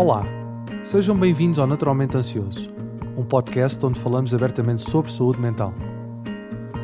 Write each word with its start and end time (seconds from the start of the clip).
Olá, 0.00 0.24
sejam 0.82 1.14
bem-vindos 1.14 1.58
ao 1.58 1.66
Naturalmente 1.66 2.16
Ansioso, 2.16 2.70
um 3.18 3.22
podcast 3.22 3.84
onde 3.84 4.00
falamos 4.00 4.32
abertamente 4.32 4.80
sobre 4.80 5.12
saúde 5.12 5.38
mental. 5.38 5.74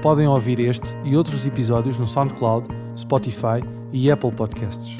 Podem 0.02 0.26
ouvir 0.26 0.60
este 0.60 0.94
e 1.02 1.16
outros 1.16 1.46
episódios 1.46 1.98
no 1.98 2.06
SoundCloud, 2.06 2.68
Spotify 2.94 3.64
e 3.90 4.10
Apple 4.10 4.32
Podcasts. 4.32 4.98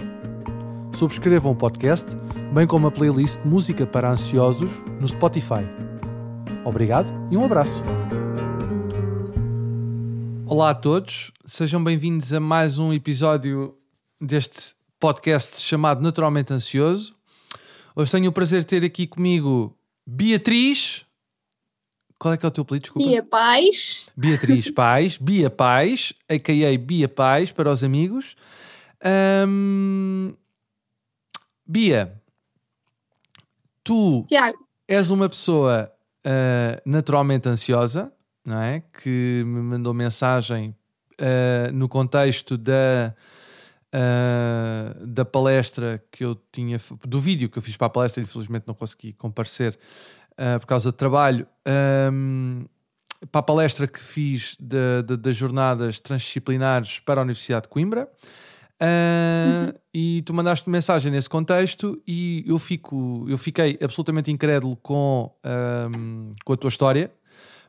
Subscrevam 0.95 1.53
o 1.53 1.55
podcast, 1.55 2.17
bem 2.55 2.67
como 2.67 2.87
a 2.87 2.91
playlist 2.91 3.43
de 3.43 3.49
Música 3.49 3.87
para 3.87 4.11
Ansiosos 4.11 4.83
no 4.99 5.07
Spotify. 5.07 5.69
Obrigado 6.65 7.13
e 7.31 7.37
um 7.37 7.45
abraço. 7.45 7.83
Olá 10.47 10.71
a 10.71 10.75
todos, 10.75 11.33
sejam 11.45 11.85
bem-vindos 11.85 12.33
a 12.33 12.41
mais 12.41 12.79
um 12.79 12.95
episódio 12.95 13.77
deste 14.19 14.75
podcast 14.99 15.61
chamado 15.61 16.01
Naturalmente 16.01 16.55
Ansioso. 16.55 17.16
Hoje 17.99 18.11
tenho 18.11 18.29
o 18.29 18.33
prazer 18.33 18.61
de 18.61 18.67
ter 18.67 18.85
aqui 18.85 19.07
comigo 19.07 19.75
Beatriz. 20.07 21.07
Qual 22.19 22.35
é 22.35 22.37
que 22.37 22.45
é 22.45 22.49
o 22.49 22.51
teu 22.51 22.61
apelido? 22.61 22.83
Desculpa. 22.83 23.09
Bia 23.09 23.23
Paz. 23.23 24.13
Beatriz 24.15 24.69
Paz, 24.71 25.17
Bia 25.17 25.49
Paz, 25.49 26.13
a.k.a. 26.29 26.77
Bia 26.79 27.09
Paz 27.09 27.51
para 27.51 27.73
os 27.73 27.83
amigos. 27.83 28.37
Ahm, 29.03 30.35
Bia, 31.67 32.21
tu 33.83 34.27
Tiago. 34.29 34.59
és 34.87 35.11
uma 35.11 35.27
pessoa 35.27 35.91
ah, 36.23 36.83
naturalmente 36.85 37.49
ansiosa, 37.49 38.13
não 38.45 38.61
é? 38.61 38.83
Que 39.03 39.43
me 39.47 39.63
mandou 39.63 39.95
mensagem 39.95 40.77
ah, 41.19 41.73
no 41.73 41.89
contexto 41.89 42.59
da, 42.59 43.17
ah, 43.99 44.95
da 45.07 45.25
palestra 45.25 46.03
que 46.13 46.23
eu 46.23 46.35
tinha, 46.53 46.77
do 47.07 47.19
vídeo 47.19 47.49
que 47.49 47.57
eu 47.57 47.63
fiz 47.63 47.77
para 47.77 47.87
a 47.87 47.91
palestra, 47.91 48.23
infelizmente 48.23 48.65
não 48.67 48.75
consegui 48.75 49.15
comparecer 49.15 49.79
ah, 50.37 50.59
por 50.61 50.67
causa 50.67 50.91
do 50.93 50.95
trabalho. 50.97 51.47
Ahm, 51.67 52.67
para 53.33 53.39
a 53.39 53.43
palestra 53.43 53.87
que 53.87 53.99
fiz 53.99 54.55
da- 54.61 55.01
da- 55.03 55.17
das 55.17 55.35
jornadas 55.35 55.99
transdisciplinares 55.99 56.99
para 56.99 57.21
a 57.21 57.25
Universidade 57.25 57.63
de 57.63 57.69
Coimbra. 57.71 58.07
Ah, 58.79 59.73
E 59.95 60.21
tu 60.27 60.35
mandaste 60.35 60.69
mensagem 60.69 61.11
nesse 61.11 61.31
contexto 61.31 61.99
e 62.07 62.45
eu, 62.47 62.59
fico, 62.59 63.25
eu 63.27 63.39
fiquei 63.39 63.79
absolutamente 63.83 64.31
incrédulo 64.31 64.77
com, 64.77 65.35
ahm, 65.43 66.35
com 66.45 66.53
a 66.53 66.57
tua 66.59 66.69
história, 66.69 67.11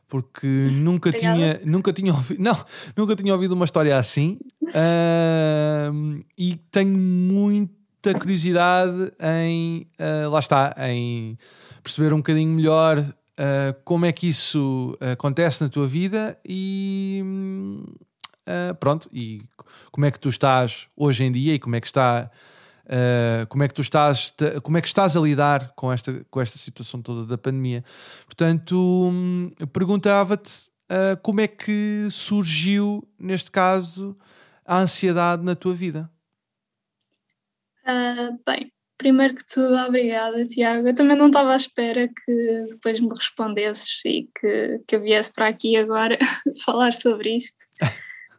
porque 0.08 0.46
nunca 0.72 1.10
Obrigada. 1.10 1.36
tinha, 1.36 1.60
nunca 1.64 1.92
tinha 1.92 2.12
ouvido, 2.12 2.40
não, 2.42 2.64
nunca 2.96 3.14
tinha 3.14 3.32
ouvido 3.32 3.52
uma 3.52 3.64
história 3.64 3.96
assim. 3.96 4.38
Ahm, 4.74 6.20
e 6.36 6.56
tenho 6.70 6.96
muita 6.98 8.14
curiosidade 8.18 9.12
em, 9.20 9.86
ah, 9.98 10.28
lá 10.28 10.40
está, 10.40 10.74
em 10.88 11.38
perceber 11.82 12.12
um 12.12 12.18
bocadinho 12.18 12.52
melhor 12.52 13.04
ah, 13.38 13.74
como 13.84 14.06
é 14.06 14.12
que 14.12 14.28
isso 14.28 14.96
acontece 15.00 15.62
na 15.62 15.68
tua 15.68 15.86
vida 15.86 16.38
e 16.44 17.22
ah, 18.46 18.74
pronto, 18.74 19.08
e 19.12 19.42
como 19.92 20.06
é 20.06 20.10
que 20.10 20.18
tu 20.18 20.28
estás 20.28 20.88
hoje 20.96 21.24
em 21.24 21.32
dia 21.32 21.54
e 21.54 21.58
como 21.58 21.76
é 21.76 21.80
que 21.80 21.86
está 21.86 22.30
ah, 22.88 23.46
como 23.48 23.62
é 23.62 23.68
que 23.68 23.74
tu 23.74 23.82
estás 23.82 24.32
como 24.62 24.78
é 24.78 24.80
que 24.80 24.88
estás 24.88 25.16
a 25.16 25.20
lidar 25.20 25.72
com 25.76 25.92
esta, 25.92 26.24
com 26.30 26.40
esta 26.40 26.58
situação 26.58 27.02
toda 27.02 27.26
da 27.26 27.38
pandemia 27.38 27.84
portanto 28.24 29.10
hum, 29.10 29.50
perguntava-te 29.72 30.70
ah, 30.88 31.16
como 31.22 31.40
é 31.40 31.46
que 31.46 32.08
surgiu 32.10 33.06
neste 33.18 33.50
caso 33.50 34.16
a 34.64 34.78
ansiedade 34.78 35.44
na 35.44 35.54
tua 35.54 35.74
vida 35.74 36.10
Ah, 37.90 38.36
bem, 38.46 38.70
primeiro 38.98 39.34
que 39.34 39.46
tudo, 39.46 39.74
obrigada, 39.76 40.44
Tiago. 40.46 40.88
Eu 40.88 40.94
também 40.94 41.16
não 41.16 41.28
estava 41.28 41.54
à 41.54 41.56
espera 41.56 42.06
que 42.06 42.66
depois 42.68 43.00
me 43.00 43.08
respondesses 43.08 44.04
e 44.04 44.28
que, 44.38 44.78
que 44.86 44.96
eu 44.96 45.00
viesse 45.00 45.32
para 45.32 45.48
aqui 45.48 45.74
agora 45.76 46.18
falar 46.66 46.92
sobre 46.92 47.36
isto. 47.36 47.56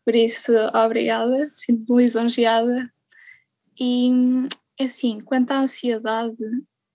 Por 0.05 0.15
isso, 0.15 0.51
obrigada, 0.75 1.49
sinto-me 1.55 2.03
lisonjeada. 2.03 2.91
E 3.79 4.11
assim, 4.79 5.19
quanto 5.21 5.51
à 5.51 5.61
ansiedade, 5.61 6.35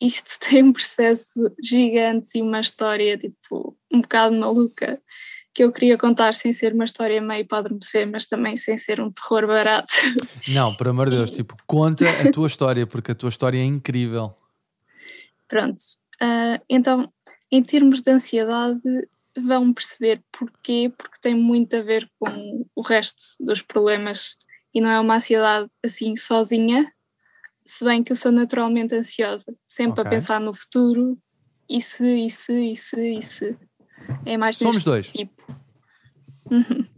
isto 0.00 0.38
tem 0.48 0.62
um 0.62 0.72
processo 0.72 1.40
gigante 1.62 2.38
e 2.38 2.42
uma 2.42 2.60
história 2.60 3.16
tipo 3.16 3.76
um 3.92 4.00
bocado 4.00 4.34
maluca 4.36 5.00
que 5.54 5.62
eu 5.62 5.70
queria 5.70 5.96
contar 5.96 6.34
sem 6.34 6.52
ser 6.52 6.74
uma 6.74 6.84
história 6.84 7.20
meio 7.22 7.46
para 7.46 7.58
adormecer, 7.58 8.10
mas 8.10 8.26
também 8.26 8.56
sem 8.56 8.76
ser 8.76 9.00
um 9.00 9.12
terror 9.12 9.46
barato. 9.46 9.94
não, 10.52 10.74
por 10.74 10.88
amor 10.88 11.08
de 11.08 11.16
Deus, 11.16 11.30
tipo, 11.30 11.54
conta 11.64 12.04
a 12.10 12.32
tua 12.32 12.48
história 12.48 12.84
porque 12.88 13.12
a 13.12 13.14
tua 13.14 13.28
história 13.28 13.58
é 13.58 13.64
incrível 13.64 14.36
Pronto. 15.48 15.80
Ah, 16.20 16.60
então, 16.68 17.12
em 17.50 17.62
termos 17.62 18.00
de 18.00 18.10
ansiedade, 18.10 18.80
vão 19.36 19.72
perceber 19.72 20.22
porquê, 20.32 20.92
porque 20.96 21.18
tem 21.20 21.34
muito 21.34 21.76
a 21.76 21.82
ver 21.82 22.10
com 22.18 22.66
o 22.74 22.82
resto 22.82 23.22
dos 23.40 23.62
problemas 23.62 24.36
e 24.74 24.80
não 24.80 24.90
é 24.90 24.98
uma 25.00 25.16
ansiedade 25.16 25.70
assim 25.84 26.16
sozinha, 26.16 26.92
se 27.64 27.84
bem 27.84 28.02
que 28.02 28.12
eu 28.12 28.16
sou 28.16 28.32
naturalmente 28.32 28.94
ansiosa, 28.94 29.54
sempre 29.66 30.00
Ok. 30.00 30.04
a 30.04 30.10
pensar 30.10 30.40
no 30.40 30.52
futuro, 30.54 31.18
e 31.68 31.80
se, 31.80 32.26
e 32.26 32.30
se, 32.30 32.72
e 32.72 32.76
se, 32.76 33.18
e 33.18 33.22
se. 33.22 33.56
É 34.26 34.36
mais 34.36 34.56
Somos 34.56 34.84
dois. 34.84 35.08
tipo. 35.08 35.42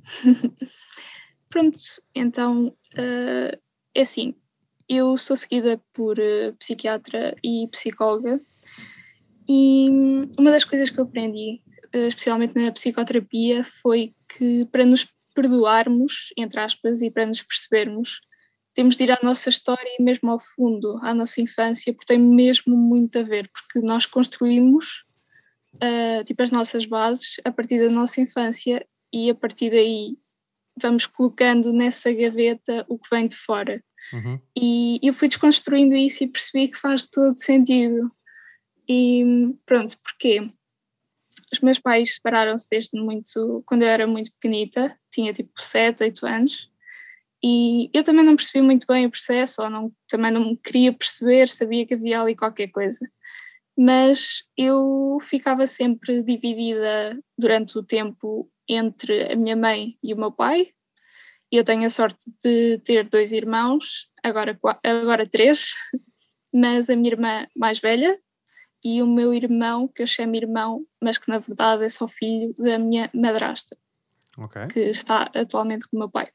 Pronto, 1.49 1.79
então 2.15 2.75
ah, 2.97 3.57
é 3.95 4.01
assim, 4.01 4.35
eu 4.89 5.17
sou 5.17 5.37
seguida 5.37 5.81
por 5.93 6.19
eh, 6.19 6.53
psiquiatra 6.59 7.37
e 7.43 7.67
psicóloga 7.69 8.41
e 9.49 9.89
uma 10.39 10.51
das 10.51 10.65
coisas 10.65 10.91
que 10.91 10.99
eu 10.99 11.05
aprendi, 11.05 11.61
eh, 11.93 12.09
especialmente 12.09 12.61
na 12.61 12.73
psicoterapia, 12.73 13.65
foi 13.65 14.15
que 14.29 14.65
para 14.67 14.85
nos 14.85 15.07
perdoarmos, 15.37 16.33
entre 16.37 16.59
aspas, 16.59 17.03
e 17.03 17.11
para 17.11 17.27
nos 17.27 17.43
percebermos, 17.43 18.21
temos 18.75 18.97
de 18.97 19.05
ir 19.05 19.13
à 19.13 19.19
nossa 19.23 19.51
história 19.51 19.89
e 19.99 20.03
mesmo 20.03 20.31
ao 20.31 20.39
fundo, 20.39 20.99
à 21.03 21.15
nossa 21.15 21.41
infância, 21.41 21.93
porque 21.93 22.13
tem 22.13 22.19
mesmo 22.19 22.77
muito 22.77 23.19
a 23.19 23.23
ver, 23.23 23.49
porque 23.49 23.87
nós 23.87 24.05
construímos 24.07 25.07
ah, 25.81 26.25
tipo 26.25 26.43
as 26.43 26.51
nossas 26.51 26.87
bases 26.87 27.37
a 27.45 27.53
partir 27.53 27.81
da 27.81 27.95
nossa 27.95 28.21
infância 28.21 28.87
e 29.13 29.31
a 29.31 29.35
partir 29.35 29.71
daí 29.71 30.17
vamos 30.81 31.07
colocando 31.07 31.73
nessa 31.73 32.13
gaveta 32.13 32.85
o 32.89 32.99
que 32.99 33.09
vem 33.11 33.27
de 33.29 33.37
fora. 33.37 33.83
Uhum. 34.13 34.41
E 34.57 35.01
eu 35.03 35.13
fui 35.13 35.29
desconstruindo 35.29 35.97
isso 35.97 36.25
e 36.25 36.29
percebi 36.29 36.69
que 36.69 36.79
faz 36.79 37.09
todo 37.09 37.37
sentido. 37.37 38.11
E 38.89 39.55
pronto, 39.65 39.97
porquê? 40.03 40.51
Os 41.53 41.61
meus 41.61 41.79
pais 41.79 42.15
separaram-se 42.15 42.69
desde 42.71 43.01
muito, 43.01 43.63
quando 43.67 43.83
eu 43.83 43.89
era 43.89 44.07
muito 44.07 44.33
pequenita, 44.33 44.99
tinha 45.11 45.33
tipo 45.33 45.53
7, 45.57 46.03
8 46.03 46.27
anos, 46.27 46.73
e 47.43 47.91
eu 47.95 48.03
também 48.03 48.25
não 48.25 48.35
percebi 48.35 48.65
muito 48.65 48.87
bem 48.87 49.07
o 49.07 49.11
processo, 49.11 49.63
ou 49.63 49.71
não, 49.71 49.93
também 50.09 50.33
não 50.33 50.57
queria 50.57 50.93
perceber, 50.93 51.49
sabia 51.49 51.87
que 51.87 51.95
havia 51.95 52.21
ali 52.21 52.35
qualquer 52.35 52.69
coisa. 52.69 52.99
Mas 53.79 54.45
eu 54.57 55.19
ficava 55.21 55.67
sempre 55.67 56.23
dividida 56.23 57.19
durante 57.39 57.79
o 57.79 57.83
tempo 57.83 58.51
entre 58.69 59.33
a 59.33 59.37
minha 59.37 59.55
mãe 59.55 59.97
e 60.03 60.13
o 60.13 60.17
meu 60.17 60.33
pai, 60.33 60.73
eu 61.53 61.63
tenho 61.63 61.87
a 61.87 61.91
sorte 61.91 62.25
de 62.43 62.79
ter 62.79 63.09
dois 63.09 63.33
irmãos, 63.33 64.11
agora, 64.23 64.59
agora 64.83 65.27
três, 65.29 65.75
mas 66.53 66.91
a 66.91 66.97
minha 66.97 67.13
irmã 67.13 67.47
mais 67.57 67.79
velha 67.79 68.19
e 68.89 69.03
o 69.03 69.07
meu 69.09 69.35
irmão, 69.35 69.89
que 69.89 70.01
eu 70.01 70.07
chamo 70.07 70.37
irmão, 70.37 70.87
mas 71.03 71.19
que 71.19 71.29
na 71.29 71.39
verdade 71.39 71.85
é 71.85 71.89
só 71.89 72.07
filho 72.07 72.55
da 72.55 72.79
minha 72.79 73.11
madrasta, 73.13 73.77
ok 74.39 74.69
que 74.69 74.79
está 74.79 75.29
atualmente 75.35 75.89
com 75.89 75.97
o 75.97 75.99
meu 75.99 76.09
pai. 76.09 76.29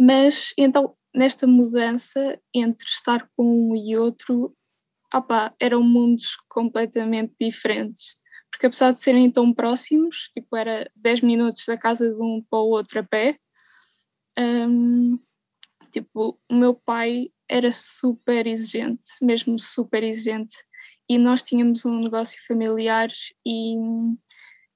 Mas 0.00 0.52
então, 0.58 0.96
nesta 1.14 1.46
mudança 1.46 2.36
entre 2.52 2.88
estar 2.88 3.28
com 3.36 3.44
um 3.44 3.76
e 3.76 3.96
outro, 3.96 4.56
opá, 5.14 5.54
eram 5.60 5.84
mundos 5.84 6.34
completamente 6.48 7.32
diferentes. 7.40 8.20
Porque 8.50 8.66
apesar 8.66 8.92
de 8.92 9.00
serem 9.00 9.30
tão 9.30 9.54
próximos, 9.54 10.30
tipo, 10.34 10.56
era 10.56 10.90
10 10.96 11.20
minutos 11.20 11.64
da 11.64 11.78
casa 11.78 12.10
de 12.10 12.20
um 12.20 12.44
para 12.50 12.58
o 12.58 12.70
outro 12.70 12.98
a 12.98 13.04
pé, 13.04 13.38
hum, 14.36 15.16
tipo, 15.92 16.40
o 16.50 16.54
meu 16.54 16.74
pai 16.74 17.28
era 17.48 17.70
super 17.70 18.48
exigente, 18.48 19.04
mesmo 19.22 19.60
super 19.60 20.02
exigente, 20.02 20.56
e 21.12 21.18
nós 21.18 21.42
tínhamos 21.42 21.84
um 21.84 22.00
negócio 22.00 22.42
familiar 22.46 23.10
e 23.46 23.76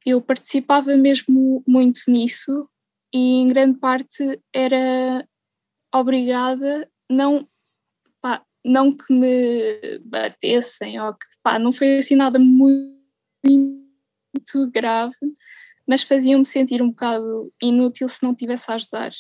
eu 0.04 0.20
participava 0.20 0.94
mesmo 0.94 1.64
muito 1.66 2.02
nisso 2.08 2.68
e 3.10 3.40
em 3.40 3.46
grande 3.46 3.78
parte 3.78 4.38
era 4.52 5.26
obrigada, 5.94 6.86
não, 7.10 7.48
pá, 8.20 8.44
não 8.62 8.94
que 8.94 9.10
me 9.14 9.98
batessem 10.04 11.00
ou 11.00 11.14
que, 11.14 11.26
pá, 11.42 11.58
não 11.58 11.72
foi 11.72 12.00
assim 12.00 12.16
nada 12.16 12.38
muito, 12.38 12.94
muito 13.42 14.70
grave, 14.70 15.16
mas 15.88 16.02
faziam-me 16.02 16.44
sentir 16.44 16.82
um 16.82 16.90
bocado 16.90 17.50
inútil 17.62 18.10
se 18.10 18.22
não 18.22 18.34
tivesse 18.34 18.70
a 18.70 18.74
ajudar. 18.74 19.10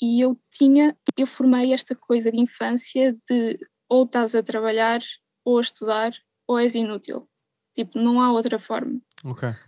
E 0.00 0.20
eu 0.20 0.38
tinha, 0.52 0.96
eu 1.16 1.26
formei 1.26 1.72
esta 1.72 1.96
coisa 1.96 2.30
de 2.30 2.38
infância 2.38 3.18
de 3.28 3.58
ou 3.88 4.04
estás 4.04 4.36
a 4.36 4.44
trabalhar 4.44 5.00
ou 5.44 5.58
a 5.58 5.60
estudar 5.60 6.12
ou 6.46 6.58
és 6.58 6.74
inútil. 6.74 7.28
Tipo, 7.74 7.98
não 7.98 8.22
há 8.22 8.32
outra 8.32 8.58
forma. 8.58 8.98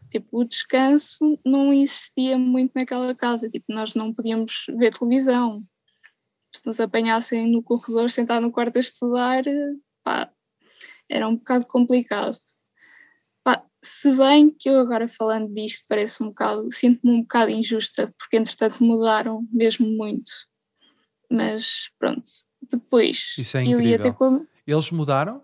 Tipo, 0.09 0.41
o 0.41 0.45
descanso 0.45 1.39
não 1.45 1.73
existia 1.73 2.39
muito 2.39 2.73
naquela 2.75 3.15
casa. 3.15 3.51
Tipo, 3.51 3.67
nós 3.69 3.95
não 3.95 4.15
podíamos 4.15 4.65
ver 4.79 4.95
televisão. 4.95 5.63
Se 6.55 6.65
nos 6.65 6.81
apanhassem 6.81 7.51
no 7.51 7.63
corredor, 7.63 8.09
sentado 8.09 8.41
no 8.41 8.51
quarto 8.51 8.79
a 8.79 8.81
estudar, 8.81 9.45
pá, 10.03 10.33
era 11.11 11.29
um 11.29 11.37
bocado 11.37 11.67
complicado. 11.67 12.35
Pá, 13.45 13.63
se 13.85 14.11
bem 14.13 14.51
que 14.51 14.71
eu 14.71 14.81
agora 14.81 15.07
falando 15.07 15.53
disto 15.53 15.85
parece 15.87 16.23
um 16.23 16.29
bocado, 16.29 16.71
sinto-me 16.71 17.13
um 17.13 17.21
bocado 17.21 17.51
injusta, 17.51 18.13
porque 18.19 18.39
entretanto 18.39 18.83
mudaram 18.83 19.47
mesmo 19.53 19.87
muito. 19.87 20.33
Mas 21.31 21.91
pronto, 21.99 22.23
depois 22.71 23.35
Isso 23.37 23.59
é 23.59 23.67
eu 23.67 23.81
ia 23.83 23.99
ter 23.99 24.15
como. 24.15 24.47
Eles 24.67 24.91
mudaram? 24.91 25.43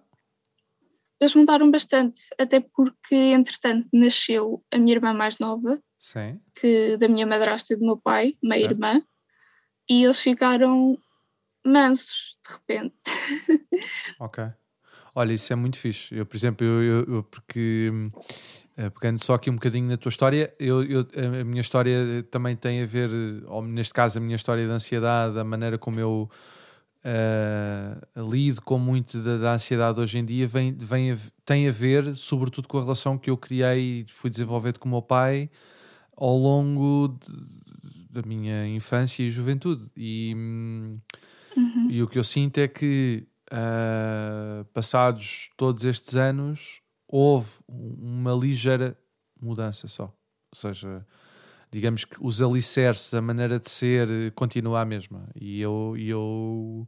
Eles 1.20 1.34
mudaram 1.34 1.70
bastante, 1.70 2.20
até 2.38 2.60
porque 2.60 3.14
entretanto 3.14 3.88
nasceu 3.92 4.62
a 4.72 4.78
minha 4.78 4.94
irmã 4.96 5.12
mais 5.14 5.38
nova, 5.38 5.80
Sim. 6.00 6.40
que 6.60 6.96
da 6.96 7.08
minha 7.08 7.26
madrasta 7.26 7.72
e 7.72 7.76
do 7.76 7.84
meu 7.84 7.96
pai, 7.96 8.36
meia 8.42 8.62
Certo. 8.62 8.72
irmã, 8.74 9.02
e 9.88 10.04
eles 10.04 10.20
ficaram 10.20 10.98
mansos 11.64 12.36
de 12.46 12.52
repente. 12.54 13.02
Ok. 14.20 14.44
Olha, 15.14 15.32
isso 15.32 15.52
é 15.52 15.56
muito 15.56 15.78
fixe. 15.78 16.14
Eu, 16.14 16.26
por 16.26 16.36
exemplo, 16.36 16.66
eu, 16.66 16.82
eu- 16.82 17.14
eu- 17.16 17.22
porque 17.24 17.90
eh, 18.76 18.90
pegando 18.90 19.22
só 19.22 19.34
aqui 19.34 19.48
um 19.50 19.54
bocadinho 19.54 19.88
na 19.88 19.96
tua 19.96 20.08
história, 20.10 20.52
eu, 20.58 20.82
eu- 20.84 21.06
a 21.40 21.44
minha 21.44 21.60
história 21.60 22.22
também 22.30 22.56
tem 22.56 22.82
a 22.82 22.86
ver, 22.86 23.08
ou 23.46 23.62
neste 23.62 23.92
caso, 23.94 24.18
a 24.18 24.20
minha 24.20 24.34
história 24.36 24.64
de 24.66 24.70
ansiedade, 24.72 25.38
a 25.38 25.44
maneira 25.44 25.78
como 25.78 26.00
eu 26.00 26.28
eh, 27.04 27.96
lido 28.16 28.62
com 28.62 28.78
muito 28.78 29.18
da, 29.22 29.36
da 29.36 29.52
ansiedade 29.54 30.00
hoje 30.00 30.18
em 30.18 30.24
dia, 30.24 30.48
vem, 30.48 30.72
vem 30.72 31.12
a- 31.12 31.18
tem 31.44 31.68
a 31.68 31.70
ver, 31.70 32.16
sobretudo, 32.16 32.66
com 32.66 32.78
a 32.78 32.82
relação 32.82 33.18
que 33.18 33.28
eu 33.30 33.36
criei 33.36 34.00
e 34.00 34.06
fui 34.08 34.30
desenvolvendo 34.30 34.78
com 34.78 34.88
o 34.88 34.92
meu 34.92 35.02
pai 35.02 35.50
ao 36.16 36.36
longo 36.36 37.08
de- 37.24 38.08
da 38.10 38.22
minha 38.26 38.66
infância 38.68 39.22
e 39.22 39.30
juventude. 39.30 39.90
E. 39.96 40.32
hum, 40.36 40.96
Uhum. 41.56 41.88
e 41.90 42.02
o 42.02 42.08
que 42.08 42.18
eu 42.18 42.24
sinto 42.24 42.58
é 42.58 42.66
que, 42.66 43.26
ah, 43.50 44.64
passados 44.72 45.50
todos 45.56 45.84
estes 45.84 46.16
anos, 46.16 46.80
houve 47.06 47.48
um- 47.68 47.96
uma 48.20 48.32
ligeira 48.32 48.96
mudança 49.40 49.86
só. 49.86 50.04
Ou 50.04 50.56
seja, 50.58 51.06
digamos 51.74 52.04
que 52.04 52.16
os 52.20 52.40
alicerces, 52.40 53.12
a 53.14 53.20
maneira 53.20 53.58
de 53.58 53.68
ser, 53.68 54.08
eh, 54.08 54.30
continua 54.30 54.80
a 54.80 54.84
mesma. 54.84 55.28
E 55.34 55.60
eu, 55.60 55.96
eu 55.98 56.86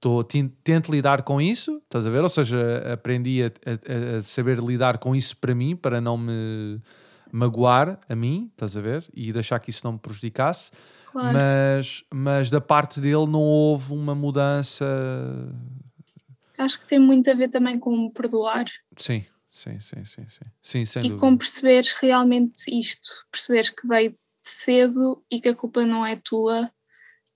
tô, 0.00 0.24
tento 0.24 0.90
lidar 0.90 1.22
com 1.22 1.40
isso, 1.40 1.76
estás 1.84 2.06
a 2.06 2.10
ver? 2.10 2.22
Ou 2.22 2.28
seja, 2.30 2.58
aprendi 2.92 3.42
a, 3.42 3.46
a- 3.48 4.18
a 4.18 4.22
saber 4.22 4.58
lidar 4.60 4.96
com 4.98 5.14
isso 5.14 5.36
para 5.36 5.54
mim, 5.54 5.76
para 5.76 6.00
não 6.00 6.16
me 6.16 6.80
magoar 7.30 8.00
a 8.08 8.14
mim, 8.16 8.48
estás 8.52 8.76
a 8.76 8.80
ver? 8.80 9.04
E 9.12 9.30
deixar 9.32 9.58
que 9.60 9.68
isso 9.68 9.82
não 9.84 9.92
me 9.92 9.98
prejudicasse. 9.98 10.70
Claro. 11.12 11.32
Mas, 11.36 12.02
mas 12.12 12.48
da 12.50 12.60
parte 12.60 13.00
dele 13.00 13.26
não 13.26 13.42
houve 13.42 13.92
uma 13.92 14.14
mudança. 14.14 14.84
Acho 16.56 16.78
que 16.80 16.86
tem 16.86 16.98
muito 16.98 17.30
a 17.30 17.34
ver 17.34 17.48
também 17.48 17.78
com 17.78 18.08
perdoar 18.10 18.64
Sim, 18.96 19.24
sim, 19.54 19.80
sim, 19.80 20.04
sim, 20.04 20.28
sim. 20.28 20.44
Sim, 20.62 20.84
sem 20.84 21.04
e 21.04 21.08
dúvida. 21.08 21.20
com 21.20 21.36
perceberes 21.36 21.92
realmente 21.92 22.68
isto, 22.76 23.08
perceberes 23.30 23.70
que 23.70 23.86
veio 23.86 24.10
de 24.10 24.16
cedo 24.42 25.24
e 25.30 25.40
que 25.40 25.48
a 25.48 25.54
culpa 25.54 25.84
não 25.84 26.04
é 26.04 26.16
tua. 26.16 26.68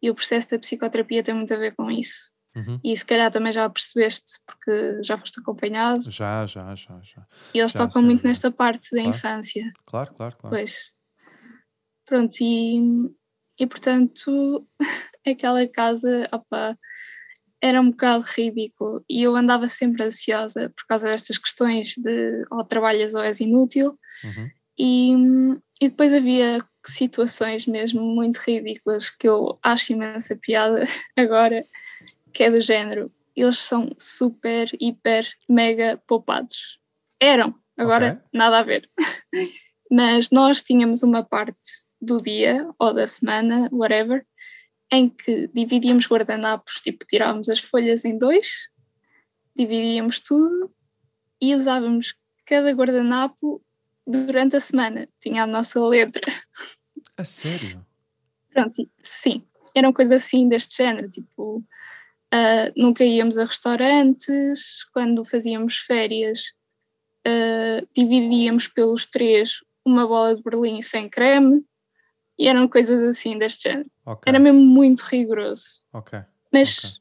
E 0.03 0.11
o 0.11 0.15
processo 0.15 0.51
da 0.51 0.59
psicoterapia 0.59 1.23
tem 1.23 1.35
muito 1.35 1.53
a 1.55 1.57
ver 1.57 1.75
com 1.75 1.91
isso. 1.91 2.33
Uhum. 2.55 2.81
E 2.83 2.97
se 2.97 3.05
calhar 3.05 3.31
também 3.31 3.53
já 3.53 3.69
percebeste, 3.69 4.41
porque 4.47 5.03
já 5.03 5.17
foste 5.17 5.41
acompanhado. 5.41 6.11
Já, 6.11 6.45
já, 6.47 6.75
já, 6.75 7.01
já. 7.03 7.27
E 7.55 7.59
eles 7.59 7.73
Já, 7.73 7.79
tocam 7.87 8.03
muito 8.03 8.19
dúvida. 8.19 8.29
nesta 8.29 8.51
parte 8.51 8.91
da 8.93 9.03
Claro. 9.03 9.17
infância. 9.17 9.73
Claro, 9.87 10.15
claro, 10.15 10.37
claro. 10.37 10.57
Pois. 10.57 10.93
Pronto, 12.05 12.37
e, 12.41 13.15
e 13.59 13.67
portanto, 13.67 14.67
aquela 15.27 15.67
casa, 15.69 16.29
opa, 16.33 16.79
era 17.61 17.81
um 17.81 17.91
bocado 17.91 18.25
ridículo. 18.25 19.05
E 19.09 19.23
eu 19.23 19.37
andava 19.37 19.67
sempre 19.69 20.05
ansiosa 20.05 20.73
por 20.77 20.87
causa 20.87 21.09
destas 21.09 21.39
questões 21.39 21.95
de 21.97 22.45
ou 22.51 22.65
trabalhas 22.65 23.15
ou 23.15 23.23
és 23.23 23.41
inútil. 23.41 23.99
Uhum. 24.25 24.51
E, 24.79 25.13
e 25.81 25.89
depois 25.89 26.13
havia 26.13 26.61
situações 26.87 27.67
mesmo 27.67 28.03
muito 28.03 28.39
ridículas 28.39 29.11
que 29.11 29.29
eu 29.29 29.59
acho 29.63 29.93
imensa 29.93 30.37
piada 30.37 30.85
agora, 31.17 31.65
que 32.33 32.45
é 32.45 32.51
do 32.51 32.61
género. 32.61 33.11
Eles 33.37 33.59
são 33.59 33.91
super, 33.99 34.69
hiper, 34.81 35.27
mega 35.49 36.01
poupados. 36.07 36.81
Eram, 37.21 37.55
agora 37.77 38.13
Ok. 38.13 38.29
nada 38.33 38.59
a 38.59 38.63
ver. 38.63 38.89
Mas 39.91 40.31
nós 40.31 40.63
tínhamos 40.63 41.03
uma 41.03 41.25
parte 41.25 41.61
do 42.01 42.19
dia 42.19 42.69
ou 42.79 42.93
da 42.93 43.07
semana, 43.07 43.69
whatever, 43.73 44.25
em 44.91 45.09
que 45.09 45.49
dividíamos 45.49 46.07
guardanapos, 46.07 46.81
tipo, 46.81 47.05
tirávamos 47.07 47.49
as 47.49 47.61
folhas 47.61 48.05
em 48.05 48.17
dois, 48.17 48.69
dividíamos 49.55 50.21
tudo 50.21 50.73
e 51.41 51.55
usávamos 51.55 52.15
cada 52.47 52.73
guardanapo 52.73 53.63
durante 54.07 54.57
a 54.57 54.61
semana. 54.61 55.09
Tinha 55.21 55.43
a 55.43 55.47
nossa 55.47 55.81
letra. 55.87 56.33
A 57.17 57.25
sério? 57.25 57.85
Pronto, 58.51 58.89
sim, 59.03 59.45
eram 59.75 59.93
coisas 59.93 60.23
assim 60.23 60.49
deste 60.49 60.79
género, 60.79 61.09
tipo, 61.09 61.63
ah, 62.33 62.73
nunca 62.77 63.05
íamos 63.05 63.39
a 63.39 63.45
restaurantes, 63.45 64.85
quando 64.93 65.25
fazíamos 65.25 65.79
férias, 65.79 66.55
ah, 67.27 67.85
dividíamos 67.95 68.67
pelos 68.69 69.07
três 69.07 69.59
uma 69.85 70.07
bola 70.07 70.35
de 70.35 70.43
berlim 70.43 70.83
sem 70.83 71.09
creme, 71.09 71.65
e 72.39 72.49
eram 72.49 72.69
coisas 72.69 73.01
assim 73.01 73.37
deste 73.39 73.69
género. 73.69 73.91
Ok. 74.07 74.23
Era 74.27 74.39
mesmo 74.39 74.61
muito 74.61 75.01
rigoroso. 75.01 75.83
Mas 76.53 77.01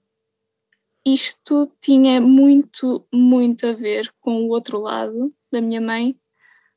isto 1.05 1.71
tinha 1.79 2.19
muito, 2.19 3.07
muito 3.13 3.67
a 3.67 3.73
ver 3.73 4.11
com 4.19 4.43
o 4.43 4.49
outro 4.49 4.79
lado 4.79 5.33
da 5.51 5.61
minha 5.61 5.79
mãe 5.79 6.19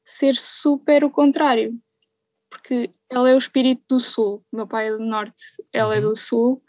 ser 0.05 0.35
super 0.37 1.03
o 1.05 1.11
contrário. 1.11 1.77
Porque 2.49 2.91
ela 3.09 3.31
é 3.31 3.35
o 3.35 3.39
espírito 3.39 3.83
do 3.89 4.01
sul, 4.01 4.45
meu 4.53 4.67
pai 4.67 4.89
é 4.89 4.91
do 4.93 4.99
norte, 4.99 5.43
ela 5.73 5.95
é 5.95 6.01
Uhum. 6.01 6.11
do 6.11 6.17
sul 6.17 6.63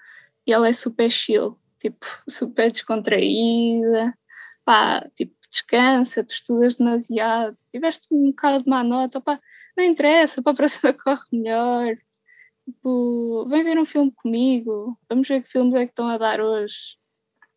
e 0.46 0.54
ela 0.54 0.68
é 0.68 0.74
super 0.74 1.10
chill, 1.10 1.60
tipo, 1.80 2.06
super 2.30 2.72
descontraída, 2.72 4.16
pá, 4.64 5.08
tipo, 5.16 5.36
descansa, 5.50 6.24
tu 6.24 6.34
estudas 6.34 6.76
demasiado, 6.76 7.56
tiveste 7.72 8.08
um 8.12 8.30
bocado 8.30 8.64
de 8.64 8.70
má 8.70 8.84
nota, 8.84 9.20
pá, 9.20 9.40
não 9.78 9.84
interessa, 9.84 10.42
para 10.42 10.54
a 10.54 10.56
próxima 10.56 10.94
corre 10.94 11.24
melhor. 11.32 11.96
Tipo, 12.66 13.46
vem 13.48 13.64
ver 13.64 13.78
um 13.78 13.86
filme 13.86 14.12
comigo, 14.12 14.98
vamos 15.10 15.28
ver 15.28 15.42
que 15.42 15.50
filmes 15.50 15.76
é 15.76 15.86
que 15.86 15.92
estão 15.92 16.08
a 16.08 16.18
dar 16.18 16.40
hoje. 16.40 16.98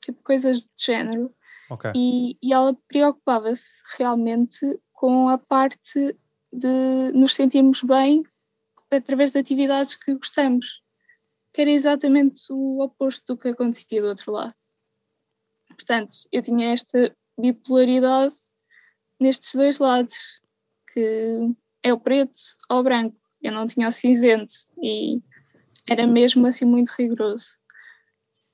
Tipo, 0.02 0.23
coisas 0.23 0.64
do 0.64 0.71
género. 0.76 1.35
Ok. 1.71 1.92
E, 1.94 2.38
e 2.42 2.52
ela 2.52 2.76
preocupava-se 2.88 3.83
realmente 3.99 4.78
com 4.92 5.28
a 5.28 5.38
parte 5.38 6.16
de 6.52 7.12
nos 7.12 7.35
sentirmos 7.35 7.83
bem 7.83 8.23
através 8.90 9.33
de 9.33 9.38
atividades 9.38 9.97
que 9.97 10.14
gostamos, 10.14 10.83
que 11.52 11.61
era 11.61 11.71
exatamente 11.71 12.42
o 12.50 12.83
oposto 12.83 13.35
do 13.35 13.40
que 13.40 13.49
acontecia 13.49 14.00
do 14.00 14.09
outro 14.09 14.33
lado. 14.33 14.54
Portanto, 15.68 16.14
eu 16.30 16.42
tinha 16.42 16.73
esta 16.73 17.14
bipolaridade 17.38 18.35
nestes 19.21 19.54
dois 19.54 19.78
lados, 19.78 20.40
que 20.92 21.38
é 21.85 21.93
o 21.93 22.00
preto 22.00 22.38
ou 22.71 22.81
o 22.81 22.83
branco. 22.83 23.17
Eu 23.43 23.53
não 23.53 23.67
tinha 23.67 23.87
o 23.87 23.93
cinzento 23.93 24.53
e 24.83 25.21
era 25.88 26.07
mesmo 26.07 26.47
assim 26.47 26.64
muito 26.64 26.91
rigoroso. 26.99 27.61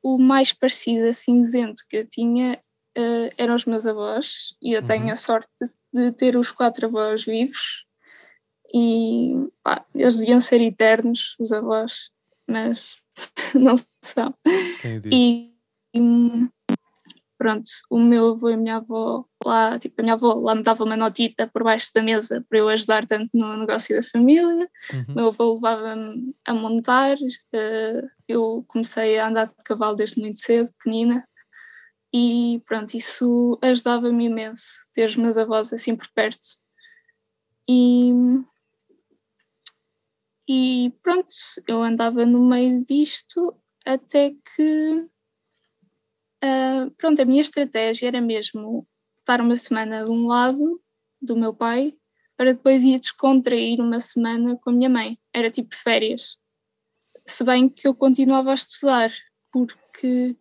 O 0.02 0.18
mais 0.18 0.52
parecido 0.52 1.06
a 1.06 1.12
cinzento 1.12 1.84
que 1.88 1.98
eu 1.98 2.06
tinha 2.08 2.60
eh, 2.96 3.32
eram 3.38 3.54
os 3.54 3.64
meus 3.64 3.86
avós 3.86 4.56
e 4.60 4.72
eu 4.72 4.82
tenho 4.82 5.06
Uhum. 5.06 5.12
a 5.12 5.16
sorte 5.16 5.48
de, 5.60 6.10
de 6.10 6.12
ter 6.12 6.36
os 6.36 6.50
quatro 6.50 6.86
avós 6.86 7.24
vivos 7.24 7.86
e 8.74 9.32
pá, 9.62 9.84
eles 9.94 10.18
deviam 10.18 10.40
ser 10.40 10.60
eternos, 10.60 11.36
os 11.38 11.52
avós, 11.52 12.10
mas 12.48 12.96
não 13.54 13.76
são. 14.04 14.34
Diz? 15.00 15.12
E 15.12 15.54
hum, 15.94 16.48
pronto, 17.40 17.70
o 17.88 17.98
meu 17.98 18.32
avô 18.32 18.50
e 18.50 18.52
a 18.52 18.56
minha 18.58 18.76
avó 18.76 19.24
lá, 19.42 19.78
tipo, 19.78 19.98
a 19.98 20.02
minha 20.02 20.12
avó 20.12 20.34
lá 20.34 20.54
me 20.54 20.62
dava 20.62 20.84
uma 20.84 20.94
notita 20.94 21.46
por 21.46 21.64
baixo 21.64 21.90
da 21.94 22.02
mesa 22.02 22.44
para 22.46 22.58
eu 22.58 22.68
ajudar 22.68 23.06
tanto 23.06 23.30
no 23.32 23.56
negócio 23.56 23.96
da 23.96 24.02
família. 24.02 24.68
Uhum. 24.92 25.04
O 25.08 25.12
meu 25.14 25.26
avô 25.28 25.54
levava-me 25.54 26.34
a 26.44 26.52
montar, 26.52 27.16
eh, 27.54 28.02
eu 28.28 28.62
comecei 28.68 29.18
a 29.18 29.28
andar 29.28 29.46
de 29.46 29.54
cavalo 29.64 29.96
desde 29.96 30.20
muito 30.20 30.38
cedo, 30.38 30.70
pequenina, 30.72 31.26
e 32.12 32.62
pronto, 32.66 32.94
isso 32.94 33.58
ajudava-me 33.62 34.26
imenso, 34.26 34.90
ter 34.92 35.06
os 35.06 35.16
meus 35.16 35.38
avós 35.38 35.72
assim 35.72 35.96
por 35.96 36.08
perto. 36.14 36.46
E, 37.66 38.12
e 40.46 40.92
pronto, 41.02 41.32
eu 41.66 41.82
andava 41.82 42.26
no 42.26 42.46
meio 42.46 42.84
disto 42.84 43.56
até 43.86 44.30
que 44.30 45.08
Uh, 46.42 46.90
pronto, 46.92 47.20
a 47.20 47.24
minha 47.24 47.42
estratégia 47.42 48.08
era 48.08 48.20
mesmo 48.20 48.86
estar 49.18 49.40
uma 49.40 49.56
semana 49.56 50.04
de 50.04 50.10
um 50.10 50.26
lado 50.26 50.80
do 51.20 51.36
meu 51.36 51.54
pai 51.54 51.94
para 52.36 52.54
depois 52.54 52.84
ir 52.84 52.98
descontrair 52.98 53.78
uma 53.80 54.00
semana 54.00 54.56
com 54.56 54.70
a 54.70 54.72
minha 54.72 54.88
mãe. 54.88 55.18
Era 55.34 55.50
tipo 55.50 55.76
férias. 55.76 56.38
Se 57.26 57.44
bem 57.44 57.68
que 57.68 57.86
eu 57.86 57.94
continuava 57.94 58.50
a 58.50 58.54
estudar, 58.54 59.12
porque 59.52 60.36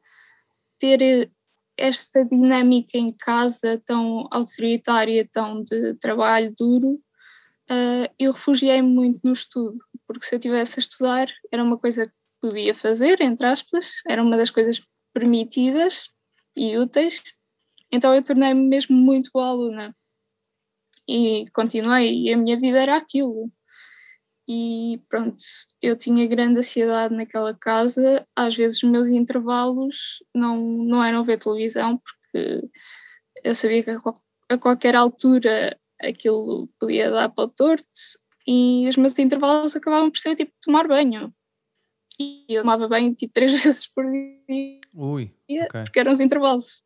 ter 0.80 1.30
esta 1.78 2.26
dinâmica 2.26 2.98
em 2.98 3.14
casa 3.14 3.82
tão 3.86 4.28
autoritária, 4.32 5.28
tão 5.30 5.64
de 5.64 5.94
trabalho 5.96 6.54
duro, 6.58 7.02
uh, 7.70 8.14
eu 8.18 8.32
refugiei-me 8.32 8.88
muito 8.88 9.20
no 9.24 9.34
estudo, 9.34 9.78
porque 10.08 10.26
se 10.26 10.36
eu 10.36 10.40
tivesse 10.40 10.80
a 10.80 10.82
estudar 10.82 11.28
era 11.52 11.64
uma 11.64 11.78
coisa 11.78 12.08
que 12.08 12.14
podia 12.42 12.74
fazer, 12.74 13.22
entre 13.22 13.46
aspas, 13.46 14.02
era 14.08 14.24
uma 14.24 14.38
das 14.38 14.50
coisas 14.50 14.80
permitidas 15.14 16.10
e 16.58 16.78
úteis, 16.78 17.22
então 17.92 18.14
eu 18.14 18.24
tornei-me 18.24 18.68
mesmo 18.68 18.96
muito 18.96 19.30
boa 19.34 19.48
aluna 19.48 19.96
e 21.08 21.46
continuei, 21.54 22.26
e 22.26 22.34
a 22.34 22.38
minha 22.38 22.58
vida 22.60 22.80
era 22.82 22.96
aquilo. 22.96 23.52
E 24.48 25.02
pronto, 25.10 25.36
eu 25.82 25.96
tinha 25.96 26.28
grande 26.28 26.60
ansiedade 26.60 27.14
naquela 27.16 27.54
casa, 27.56 28.28
às 28.36 28.56
vezes 28.56 28.84
os 28.84 28.90
meus 28.90 29.08
intervalos 29.08 30.24
não, 30.34 30.58
não 30.58 31.04
eram 31.04 31.24
ver 31.24 31.38
televisão, 31.38 32.00
porque 32.00 32.62
eu 33.44 33.56
sabia 33.56 33.84
que 33.84 33.92
a 34.50 34.58
qualquer 34.58 34.96
altura 34.96 35.78
aquilo 36.02 36.68
podia 36.80 37.12
dar 37.12 37.30
para 37.30 37.44
o 37.44 37.50
torto, 37.50 37.88
e 38.48 38.88
os 38.88 38.98
meus 38.98 39.18
intervalos 39.20 39.76
acabavam 39.76 40.10
por 40.10 40.18
ser 40.18 40.36
tipo 40.36 40.52
tomar 40.62 40.88
banho. 40.88 41.34
E 42.20 42.46
eu 42.50 42.62
tomava 42.62 42.88
banho 42.88 43.14
tipo 43.14 43.34
três 43.34 43.52
vezes 43.64 43.88
por 43.88 44.06
dia, 44.06 44.80
Ui, 44.94 45.34
okay. 45.50 45.84
porque 45.84 46.00
eram 46.00 46.12
os 46.12 46.20
intervalos. 46.20 46.84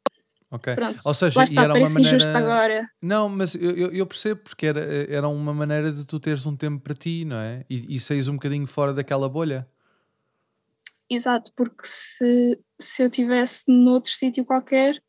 Ok. 0.51 0.75
Pronto, 0.75 0.99
Ou 1.03 1.13
seja, 1.15 1.39
lá 1.39 1.43
está, 1.45 1.63
era 1.63 1.73
uma 1.73 1.89
maneira... 1.89 2.37
agora. 2.37 2.87
Não, 3.01 3.27
mas 3.27 3.55
eu, 3.55 3.91
eu, 3.91 4.05
percebo 4.05 4.41
porque 4.43 4.67
era, 4.67 4.81
era 5.11 5.27
uma 5.27 5.51
maneira 5.51 5.91
de 5.91 6.05
tu 6.05 6.19
teres 6.19 6.45
um 6.45 6.55
tempo 6.55 6.79
para 6.79 6.93
ti, 6.93 7.25
não 7.25 7.37
é? 7.37 7.65
E, 7.67 7.95
e 7.95 7.99
saís 7.99 8.27
um 8.27 8.33
bocadinho 8.33 8.67
fora 8.67 8.93
daquela 8.93 9.27
bolha. 9.27 9.67
Exato, 11.09 11.51
porque 11.55 11.81
se, 11.85 12.59
se 12.79 13.01
eu 13.01 13.09
tivesse 13.09 13.63
noutro 13.67 14.11
sítio 14.11 14.45
qualquer, 14.45 15.01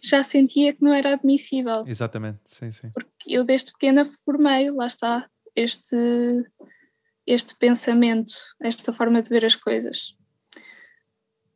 já 0.00 0.22
sentia 0.22 0.72
que 0.72 0.82
não 0.84 0.94
era 0.94 1.14
admissível. 1.14 1.84
Exatamente, 1.86 2.40
sim, 2.44 2.70
sim. 2.70 2.90
Porque 2.94 3.34
eu 3.36 3.44
desde 3.44 3.72
pequena 3.72 4.04
formei, 4.04 4.70
lá 4.70 4.86
está, 4.86 5.28
este, 5.56 5.96
este 7.30 7.54
pensamento, 7.54 8.32
esta 8.60 8.92
forma 8.92 9.22
de 9.22 9.28
ver 9.28 9.44
as 9.44 9.54
coisas. 9.54 10.16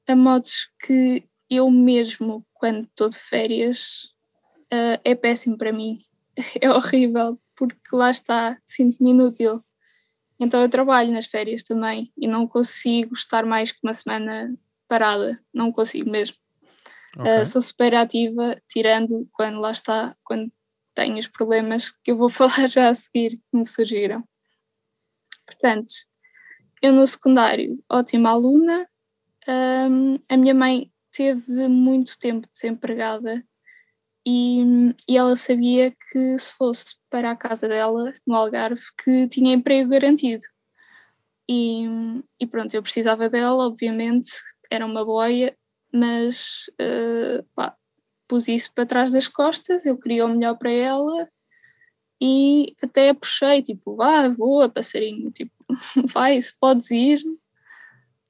A 0.06 0.14
modos 0.14 0.70
que 0.86 1.28
eu 1.50 1.68
mesmo, 1.68 2.46
quando 2.52 2.84
estou 2.84 3.08
de 3.08 3.18
férias, 3.18 4.14
uh, 4.72 5.00
é 5.02 5.14
péssimo 5.16 5.58
para 5.58 5.72
mim. 5.72 5.98
É 6.60 6.68
horrível, 6.68 7.40
porque 7.56 7.76
lá 7.92 8.10
está, 8.10 8.58
sinto-me 8.64 9.10
inútil. 9.10 9.64
Então 10.38 10.60
eu 10.60 10.68
trabalho 10.68 11.12
nas 11.12 11.26
férias 11.26 11.62
também 11.62 12.12
e 12.16 12.26
não 12.26 12.46
consigo 12.46 13.14
estar 13.14 13.46
mais 13.46 13.70
que 13.70 13.78
uma 13.84 13.94
semana 13.94 14.48
parada, 14.88 15.40
não 15.52 15.72
consigo 15.72 16.10
mesmo. 16.10 16.36
Okay. 17.16 17.42
Uh, 17.42 17.46
sou 17.46 17.62
super 17.62 17.94
ativa, 17.94 18.60
tirando 18.68 19.28
quando 19.32 19.60
lá 19.60 19.70
está, 19.70 20.14
quando 20.24 20.52
tenho 20.92 21.18
os 21.18 21.28
problemas 21.28 21.90
que 21.90 22.12
eu 22.12 22.16
vou 22.16 22.28
falar 22.30 22.68
já 22.68 22.88
a 22.88 22.94
seguir 22.94 23.30
que 23.30 23.56
me 23.56 23.66
surgiram. 23.66 24.24
Portanto, 25.46 25.90
eu 26.82 26.92
no 26.92 27.06
secundário, 27.06 27.82
ótima 27.88 28.30
aluna, 28.30 28.88
um, 29.48 30.18
a 30.28 30.36
minha 30.36 30.54
mãe 30.54 30.90
teve 31.10 31.68
muito 31.68 32.18
tempo 32.18 32.48
desempregada 32.50 33.42
e, 34.26 34.62
e 35.08 35.16
ela 35.16 35.36
sabia 35.36 35.90
que 35.90 36.38
se 36.38 36.54
fosse 36.56 36.96
para 37.10 37.30
a 37.30 37.36
casa 37.36 37.68
dela, 37.68 38.12
no 38.26 38.34
Algarve, 38.34 38.82
que 39.02 39.28
tinha 39.28 39.54
emprego 39.54 39.90
garantido. 39.90 40.42
E, 41.48 41.84
e 42.40 42.46
pronto, 42.46 42.74
eu 42.74 42.82
precisava 42.82 43.28
dela, 43.28 43.66
obviamente, 43.66 44.30
era 44.70 44.86
uma 44.86 45.04
boia, 45.04 45.56
mas 45.92 46.66
uh, 46.80 47.44
pá, 47.54 47.76
pus 48.26 48.48
isso 48.48 48.72
para 48.74 48.86
trás 48.86 49.12
das 49.12 49.28
costas, 49.28 49.84
eu 49.84 49.98
queria 49.98 50.24
o 50.24 50.28
melhor 50.28 50.56
para 50.56 50.70
ela 50.70 51.28
e 52.20 52.74
até 52.82 53.12
puxei, 53.12 53.62
tipo, 53.62 53.96
vá, 53.96 54.28
voa, 54.28 54.68
passarinho, 54.68 55.30
tipo, 55.30 55.52
vai, 56.12 56.40
se 56.40 56.58
podes 56.58 56.90
ir, 56.90 57.22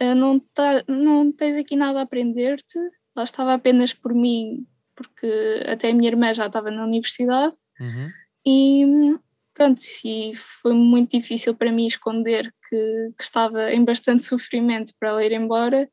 uh, 0.03 0.15
não, 0.15 0.39
tá, 0.39 0.83
não 0.89 1.31
tens 1.31 1.57
aqui 1.57 1.77
nada 1.77 2.01
a 2.01 2.03
aprender-te, 2.03 2.79
lá 3.17 3.25
estava 3.25 3.55
apenas 3.55 3.93
por 3.93 4.15
mim, 4.15 4.67
porque 4.95 5.63
até 5.69 5.91
a 5.91 5.95
minha 5.95 6.09
irmã 6.09 6.33
já 6.33 6.47
estava 6.47 6.71
na 6.71 6.85
universidade, 6.85 7.55
uhum. 7.81 8.11
e 8.47 9.19
pronto, 9.53 9.81
e 10.05 10.33
foi 10.35 10.75
muito 10.75 11.17
difícil 11.17 11.55
para 11.55 11.71
mim 11.71 11.85
esconder 11.85 12.53
que, 12.69 13.13
que 13.17 13.23
estava 13.23 13.73
em 13.73 13.85
bastante 13.85 14.25
sofrimento 14.25 14.93
para 14.99 15.11
ela 15.11 15.25
ir 15.25 15.33
embora, 15.33 15.89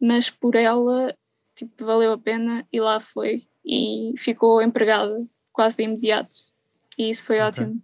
mas 0.00 0.30
por 0.30 0.54
ela, 0.54 1.14
tipo, 1.54 1.84
valeu 1.84 2.12
a 2.12 2.18
pena 2.18 2.66
e 2.72 2.80
lá 2.80 3.00
foi, 3.00 3.42
e 3.64 4.14
ficou 4.16 4.62
empregada 4.62 5.16
quase 5.52 5.78
de 5.78 5.84
imediato, 5.84 6.34
e 6.98 7.10
isso 7.10 7.24
foi 7.24 7.36
okay. 7.36 7.48
ótimo. 7.48 7.82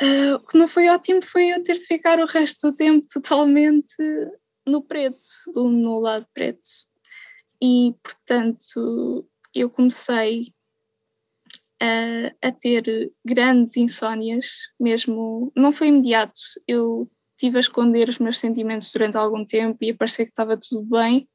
Uh, 0.00 0.34
o 0.36 0.46
que 0.46 0.58
não 0.58 0.66
foi 0.66 0.88
ótimo 0.88 1.22
foi 1.22 1.50
eu 1.50 1.62
ter 1.62 1.74
de 1.74 1.86
ficar 1.86 2.18
o 2.18 2.26
resto 2.26 2.70
do 2.70 2.74
tempo 2.74 3.06
totalmente 3.12 3.94
no 4.66 4.82
preto, 4.82 5.20
no 5.54 6.00
lado 6.00 6.26
preto. 6.32 6.64
E, 7.62 7.94
portanto, 8.02 9.28
eu 9.54 9.68
comecei 9.68 10.54
a, 11.80 12.48
a 12.48 12.52
ter 12.52 13.12
grandes 13.24 13.76
insónias, 13.76 14.72
mesmo. 14.78 15.52
Não 15.54 15.72
foi 15.72 15.88
imediato, 15.88 16.40
eu 16.66 17.10
tive 17.38 17.58
a 17.58 17.60
esconder 17.60 18.08
os 18.08 18.18
meus 18.18 18.38
sentimentos 18.38 18.90
durante 18.92 19.16
algum 19.16 19.44
tempo 19.44 19.82
e 19.82 19.90
a 19.90 19.96
parecer 19.96 20.24
que 20.24 20.30
estava 20.30 20.58
tudo 20.58 20.82
bem, 20.82 21.28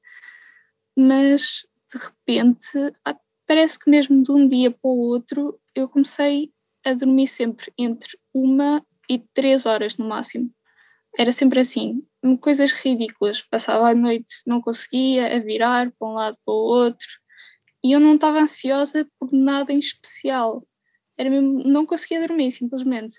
mas 0.98 1.68
de 1.92 2.00
repente, 2.00 2.92
parece 3.48 3.80
que 3.80 3.90
mesmo 3.90 4.22
de 4.22 4.32
um 4.32 4.48
dia 4.48 4.72
para 4.72 4.90
o 4.90 4.98
outro, 4.98 5.60
eu 5.74 5.88
comecei 5.90 6.52
a 6.86 6.94
dormir 6.94 7.28
sempre 7.28 7.72
entre 7.78 8.18
uma 8.34 8.86
e 9.10 9.20
três 9.20 9.66
horas 9.66 9.98
no 9.98 10.08
máximo. 10.08 10.52
Era 11.18 11.32
sempre 11.32 11.60
assim, 11.60 12.04
coisas 12.42 12.72
ridículas. 12.74 13.42
Passava 13.42 13.90
a 13.90 13.96
noite, 13.96 14.34
não 14.48 14.62
conseguia, 14.62 15.36
a 15.36 15.40
virar 15.40 15.92
para 15.98 16.08
um 16.08 16.14
lado 16.14 16.38
para 16.46 16.54
o 16.54 16.58
outro, 16.58 17.08
e 17.84 17.92
eu 17.92 18.00
não 18.00 18.16
estava 18.16 18.40
ansiosa 18.40 19.08
por 19.20 19.32
nada 19.32 19.72
em 19.72 19.80
especial. 19.80 20.66
Era 21.18 21.30
mesmo, 21.30 21.64
não 21.66 21.86
conseguia 21.86 22.28
dormir, 22.28 22.52
simplesmente. 22.52 23.16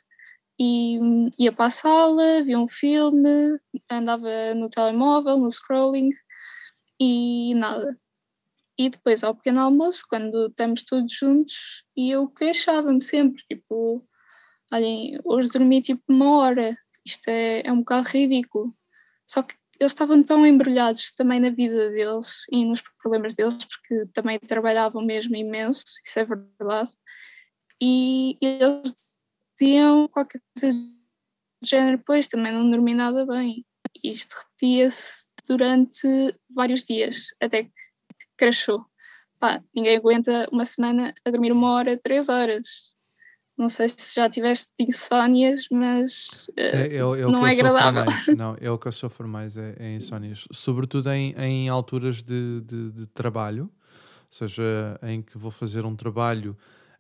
E 0.58 0.98
ia 1.38 1.52
para 1.52 1.66
a 1.66 1.70
sala, 1.70 2.42
via 2.42 2.58
um 2.58 2.68
filme, 2.68 3.58
andava 3.90 4.54
no 4.54 4.68
telemóvel, 4.68 5.38
no 5.38 5.50
scrolling, 5.50 6.10
e 7.00 7.54
nada. 7.54 7.98
E 8.78 8.90
depois, 8.90 9.24
ao 9.24 9.34
pequeno 9.34 9.60
almoço, 9.60 10.04
quando 10.08 10.48
estamos 10.48 10.82
todos 10.82 11.12
juntos, 11.12 11.84
e 11.96 12.10
eu 12.10 12.28
queixava-me 12.28 13.02
sempre, 13.02 13.42
tipo, 13.44 14.06
olhem, 14.72 15.18
hoje 15.24 15.48
dormi 15.48 15.80
tipo 15.80 16.02
uma 16.08 16.38
hora, 16.38 16.76
isto 17.04 17.28
é, 17.28 17.62
é 17.66 17.72
um 17.72 17.78
bocado 17.78 18.08
ridículo. 18.08 18.76
Só 19.26 19.42
que 19.42 19.54
eles 19.80 19.92
estavam 19.92 20.22
tão 20.22 20.46
embrulhados 20.46 21.12
também 21.12 21.40
na 21.40 21.50
vida 21.50 21.90
deles 21.90 22.44
e 22.50 22.64
nos 22.64 22.82
problemas 23.02 23.34
deles, 23.34 23.56
porque 23.64 24.06
também 24.12 24.38
trabalhavam 24.38 25.04
mesmo 25.04 25.36
imenso, 25.36 25.84
isso 26.04 26.18
é 26.18 26.24
verdade. 26.24 26.92
E 27.80 28.38
eles 28.40 28.94
diziam 29.58 30.08
qualquer 30.08 30.40
coisa 30.54 30.78
do 30.78 31.66
género, 31.66 32.02
pois 32.06 32.28
também 32.28 32.52
não 32.52 32.70
dormi 32.70 32.94
nada 32.94 33.26
bem. 33.26 33.64
Isto 34.02 34.36
repetia-se 34.36 35.28
durante 35.46 36.06
vários 36.50 36.84
dias, 36.84 37.28
até 37.40 37.64
que 37.64 37.95
crashou. 38.36 38.84
Pá, 39.38 39.62
ninguém 39.74 39.96
aguenta 39.96 40.48
uma 40.50 40.64
semana 40.64 41.14
a 41.24 41.30
dormir 41.30 41.52
uma 41.52 41.72
hora, 41.72 41.96
três 41.96 42.28
horas. 42.28 42.96
Não 43.56 43.68
sei 43.70 43.88
se 43.88 44.14
já 44.14 44.28
tiveste 44.28 44.70
insónias, 44.80 45.66
mas 45.70 46.50
é, 46.56 46.66
é, 46.66 46.96
é 46.96 47.26
não 47.26 47.46
é 47.46 47.52
agradável. 47.52 48.04
Mais. 48.04 48.26
Não, 48.36 48.56
é 48.60 48.70
o 48.70 48.76
que 48.76 48.86
eu 48.86 48.92
sofro 48.92 49.26
mais, 49.26 49.56
é, 49.56 49.74
é 49.78 49.94
insónias. 49.94 50.46
Sobretudo 50.52 51.10
em, 51.10 51.32
em 51.38 51.68
alturas 51.68 52.22
de, 52.22 52.60
de, 52.60 52.90
de 52.90 53.06
trabalho, 53.06 53.64
ou 53.64 54.30
seja, 54.30 54.98
em 55.02 55.22
que 55.22 55.38
vou 55.38 55.50
fazer 55.50 55.86
um 55.86 55.96
trabalho 55.96 56.54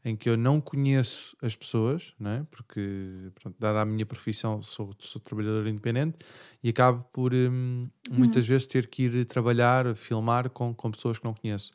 em 0.06 0.14
que 0.14 0.30
eu 0.30 0.36
não 0.36 0.60
conheço 0.60 1.36
as 1.42 1.56
pessoas, 1.56 2.14
não 2.16 2.30
é? 2.30 2.46
porque, 2.48 2.80
pronto, 3.34 3.56
dada 3.58 3.80
a 3.80 3.84
minha 3.84 4.06
profissão, 4.06 4.62
sou, 4.62 4.94
sou 5.00 5.20
trabalhador 5.20 5.66
independente 5.66 6.18
e 6.62 6.68
acabo 6.68 7.04
por 7.12 7.34
hum, 7.34 7.88
muitas 8.08 8.44
uhum. 8.44 8.50
vezes 8.50 8.68
ter 8.68 8.86
que 8.86 9.02
ir 9.02 9.24
trabalhar, 9.24 9.96
filmar 9.96 10.48
com, 10.50 10.72
com 10.72 10.92
pessoas 10.92 11.18
que 11.18 11.24
não 11.24 11.34
conheço. 11.34 11.72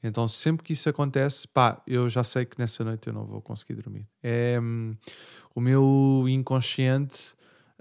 Então, 0.00 0.28
sempre 0.28 0.64
que 0.64 0.74
isso 0.74 0.88
acontece, 0.88 1.48
pá, 1.48 1.82
eu 1.84 2.08
já 2.08 2.22
sei 2.22 2.44
que 2.44 2.56
nessa 2.56 2.84
noite 2.84 3.08
eu 3.08 3.12
não 3.12 3.26
vou 3.26 3.42
conseguir 3.42 3.74
dormir. 3.74 4.06
É 4.22 4.60
hum, 4.62 4.94
o 5.52 5.60
meu 5.60 6.24
inconsciente 6.28 7.34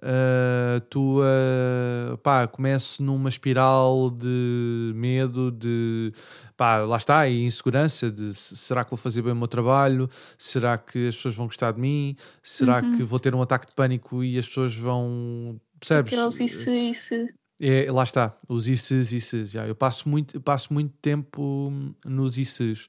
Uh, 0.04 0.82
tu 0.90 1.22
uh, 1.22 2.18
pá, 2.24 2.48
começo 2.48 3.04
numa 3.04 3.30
espiral 3.30 4.10
de 4.10 4.92
medo, 4.96 5.52
de 5.52 6.12
pá, 6.58 6.78
lá 6.78 6.98
está, 6.98 7.28
e 7.28 7.44
insegurança 7.44 8.10
de 8.10 8.34
será 8.34 8.84
que 8.84 8.90
vou 8.90 8.98
fazer 8.98 9.22
bem 9.22 9.32
o 9.32 9.36
meu 9.36 9.48
trabalho, 9.48 10.10
será 10.40 10.76
que 10.76 11.08
as 11.08 11.16
pessoas 11.16 11.36
vão 11.36 11.46
gostar 11.46 11.74
de 11.74 11.80
mim, 11.80 12.16
será 12.42 12.82
uhum. 12.82 12.98
que 12.98 13.04
vou 13.04 13.20
ter 13.20 13.36
um 13.36 13.42
ataque 13.44 13.68
de 13.68 13.74
pânico 13.76 14.24
e 14.24 14.40
as 14.40 14.48
pessoas 14.48 14.76
vão 14.76 15.62
percebes? 15.80 16.14
Aqueles 16.14 16.40
isso, 16.40 16.72
isso. 16.72 17.16
É, 17.60 17.92
lá 17.92 18.04
está, 18.04 18.36
os 18.50 18.68
ICs, 18.68 19.12
ICs. 19.12 19.52
Já. 19.52 19.68
Eu 19.68 19.76
passo 19.76 20.10
muito, 20.10 20.42
passo 20.42 20.74
muito 20.74 20.96
tempo 21.00 21.72
nos 22.04 22.40
ICs 22.40 22.88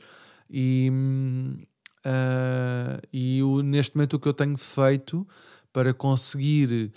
e, 0.51 0.91
uh, 2.07 3.07
e 3.13 3.43
o, 3.43 3.63
neste 3.63 3.95
momento 3.95 4.15
o 4.15 4.19
que 4.19 4.29
eu 4.29 4.33
tenho 4.33 4.57
feito 4.57 5.27
para 5.73 5.95
conseguir, 5.95 6.93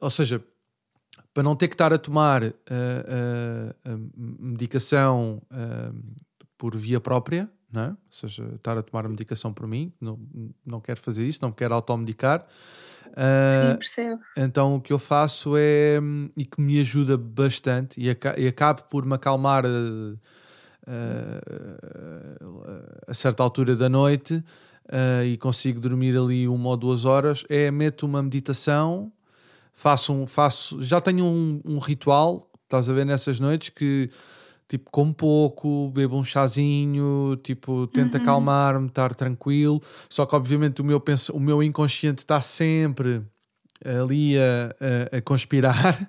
ou 0.00 0.10
seja, 0.10 0.42
para 1.32 1.42
não 1.42 1.56
ter 1.56 1.68
que 1.68 1.74
estar 1.74 1.92
a 1.92 1.98
tomar 1.98 2.42
uh, 2.42 2.50
uh, 2.52 4.10
medicação 4.16 5.42
por 6.58 6.76
via 6.76 7.00
própria, 7.00 7.48
não 7.72 7.82
é? 7.82 7.88
ou 7.88 7.96
seja, 8.10 8.44
estar 8.56 8.76
a 8.76 8.82
tomar 8.82 9.06
a 9.06 9.08
medicação 9.08 9.52
por 9.52 9.66
mim, 9.66 9.92
não, 10.00 10.18
não 10.66 10.80
quero 10.80 11.00
fazer 11.00 11.26
isso, 11.26 11.38
não 11.42 11.52
quero 11.52 11.74
automedicar. 11.74 12.46
Uh, 13.08 13.70
Sim, 13.70 13.76
percebo. 13.76 14.22
Então 14.36 14.74
o 14.76 14.80
que 14.80 14.92
eu 14.92 14.98
faço 14.98 15.54
é, 15.56 15.98
e 16.36 16.44
que 16.44 16.60
me 16.60 16.80
ajuda 16.80 17.16
bastante, 17.16 18.00
e, 18.00 18.10
aca 18.10 18.38
e 18.38 18.46
acabo 18.46 18.82
por 18.84 19.06
me 19.06 19.14
acalmar 19.14 19.64
uh, 19.64 20.18
a 23.06 23.14
certa 23.14 23.42
altura 23.42 23.76
da 23.76 23.88
noite, 23.88 24.42
uh, 24.86 25.24
e 25.24 25.36
consigo 25.36 25.80
dormir 25.80 26.16
ali 26.16 26.48
uma 26.48 26.70
ou 26.70 26.76
duas 26.76 27.04
horas, 27.04 27.44
é 27.48 27.70
meto 27.70 28.06
uma 28.06 28.22
meditação, 28.22 29.12
faço 29.72 30.12
um, 30.12 30.26
faço, 30.26 30.82
já 30.82 31.00
tenho 31.00 31.24
um, 31.24 31.60
um 31.64 31.78
ritual, 31.78 32.50
estás 32.64 32.88
a 32.88 32.92
ver 32.92 33.04
nessas 33.04 33.40
noites 33.40 33.70
que 33.70 34.10
tipo, 34.70 34.88
como 34.88 35.12
pouco, 35.12 35.90
bebo 35.90 36.16
um 36.16 36.22
chazinho, 36.22 37.36
tipo, 37.42 37.88
tento 37.88 38.14
uhum. 38.14 38.22
acalmar-me, 38.22 38.86
estar 38.86 39.12
tranquilo. 39.16 39.82
Só 40.08 40.24
que, 40.24 40.36
obviamente, 40.36 40.80
o 40.80 40.84
meu, 40.84 41.02
o 41.32 41.40
meu 41.40 41.60
inconsciente 41.60 42.18
está 42.18 42.40
sempre 42.40 43.20
ali 43.84 44.38
a, 44.38 45.12
a, 45.12 45.16
a 45.16 45.20
conspirar 45.22 46.00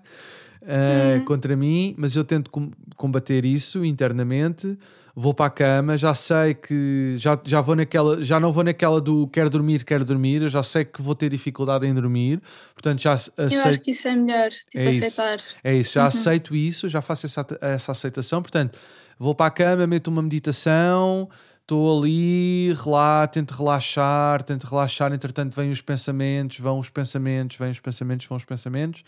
uh, 0.62 1.18
uhum. 1.18 1.25
contra 1.25 1.56
mim, 1.56 1.96
mas 1.98 2.16
eu 2.16 2.24
tento 2.24 2.51
combater 2.96 3.46
isso 3.46 3.84
internamente 3.84 4.78
vou 5.15 5.34
para 5.34 5.48
a 5.48 5.50
cama, 5.50 5.98
já 5.98 6.13
sei 6.13 6.53
que 6.53 7.15
já, 7.18 7.39
já 7.44 7.62
vou 7.62 7.75
naquela, 7.75 8.24
já 8.24 8.39
não 8.39 8.51
vou 8.51 8.63
naquela 8.63 9.01
do 9.01 9.27
quero 9.27 9.50
dormir, 9.50 9.84
quero 9.84 10.06
dormir, 10.06 10.41
eu 10.41 10.50
já 10.50 10.63
sei 10.63 10.86
que 10.86 11.01
vou 11.01 11.15
ter 11.15 11.30
dificuldade 11.30 11.86
em 11.86 11.94
dormir, 11.94 12.41
portanto 12.74 13.01
já 13.01 13.13
aceito. 13.13 13.53
Eu 13.53 13.63
acho 13.63 13.80
que 13.82 13.91
isso 13.91 14.08
é 14.08 14.15
melhor, 14.15 14.50
tipo, 14.50 14.80
é 14.80 14.88
aceitar. 14.88 15.36
Isso, 15.36 15.56
é 15.63 15.75
isso, 15.75 15.94
já 15.94 16.01
uhum. 16.01 16.08
aceito 16.08 16.56
isso, 16.56 16.89
já 16.89 17.01
faço 17.01 17.25
essa, 17.25 17.46
essa 17.62 17.91
aceitação, 17.91 18.41
portanto, 18.41 18.77
vou 19.20 19.36
para 19.36 19.48
a 19.48 19.51
cama, 19.51 19.86
meto 19.86 20.08
uma 20.08 20.22
meditação, 20.22 21.30
estou 21.72 22.00
ali, 22.00 22.74
relá, 22.74 23.25
tento 23.28 23.51
relaxar, 23.51 24.44
tento 24.44 24.68
relaxar, 24.68 25.13
entretanto 25.13 25.56
vêm 25.56 25.72
os 25.72 25.80
pensamentos, 25.80 26.60
vão 26.60 26.78
os 26.78 26.90
pensamentos, 26.90 27.56
vêm 27.56 27.72
os 27.72 27.80
pensamentos, 27.80 28.28
vão 28.28 28.36
os 28.36 28.44
pensamentos, 28.44 29.04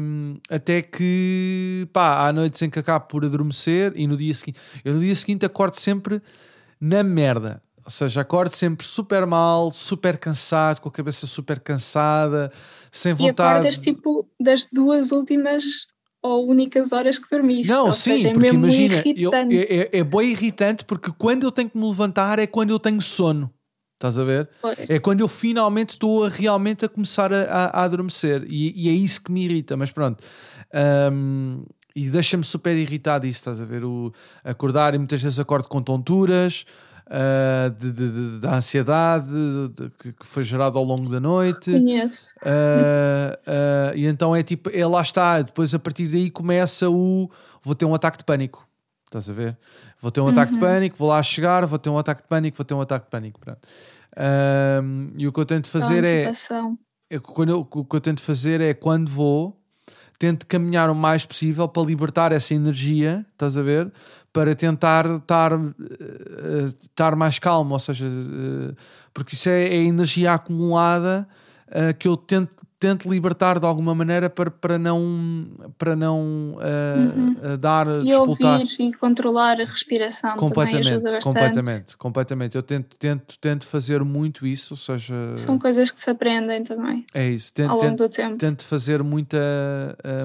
um, 0.00 0.36
até 0.50 0.82
que, 0.82 1.88
pá, 1.92 2.26
há 2.26 2.32
noites 2.32 2.60
em 2.60 2.68
que 2.68 2.80
acabo 2.80 3.06
por 3.06 3.24
adormecer 3.24 3.92
e 3.94 4.08
no 4.08 4.16
dia 4.16 4.34
seguinte, 4.34 4.58
eu 4.84 4.94
no 4.94 5.00
dia 5.00 5.14
seguinte 5.14 5.46
acordo 5.46 5.76
sempre 5.76 6.20
na 6.80 7.04
merda, 7.04 7.62
ou 7.84 7.90
seja, 7.90 8.20
acordo 8.20 8.52
sempre 8.52 8.84
super 8.84 9.24
mal, 9.24 9.70
super 9.70 10.18
cansado, 10.18 10.80
com 10.80 10.88
a 10.88 10.92
cabeça 10.92 11.24
super 11.24 11.60
cansada, 11.60 12.50
sem 12.90 13.14
vontade. 13.14 13.28
E 13.28 13.58
acordas 13.58 13.78
tipo 13.78 14.28
das 14.40 14.66
duas 14.72 15.12
últimas 15.12 15.86
ou 16.28 16.48
únicas 16.48 16.92
horas 16.92 17.18
que 17.18 17.28
dormiste. 17.30 17.72
Não, 17.72 17.90
sim, 17.90 18.12
seja, 18.12 18.28
é 18.28 18.32
porque 18.32 18.54
imagina, 18.54 19.02
eu, 19.16 19.32
é, 19.34 19.44
é, 19.46 19.98
é 19.98 20.04
bem 20.04 20.30
irritante 20.30 20.84
porque 20.84 21.12
quando 21.16 21.44
eu 21.44 21.52
tenho 21.52 21.70
que 21.70 21.78
me 21.78 21.86
levantar 21.86 22.38
é 22.38 22.46
quando 22.46 22.70
eu 22.70 22.78
tenho 22.78 23.00
sono. 23.00 23.52
Estás 23.94 24.16
a 24.16 24.22
ver? 24.22 24.48
Pois. 24.62 24.78
É 24.88 25.00
quando 25.00 25.20
eu 25.20 25.28
finalmente 25.28 25.90
estou 25.90 26.24
a, 26.24 26.28
realmente 26.28 26.84
a 26.84 26.88
começar 26.88 27.32
a, 27.32 27.42
a, 27.42 27.64
a 27.80 27.82
adormecer. 27.82 28.46
E, 28.48 28.86
e, 28.86 28.88
é 28.88 28.92
isso 28.92 29.20
que 29.20 29.32
me 29.32 29.44
irrita, 29.44 29.76
mas 29.76 29.90
pronto. 29.90 30.22
Um, 31.12 31.64
e 31.96 32.08
deixa-me 32.08 32.44
super 32.44 32.76
irritado 32.76 33.26
isso, 33.26 33.40
estás 33.40 33.60
a 33.60 33.64
ver? 33.64 33.84
O 33.84 34.12
acordar 34.44 34.94
e 34.94 34.98
muitas 34.98 35.20
vezes 35.20 35.40
acordo 35.40 35.68
com 35.68 35.82
tonturas 35.82 36.64
uh, 37.08 37.70
de, 37.70 37.92
de, 37.92 38.10
de, 38.10 38.38
da 38.38 38.56
ansiedade 38.56 39.28
que, 39.98 40.12
que, 40.12 40.26
foi 40.26 40.42
gerado 40.42 40.78
ao 40.78 40.84
longo 40.84 41.08
da 41.08 41.18
noite. 41.18 41.72
Conheço. 41.72 42.34
Uh, 42.42 43.96
e 43.96 44.06
então 44.06 44.36
é 44.36 44.42
tipo, 44.42 44.70
é 44.70 44.86
lá 44.86 45.02
está. 45.02 45.42
Depois 45.42 45.74
a 45.74 45.78
partir 45.78 46.06
daí 46.08 46.30
começa 46.30 46.88
o. 46.88 47.30
Vou 47.62 47.74
ter 47.74 47.84
um 47.84 47.94
ataque 47.94 48.18
de 48.18 48.24
pânico. 48.24 48.66
Estás 49.04 49.28
a 49.28 49.32
ver? 49.32 49.56
Vou 50.00 50.10
ter 50.10 50.20
um 50.20 50.24
uhum. 50.24 50.30
ataque 50.30 50.52
de 50.52 50.58
pânico, 50.58 50.96
vou 50.98 51.08
lá 51.08 51.22
chegar, 51.22 51.64
vou 51.66 51.78
ter 51.78 51.88
um 51.88 51.98
ataque 51.98 52.22
de 52.22 52.28
pânico, 52.28 52.56
vou 52.56 52.64
ter 52.64 52.74
um 52.74 52.80
ataque 52.80 53.06
de 53.06 53.10
pânico. 53.10 53.40
E 55.16 55.26
o 55.26 55.32
que 55.32 55.40
eu 55.40 55.46
tento 55.46 55.68
fazer 55.68 56.04
é, 56.04 56.30
é 57.10 57.18
quando 57.18 57.48
eu, 57.48 57.60
o 57.60 57.84
que 57.84 57.96
eu 57.96 58.00
tento 58.00 58.20
fazer 58.20 58.60
é 58.60 58.74
quando 58.74 59.08
vou, 59.08 59.58
tento 60.18 60.46
caminhar 60.46 60.90
o 60.90 60.94
mais 60.94 61.24
possível 61.24 61.66
para 61.68 61.82
libertar 61.82 62.32
essa 62.32 62.52
energia, 62.52 63.24
estás 63.32 63.56
a 63.56 63.62
ver? 63.62 63.90
Para 64.38 64.54
tentar 64.54 65.04
estar, 65.16 65.50
estar 66.84 67.16
mais 67.16 67.40
calmo, 67.40 67.72
ou 67.72 67.78
seja, 67.80 68.06
uh, 68.06 68.72
porque 69.12 69.34
isso 69.34 69.48
é, 69.48 69.64
é 69.64 69.74
energia 69.74 70.32
acumulada 70.32 71.26
uh, 71.66 71.92
que 71.98 72.06
eu 72.06 72.16
tento, 72.16 72.64
tento 72.78 73.10
libertar 73.10 73.58
de 73.58 73.66
alguma 73.66 73.94
maneira 73.94 74.30
para, 74.30 74.50
para 74.50 74.78
não, 74.78 75.46
para 75.76 75.96
não 75.96 76.56
uhum. 76.56 77.36
dar, 77.58 77.86
e 77.88 78.04
disputar. 78.04 78.60
ouvir 78.60 78.76
e 78.80 78.92
controlar 78.92 79.60
a 79.60 79.64
respiração 79.64 80.36
completamente, 80.36 81.22
completamente, 81.22 81.96
completamente. 81.96 82.56
Eu 82.56 82.62
tento, 82.62 82.96
tento, 82.96 83.38
tento 83.38 83.66
fazer 83.66 84.04
muito 84.04 84.46
isso, 84.46 84.74
ou 84.74 84.78
seja, 84.78 85.36
são 85.36 85.58
coisas 85.58 85.90
que 85.90 86.00
se 86.00 86.10
aprendem 86.10 86.62
também. 86.62 87.04
É 87.12 87.26
isso, 87.28 87.52
tento, 87.52 87.70
ao 87.70 87.76
longo 87.76 87.88
tento, 87.90 87.98
do 87.98 88.08
tempo. 88.08 88.36
Tento 88.36 88.64
fazer 88.64 89.02
muita 89.02 89.38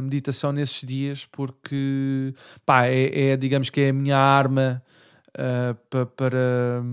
meditação 0.02 0.52
nesses 0.52 0.82
dias 0.88 1.26
porque 1.26 2.34
pá, 2.66 2.86
é, 2.86 3.32
é 3.32 3.38
digamos 3.38 3.70
que 3.70 3.82
é 3.82 3.90
a 3.90 3.94
minha 3.94 4.18
arma 4.18 4.82
uh, 5.38 5.76
pa, 5.90 6.06
para, 6.06 6.84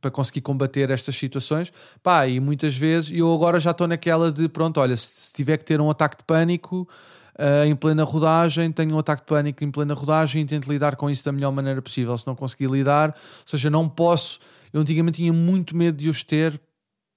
para 0.00 0.10
conseguir 0.10 0.40
combater 0.40 0.90
estas 0.90 1.16
situações. 1.16 1.72
Pá, 2.02 2.26
e 2.26 2.40
muitas 2.40 2.76
vezes 2.76 3.10
eu 3.16 3.32
agora 3.32 3.60
já 3.60 3.70
estou 3.70 3.86
naquela 3.86 4.30
de 4.30 4.48
pronto, 4.48 4.80
olha, 4.80 4.96
se, 4.96 5.06
se 5.06 5.32
tiver 5.32 5.56
que 5.56 5.64
ter 5.64 5.80
um 5.80 5.90
ataque 5.90 6.18
de 6.18 6.24
pânico. 6.24 6.88
Uh, 7.38 7.66
em 7.66 7.76
plena 7.76 8.02
rodagem, 8.02 8.72
tenho 8.72 8.94
um 8.94 8.98
ataque 8.98 9.20
de 9.20 9.26
pânico 9.26 9.62
em 9.62 9.70
plena 9.70 9.92
rodagem 9.92 10.40
e 10.40 10.46
tento 10.46 10.72
lidar 10.72 10.96
com 10.96 11.10
isso 11.10 11.22
da 11.22 11.30
melhor 11.30 11.52
maneira 11.52 11.82
possível. 11.82 12.16
Se 12.16 12.26
não 12.26 12.34
conseguir 12.34 12.70
lidar, 12.70 13.10
ou 13.10 13.14
seja, 13.44 13.68
não 13.68 13.86
posso. 13.86 14.38
Eu 14.72 14.80
antigamente 14.80 15.16
tinha 15.16 15.34
muito 15.34 15.76
medo 15.76 15.98
de 15.98 16.08
os 16.08 16.24
ter 16.24 16.58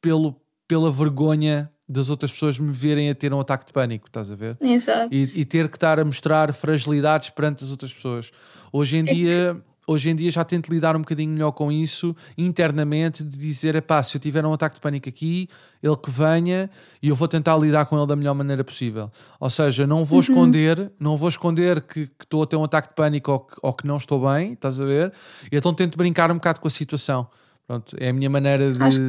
pelo, 0.01 0.35
pela 0.67 0.91
vergonha 0.91 1.71
das 1.87 2.09
outras 2.09 2.31
pessoas 2.31 2.59
me 2.59 2.71
verem 2.71 3.09
a 3.09 3.15
ter 3.15 3.33
um 3.33 3.39
ataque 3.39 3.65
de 3.65 3.73
pânico, 3.73 4.07
estás 4.07 4.31
a 4.31 4.35
ver? 4.35 4.57
Exato. 4.61 5.07
E, 5.09 5.41
e 5.41 5.45
ter 5.45 5.67
que 5.69 5.77
estar 5.77 5.99
a 5.99 6.05
mostrar 6.05 6.53
fragilidades 6.53 7.31
perante 7.31 7.63
as 7.63 7.71
outras 7.71 7.91
pessoas. 7.91 8.29
Hoje 8.71 8.97
em 8.97 9.09
é 9.09 9.13
dia. 9.13 9.63
Hoje 9.89 10.11
em 10.11 10.15
dia 10.15 10.29
já 10.29 10.45
tento 10.45 10.71
lidar 10.71 10.95
um 10.95 10.99
bocadinho 10.99 11.31
melhor 11.31 11.51
com 11.51 11.71
isso 11.71 12.15
internamente, 12.37 13.23
de 13.23 13.39
dizer, 13.39 13.81
pá, 13.81 14.03
se 14.03 14.15
eu 14.15 14.21
tiver 14.21 14.45
um 14.45 14.53
ataque 14.53 14.75
de 14.75 14.81
pânico 14.81 15.09
aqui, 15.09 15.49
ele 15.81 15.95
que 15.95 16.11
venha 16.11 16.69
e 17.01 17.09
eu 17.09 17.15
vou 17.15 17.27
tentar 17.27 17.57
lidar 17.57 17.87
com 17.87 17.97
ele 17.97 18.05
da 18.05 18.15
melhor 18.15 18.35
maneira 18.35 18.63
possível. 18.63 19.11
Ou 19.39 19.49
seja, 19.49 19.87
não 19.87 20.05
vou 20.05 20.17
uhum. 20.17 20.21
esconder, 20.21 20.91
não 20.99 21.17
vou 21.17 21.27
esconder 21.27 21.81
que, 21.81 22.05
que, 22.05 22.23
estou 22.23 22.43
a 22.43 22.45
ter 22.45 22.55
um 22.55 22.63
ataque 22.65 22.89
de 22.89 22.93
pânico 22.93 23.31
ou 23.31 23.39
que, 23.39 23.55
ou 23.63 23.73
que 23.73 23.87
não 23.87 23.97
estou 23.97 24.31
bem, 24.31 24.53
estás 24.53 24.79
a 24.79 24.85
ver? 24.85 25.11
E 25.51 25.57
então 25.57 25.73
tento 25.73 25.97
brincar 25.97 26.29
um 26.29 26.35
bocado 26.35 26.59
com 26.59 26.67
a 26.67 26.71
situação. 26.71 27.27
Pronto, 27.65 27.95
é 27.99 28.09
a 28.09 28.13
minha 28.13 28.29
maneira 28.29 28.71
de. 28.71 28.83
Acho 28.83 29.01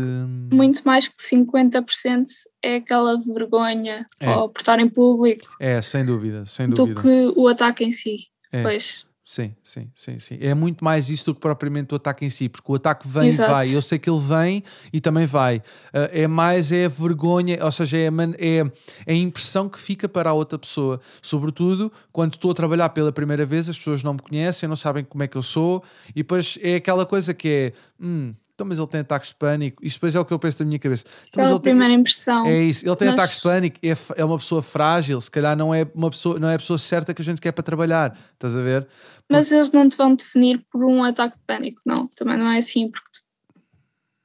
muito 0.50 0.80
mais 0.86 1.08
que 1.08 1.16
50% 1.16 2.24
é 2.62 2.76
aquela 2.76 3.18
vergonha 3.18 4.06
é. 4.18 4.30
ou 4.30 4.48
por 4.48 4.60
estar 4.60 4.78
em 4.80 4.88
público. 4.88 5.46
É, 5.60 5.82
sem 5.82 6.06
dúvida, 6.06 6.46
sem 6.46 6.70
dúvida. 6.70 6.94
Do 6.94 7.02
que 7.02 7.38
o 7.38 7.48
ataque 7.48 7.84
em 7.84 7.92
si. 7.92 8.28
É. 8.50 8.62
Pois. 8.62 9.09
Sim, 9.30 9.54
sim, 9.62 9.88
sim, 9.94 10.18
sim. 10.18 10.38
É 10.40 10.52
muito 10.54 10.84
mais 10.84 11.08
isso 11.08 11.26
do 11.26 11.34
que 11.36 11.40
propriamente 11.40 11.94
o 11.94 11.96
ataque 11.96 12.24
em 12.24 12.28
si, 12.28 12.48
porque 12.48 12.72
o 12.72 12.74
ataque 12.74 13.06
vem 13.06 13.28
e 13.28 13.30
vai. 13.30 13.72
Eu 13.72 13.80
sei 13.80 13.96
que 13.96 14.10
ele 14.10 14.18
vem 14.18 14.64
e 14.92 15.00
também 15.00 15.24
vai. 15.24 15.58
Uh, 15.58 16.10
é 16.10 16.26
mais 16.26 16.72
é 16.72 16.86
a 16.86 16.88
vergonha, 16.88 17.64
ou 17.64 17.70
seja, 17.70 17.96
é 17.96 18.08
a, 18.08 18.12
é, 18.36 18.72
é 19.06 19.12
a 19.12 19.14
impressão 19.14 19.68
que 19.68 19.78
fica 19.78 20.08
para 20.08 20.30
a 20.30 20.32
outra 20.32 20.58
pessoa. 20.58 21.00
Sobretudo 21.22 21.92
quando 22.10 22.34
estou 22.34 22.50
a 22.50 22.54
trabalhar 22.54 22.88
pela 22.88 23.12
primeira 23.12 23.46
vez, 23.46 23.68
as 23.68 23.78
pessoas 23.78 24.02
não 24.02 24.14
me 24.14 24.20
conhecem, 24.20 24.68
não 24.68 24.74
sabem 24.74 25.04
como 25.04 25.22
é 25.22 25.28
que 25.28 25.36
eu 25.36 25.42
sou, 25.42 25.80
e 26.08 26.24
depois 26.24 26.58
é 26.60 26.74
aquela 26.74 27.06
coisa 27.06 27.32
que 27.32 27.48
é. 27.48 27.72
Hum, 28.04 28.34
então, 28.60 28.68
mas 28.68 28.78
ele 28.78 28.86
tem 28.88 29.00
ataques 29.00 29.30
de 29.30 29.36
pânico. 29.36 29.84
Isto 29.84 29.96
depois 29.96 30.14
é 30.14 30.20
o 30.20 30.24
que 30.24 30.32
eu 30.32 30.38
penso 30.38 30.58
da 30.58 30.64
minha 30.66 30.78
cabeça. 30.78 31.04
Então, 31.28 31.44
é 31.44 31.52
a 31.52 31.58
primeira 31.58 31.92
impressão. 31.94 32.46
É 32.46 32.62
isso. 32.62 32.86
Ele 32.86 32.96
tem 32.96 33.08
mas... 33.08 33.18
ataques 33.18 33.36
de 33.36 33.42
pânico, 33.42 33.78
é, 33.82 34.20
é 34.20 34.24
uma 34.24 34.38
pessoa 34.38 34.62
frágil, 34.62 35.20
se 35.20 35.30
calhar 35.30 35.56
não 35.56 35.74
é, 35.74 35.90
uma 35.94 36.10
pessoa, 36.10 36.38
não 36.38 36.48
é 36.48 36.54
a 36.54 36.58
pessoa 36.58 36.78
certa 36.78 37.14
que 37.14 37.22
a 37.22 37.24
gente 37.24 37.40
quer 37.40 37.52
para 37.52 37.62
trabalhar. 37.62 38.18
Estás 38.34 38.54
a 38.54 38.60
ver? 38.60 38.86
Mas 39.30 39.50
eles 39.50 39.70
não 39.70 39.88
te 39.88 39.96
vão 39.96 40.14
definir 40.14 40.62
por 40.70 40.84
um 40.84 41.02
ataque 41.02 41.38
de 41.38 41.42
pânico, 41.44 41.80
não. 41.86 42.06
Também 42.08 42.36
não 42.36 42.50
é 42.50 42.58
assim, 42.58 42.90
porque 42.90 43.08
tu, 43.10 43.60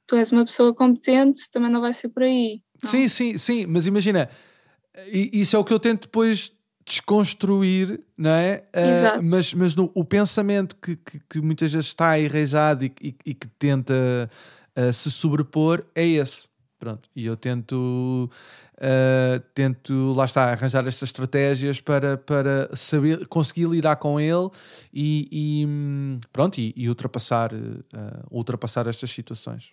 tu 0.08 0.16
és 0.16 0.30
uma 0.30 0.44
pessoa 0.44 0.74
competente, 0.74 1.50
também 1.50 1.70
não 1.70 1.80
vai 1.80 1.94
ser 1.94 2.10
por 2.10 2.22
aí. 2.22 2.60
Não. 2.82 2.90
Sim, 2.90 3.08
sim, 3.08 3.38
sim. 3.38 3.66
Mas 3.66 3.86
imagina, 3.86 4.28
isso 5.12 5.56
é 5.56 5.58
o 5.58 5.64
que 5.64 5.72
eu 5.72 5.78
tento 5.80 6.02
depois 6.02 6.52
desconstruir, 6.86 8.00
não 8.16 8.30
é? 8.30 8.62
Exato. 8.72 9.18
Uh, 9.18 9.28
mas 9.28 9.52
mas 9.52 9.74
no, 9.74 9.90
o 9.92 10.04
pensamento 10.04 10.76
que, 10.76 10.94
que, 10.94 11.20
que, 11.28 11.40
muitas 11.40 11.72
vezes 11.72 11.88
está 11.88 12.18
enraizado 12.18 12.84
e, 12.84 12.94
e, 13.02 13.14
e 13.26 13.34
que 13.34 13.48
tenta 13.58 14.30
uh, 14.78 14.92
se 14.92 15.10
sobrepor 15.10 15.84
é 15.94 16.06
esse. 16.06 16.48
Pronto, 16.78 17.08
e 17.16 17.24
eu 17.24 17.36
tento, 17.36 18.30
uh, 18.74 19.40
tento, 19.54 20.12
lá 20.12 20.26
está, 20.26 20.44
arranjar 20.44 20.86
estas 20.86 21.08
estratégias 21.08 21.80
para, 21.80 22.18
para 22.18 22.68
saber, 22.76 23.26
conseguir 23.26 23.66
lidar 23.66 23.96
com 23.96 24.20
ele 24.20 24.50
e, 24.92 25.26
e 25.32 26.18
pronto, 26.30 26.58
e, 26.58 26.74
e 26.76 26.86
ultrapassar, 26.86 27.50
ultrapassar 28.30 28.86
estas 28.86 29.10
situações. 29.10 29.70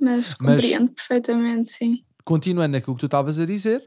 Mas 0.00 0.32
compreendo 0.32 0.86
Mas, 0.86 0.94
perfeitamente, 0.94 1.68
sim. 1.70 2.04
Continuando 2.24 2.72
naquilo 2.72 2.94
que 2.94 3.00
tu 3.00 3.06
estavas 3.06 3.40
a 3.40 3.44
dizer, 3.44 3.82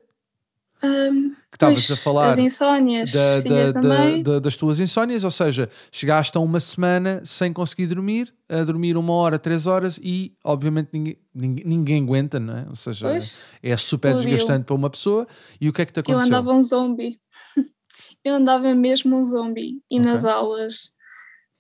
um, 0.84 1.30
que 1.52 1.56
estavas 1.56 1.92
a 1.92 1.96
falar 1.96 2.30
as 2.30 2.38
insónias, 2.38 3.12
da, 3.12 3.42
da, 3.42 3.72
da, 3.72 4.18
da, 4.18 4.40
das 4.40 4.56
tuas 4.56 4.80
insónias, 4.80 5.24
ou 5.24 5.32
seja, 5.32 5.70
chegaste 5.92 6.38
a 6.38 6.42
uma 6.42 6.60
semana 6.60 7.22
sem 7.24 7.54
conseguir 7.54 7.88
dormir, 7.88 8.34
a 8.50 8.64
dormir 8.64 8.98
uma 8.98 9.14
hora, 9.14 9.38
três 9.38 9.68
horas 9.68 10.00
e 10.02 10.36
obviamente 10.44 10.90
ninguém, 10.94 11.18
ninguém, 11.34 11.66
ninguém 11.66 12.04
aguenta, 12.04 12.40
não 12.40 12.58
é? 12.58 12.66
Ou 12.70 12.76
seja, 12.76 13.10
pois, 13.10 13.42
é 13.62 13.78
super 13.78 14.16
desgastante 14.16 14.66
para 14.66 14.76
uma 14.76 14.90
pessoa. 14.90 15.28
E 15.60 15.70
o 15.70 15.74
que 15.74 15.82
é 15.82 15.86
que 15.86 15.94
te 15.94 16.00
aconteceu? 16.00 16.22
Eu 16.22 16.26
andava 16.26 16.54
um 16.54 16.64
zombie. 16.64 17.20
eu 18.24 18.36
andava 18.36 18.74
mesmo 18.74 19.18
um 19.18 19.24
zombie 19.24 19.82
e 19.90 20.00
okay. 20.00 20.12
nas 20.12 20.26
aulas 20.26 20.94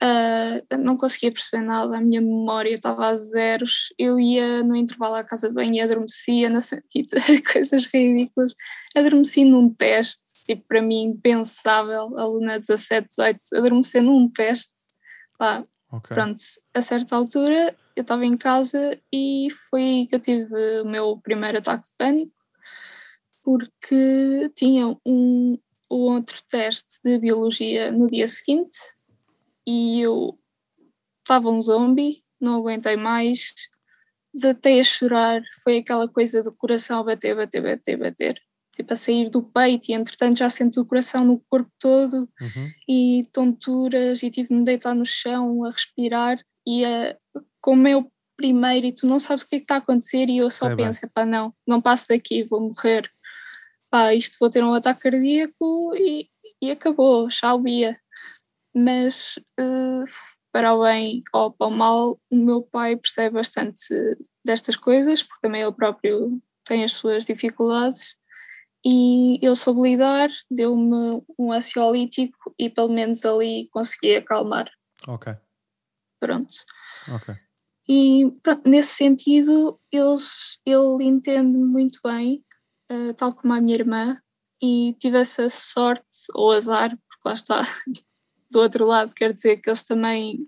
Uh, 0.03 0.77
não 0.79 0.97
conseguia 0.97 1.31
perceber 1.31 1.63
nada, 1.63 1.95
a 1.95 2.01
minha 2.01 2.21
memória 2.21 2.73
estava 2.73 3.07
a 3.07 3.15
zeros. 3.15 3.93
Eu 3.99 4.19
ia 4.19 4.63
no 4.63 4.75
intervalo 4.75 5.13
à 5.13 5.23
casa 5.23 5.47
de 5.47 5.53
banho 5.53 5.75
e 5.75 5.79
adormecia 5.79 6.49
na 6.49 6.59
santita, 6.61 7.17
coisas 7.53 7.85
ridículas. 7.85 8.55
Adormeci 8.95 9.45
num 9.45 9.71
teste, 9.71 10.45
tipo, 10.47 10.63
para 10.67 10.81
mim, 10.81 11.03
impensável, 11.03 12.17
aluna 12.17 12.59
17, 12.59 13.07
18, 13.09 13.39
adormecer 13.57 14.01
num 14.01 14.27
teste. 14.27 14.73
Pá, 15.37 15.63
okay. 15.91 16.15
pronto, 16.15 16.41
a 16.73 16.81
certa 16.81 17.15
altura 17.15 17.75
eu 17.95 18.01
estava 18.01 18.25
em 18.25 18.35
casa 18.35 18.99
e 19.13 19.49
foi 19.69 20.07
que 20.09 20.15
eu 20.15 20.19
tive 20.19 20.81
o 20.81 20.85
meu 20.85 21.19
primeiro 21.21 21.59
ataque 21.59 21.85
de 21.85 21.93
pânico, 21.95 22.33
porque 23.43 24.51
tinha 24.55 24.87
um, 25.05 25.59
um 25.91 25.97
outro 26.15 26.41
teste 26.49 27.01
de 27.03 27.19
biologia 27.19 27.91
no 27.91 28.07
dia 28.07 28.27
seguinte 28.27 28.77
e 29.67 30.01
eu 30.01 30.37
estava 31.19 31.49
um 31.49 31.61
zombie, 31.61 32.17
não 32.39 32.55
aguentei 32.55 32.95
mais, 32.95 33.53
desatei 34.33 34.79
a 34.79 34.83
chorar, 34.83 35.41
foi 35.63 35.77
aquela 35.77 36.07
coisa 36.07 36.41
do 36.41 36.51
coração 36.51 36.99
a 36.99 37.03
bater, 37.03 37.35
bater, 37.35 37.61
bater, 37.61 37.97
bater, 37.97 38.41
tipo 38.75 38.93
a 38.93 38.95
sair 38.95 39.29
do 39.29 39.43
peito 39.43 39.89
e 39.89 39.93
entretanto 39.93 40.37
já 40.37 40.49
sentes 40.49 40.77
o 40.77 40.85
coração 40.85 41.23
no 41.25 41.39
corpo 41.49 41.71
todo 41.79 42.29
uhum. 42.41 42.71
e 42.87 43.21
tonturas. 43.31 44.23
E 44.23 44.29
tive 44.29 44.49
de 44.49 44.55
me 44.55 44.63
deitar 44.63 44.95
no 44.95 45.05
chão 45.05 45.63
a 45.65 45.69
respirar. 45.69 46.39
E 46.65 46.85
a, 46.85 47.17
como 47.59 47.87
é 47.87 47.95
o 47.95 48.09
primeiro 48.37 48.87
e 48.87 48.91
tu 48.91 49.05
não 49.05 49.19
sabes 49.19 49.43
o 49.43 49.47
que 49.47 49.57
é 49.57 49.59
que 49.59 49.65
está 49.65 49.75
a 49.75 49.77
acontecer 49.79 50.27
e 50.29 50.37
eu 50.37 50.49
só 50.49 50.67
Sei 50.67 50.75
penso, 50.75 51.09
pá 51.13 51.25
não, 51.25 51.53
não 51.67 51.79
passo 51.79 52.07
daqui, 52.09 52.43
vou 52.43 52.59
morrer, 52.59 53.07
pá 53.89 54.15
isto 54.15 54.37
vou 54.39 54.49
ter 54.49 54.63
um 54.63 54.73
ataque 54.73 55.01
cardíaco 55.01 55.93
e, 55.95 56.27
e 56.59 56.71
acabou, 56.71 57.27
tchau 57.27 57.59
Bia 57.59 57.95
mas 58.73 59.37
uh, 59.59 60.03
para 60.51 60.73
o 60.73 60.83
bem 60.83 61.23
ou 61.33 61.51
para 61.51 61.67
o 61.67 61.71
mal, 61.71 62.17
o 62.31 62.35
meu 62.35 62.61
pai 62.61 62.95
percebe 62.95 63.35
bastante 63.35 63.93
destas 64.43 64.75
coisas, 64.75 65.23
porque 65.23 65.41
também 65.41 65.61
ele 65.61 65.71
próprio 65.71 66.41
tem 66.65 66.83
as 66.83 66.93
suas 66.93 67.25
dificuldades 67.25 68.15
e 68.85 69.39
ele 69.45 69.55
soube 69.55 69.81
lidar, 69.81 70.29
deu-me 70.49 71.21
um 71.37 71.51
ansiolítico 71.51 72.53
e 72.57 72.69
pelo 72.69 72.89
menos 72.89 73.23
ali 73.25 73.69
consegui 73.71 74.15
acalmar. 74.15 74.69
Ok. 75.07 75.35
Pronto. 76.19 76.53
Ok. 77.09 77.35
E 77.87 78.31
pronto, 78.41 78.69
nesse 78.69 78.95
sentido, 78.95 79.79
eles, 79.91 80.59
ele 80.65 81.03
entende 81.03 81.57
muito 81.57 81.99
bem, 82.03 82.43
uh, 82.91 83.13
tal 83.15 83.33
como 83.35 83.53
a 83.53 83.61
minha 83.61 83.75
irmã, 83.75 84.21
e 84.61 84.95
tive 84.99 85.17
essa 85.17 85.49
sorte 85.49 86.05
ou 86.35 86.51
azar, 86.51 86.89
porque 86.89 87.27
lá 87.27 87.33
está, 87.33 87.61
do 88.51 88.59
outro 88.59 88.85
lado 88.85 89.13
quer 89.13 89.33
dizer 89.33 89.57
que 89.57 89.69
eles 89.69 89.83
também 89.83 90.47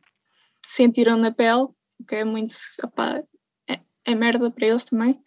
sentiram 0.66 1.18
na 1.18 1.32
pele, 1.32 1.68
o 2.00 2.06
que 2.08 2.16
é 2.16 2.24
muito, 2.24 2.54
opá, 2.84 3.24
é, 3.70 3.80
é, 4.06 4.16
merda 4.16 4.50
para 4.52 4.68
eles 4.68 4.86
também, 4.86 5.22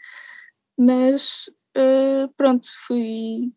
mas 0.79 1.49
uh, 1.77 2.33
pronto, 2.37 2.67
fui 2.87 3.53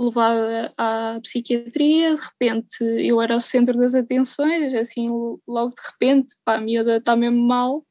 levada 0.00 0.72
à 0.76 1.18
psiquiatria, 1.22 2.14
de 2.14 2.20
repente 2.20 2.84
eu 3.04 3.20
era 3.20 3.36
o 3.36 3.40
centro 3.40 3.76
das 3.78 3.94
atenções, 3.94 4.72
assim 4.74 5.08
logo 5.46 5.74
de 5.74 5.82
repente, 5.90 6.34
pá, 6.44 6.54
a 6.54 6.60
miúda 6.60 6.98
está 6.98 7.16
mesmo 7.16 7.40
mal 7.40 7.84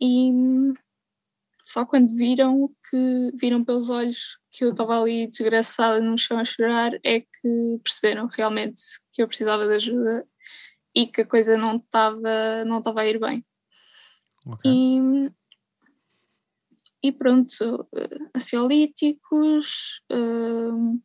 e 0.00 0.32
só 1.66 1.84
quando 1.84 2.14
viram 2.14 2.70
que 2.88 3.32
viram 3.34 3.64
pelos 3.64 3.90
olhos 3.90 4.38
que 4.50 4.64
eu 4.64 4.70
estava 4.70 5.00
ali 5.00 5.26
desgraçada 5.26 6.00
no 6.00 6.16
chão 6.16 6.38
a 6.38 6.44
chorar 6.44 6.92
é 7.04 7.20
que 7.20 7.80
perceberam 7.82 8.26
realmente 8.26 8.80
que 9.12 9.20
eu 9.20 9.26
precisava 9.26 9.66
de 9.66 9.74
ajuda 9.74 10.24
e 10.94 11.06
que 11.06 11.22
a 11.22 11.26
coisa 11.26 11.58
não 11.58 11.76
estava 11.76 12.64
não 12.64 12.78
estava 12.78 13.00
a 13.00 13.06
ir 13.06 13.18
bem. 13.18 13.44
Okay. 14.46 14.72
E, 14.72 15.32
e 17.02 17.12
pronto, 17.12 17.88
ansiolíticos, 18.34 20.02
uh, 20.12 21.02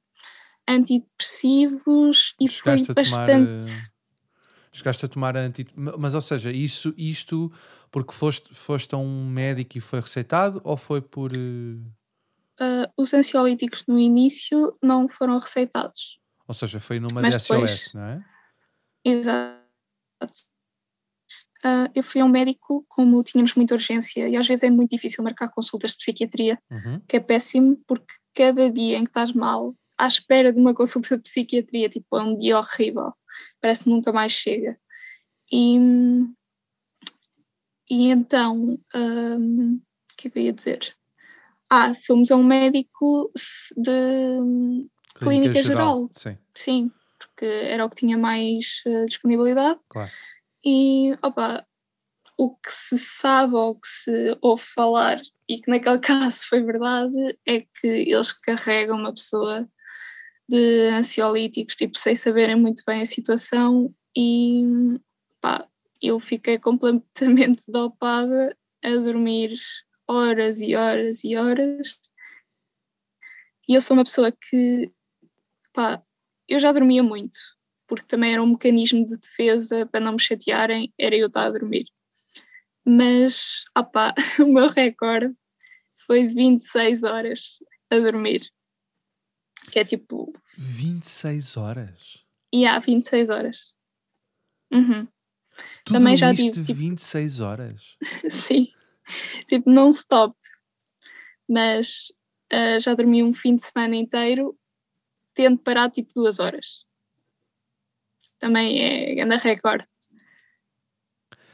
antidepressivos 0.67 2.35
e 2.39 2.47
Chegaste 2.47 2.85
foi 2.85 2.95
bastante. 2.95 3.65
Tomar, 3.65 3.91
chegaste 4.71 5.05
a 5.05 5.07
tomar 5.07 5.35
anti... 5.35 5.67
Mas, 5.75 6.13
ou 6.13 6.21
seja, 6.21 6.51
isso, 6.51 6.93
isto 6.95 7.51
porque 7.91 8.13
foste, 8.13 8.53
foste 8.53 8.95
a 8.95 8.97
um 8.97 9.29
médico 9.29 9.77
e 9.77 9.81
foi 9.81 9.99
receitado 9.99 10.61
ou 10.63 10.77
foi 10.77 11.01
por. 11.01 11.31
Uh, 11.33 12.87
os 12.97 13.13
ansiolíticos 13.13 13.85
no 13.87 13.99
início 13.99 14.73
não 14.81 15.09
foram 15.09 15.37
receitados. 15.37 16.19
Ou 16.47 16.53
seja, 16.53 16.79
foi 16.79 16.99
numa 16.99 17.21
Mas 17.21 17.35
DSOS, 17.35 17.49
depois... 17.49 17.93
não 17.93 18.03
é? 18.03 18.25
Exato. 19.03 19.61
Uh, 21.63 21.89
eu 21.95 22.03
fui 22.03 22.21
a 22.21 22.25
um 22.25 22.29
médico, 22.29 22.85
como 22.87 23.23
tínhamos 23.23 23.55
muita 23.55 23.75
urgência, 23.75 24.27
e 24.27 24.35
às 24.35 24.47
vezes 24.47 24.63
é 24.63 24.69
muito 24.69 24.91
difícil 24.91 25.23
marcar 25.23 25.49
consultas 25.49 25.91
de 25.91 25.97
psiquiatria, 25.97 26.59
uhum. 26.69 26.99
que 27.07 27.17
é 27.17 27.19
péssimo, 27.19 27.77
porque 27.87 28.13
cada 28.33 28.69
dia 28.69 28.97
em 28.97 29.03
que 29.03 29.09
estás 29.09 29.33
mal, 29.33 29.75
à 29.97 30.07
espera 30.07 30.51
de 30.51 30.59
uma 30.59 30.73
consulta 30.73 31.17
de 31.17 31.23
psiquiatria, 31.23 31.89
tipo, 31.89 32.17
é 32.17 32.23
um 32.23 32.35
dia 32.35 32.57
horrível, 32.57 33.13
parece 33.61 33.83
que 33.83 33.89
nunca 33.89 34.11
mais 34.11 34.31
chega. 34.31 34.77
E, 35.51 35.77
e 37.91 38.09
então, 38.09 38.79
um, 38.95 39.75
o 39.75 40.15
que 40.15 40.29
é 40.29 40.31
que 40.31 40.39
eu 40.39 40.43
ia 40.43 40.53
dizer? 40.53 40.95
Ah, 41.69 41.93
fomos 41.93 42.31
a 42.31 42.37
um 42.37 42.43
médico 42.43 43.29
de 43.75 43.91
clínica, 45.15 45.19
clínica 45.19 45.61
geral. 45.61 45.97
geral. 45.97 46.09
Sim. 46.13 46.37
Sim, 46.55 46.91
porque 47.19 47.43
era 47.45 47.83
o 47.83 47.89
que 47.89 47.97
tinha 47.97 48.17
mais 48.17 48.81
uh, 48.85 49.05
disponibilidade. 49.05 49.77
Claro. 49.89 50.09
E, 50.63 51.17
opa, 51.21 51.67
o 52.37 52.55
que 52.55 52.71
se 52.71 52.97
sabe 52.97 53.55
ou 53.55 53.75
que 53.75 53.87
se 53.89 54.37
ouve 54.41 54.63
falar, 54.63 55.21
e 55.49 55.59
que 55.59 55.69
naquele 55.69 55.99
caso 56.31 56.47
foi 56.47 56.63
verdade, 56.63 57.37
é 57.45 57.59
que 57.59 57.87
eles 57.87 58.31
carregam 58.31 58.97
uma 58.97 59.13
pessoa 59.13 59.67
de 60.47 60.87
ansiolíticos, 60.93 61.75
tipo, 61.75 61.99
sem 61.99 62.15
saberem 62.15 62.55
muito 62.55 62.83
bem 62.87 63.01
a 63.01 63.05
situação 63.05 63.93
e 64.15 64.63
pá, 65.41 65.67
eu 66.01 66.19
fiquei 66.19 66.57
completamente 66.57 67.65
dopada 67.71 68.57
a 68.83 68.89
dormir 68.89 69.55
horas 70.07 70.59
e 70.59 70.75
horas 70.75 71.23
e 71.23 71.35
horas. 71.35 71.99
E 73.67 73.75
eu 73.75 73.81
sou 73.81 73.95
uma 73.95 74.03
pessoa 74.03 74.31
que, 74.31 74.91
pá, 75.73 76.03
eu 76.47 76.59
já 76.59 76.71
dormia 76.71 77.03
muito, 77.03 77.39
porque 77.87 78.07
também 78.07 78.33
era 78.33 78.43
um 78.43 78.51
mecanismo 78.51 79.05
de 79.05 79.17
defesa 79.17 79.85
para 79.85 79.99
não 80.01 80.13
me 80.13 80.19
chatearem, 80.19 80.93
era 80.99 81.15
eu 81.15 81.27
estar 81.27 81.45
a 81.45 81.51
dormir. 81.51 81.85
Mas, 82.85 83.63
opá, 83.77 84.13
o 84.39 84.51
meu 84.51 84.69
recorde 84.69 85.33
foi 86.05 86.27
26 86.27 87.03
horas 87.03 87.63
a 87.89 87.99
dormir. 87.99 88.41
Que 89.71 89.79
é 89.79 89.85
tipo. 89.85 90.33
26 90.57 91.55
horas? 91.55 92.25
E 92.51 92.65
há 92.65 92.79
26 92.79 93.29
horas. 93.29 93.77
Uhum. 94.73 95.07
Tu 95.85 95.93
Também 95.93 96.15
já 96.15 96.33
tive. 96.33 96.63
Tipo... 96.63 96.73
26 96.73 97.39
horas? 97.39 97.97
Sim. 98.29 98.67
Tipo, 99.47 99.69
não 99.69 99.89
stop. 99.89 100.35
Mas 101.49 102.13
uh, 102.53 102.79
já 102.79 102.93
dormi 102.93 103.23
um 103.23 103.33
fim 103.33 103.55
de 103.55 103.61
semana 103.61 103.95
inteiro, 103.95 104.57
tendo 105.33 105.57
parado 105.57 105.93
tipo 105.93 106.11
duas 106.13 106.39
horas. 106.39 106.85
Também 108.39 108.81
é 108.81 109.15
grande 109.15 109.35
recorde. 109.37 109.85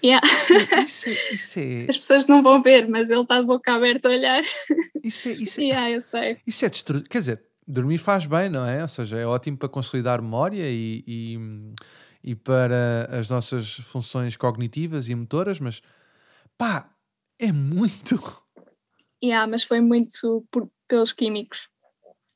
Yeah. 0.03 0.25
Isso, 0.29 0.53
é, 1.09 1.33
isso, 1.33 1.59
é, 1.59 1.85
As 1.89 1.97
pessoas 1.97 2.27
não 2.27 2.43
vão 2.43 2.61
ver, 2.61 2.87
mas 2.87 3.09
ele 3.09 3.21
está 3.21 3.41
de 3.41 3.47
boca 3.47 3.73
aberta 3.73 4.07
a 4.07 4.11
olhar. 4.11 4.43
Isso 5.03 5.29
é. 5.29 5.31
Isso 5.31 5.59
é 5.61 5.63
yeah, 5.63 5.91
eu 5.91 6.01
sei. 6.01 6.37
Isso 6.45 6.65
é 6.65 6.69
destruir. 6.69 7.03
Quer 7.09 7.19
dizer, 7.19 7.43
dormir 7.67 7.97
faz 7.97 8.25
bem, 8.25 8.49
não 8.49 8.65
é? 8.65 8.81
Ou 8.81 8.87
seja, 8.87 9.17
é 9.17 9.25
ótimo 9.25 9.57
para 9.57 9.67
consolidar 9.67 10.21
memória 10.21 10.69
e, 10.69 11.03
e, 11.07 11.39
e 12.27 12.35
para 12.35 13.07
as 13.09 13.29
nossas 13.29 13.75
funções 13.75 14.35
cognitivas 14.35 15.07
e 15.07 15.15
motoras, 15.15 15.61
mas 15.61 15.81
pá, 16.57 16.93
é 17.39 17.53
muito. 17.53 18.19
Yeah, 19.23 19.49
mas 19.49 19.63
foi 19.63 19.79
muito 19.79 20.45
por, 20.51 20.69
pelos 20.89 21.13
químicos. 21.13 21.69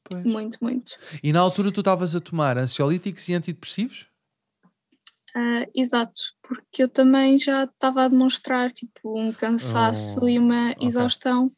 Pois. 0.06 0.24
Muito, 0.24 0.58
muito. 0.62 0.94
E 1.22 1.34
na 1.34 1.42
altura 1.42 1.74
tu 1.74 1.82
estavas 1.82 2.16
a 2.16 2.22
tomar 2.22 2.58
ansiolíticos 2.58 3.28
e 3.28 3.34
antidepressivos? 3.34 4.08
Ah, 5.36 5.68
exato, 5.76 6.22
porque 6.42 6.84
eu 6.84 6.88
também 6.88 7.38
já 7.38 7.66
estava 7.66 8.06
a 8.06 8.08
demonstrar 8.08 8.72
tipo 8.72 9.20
um 9.20 9.34
cansaço 9.34 10.24
Oh, 10.24 10.30
e 10.30 10.40
uma 10.40 10.72
ok. 10.72 10.88
exaustão, 10.88 11.52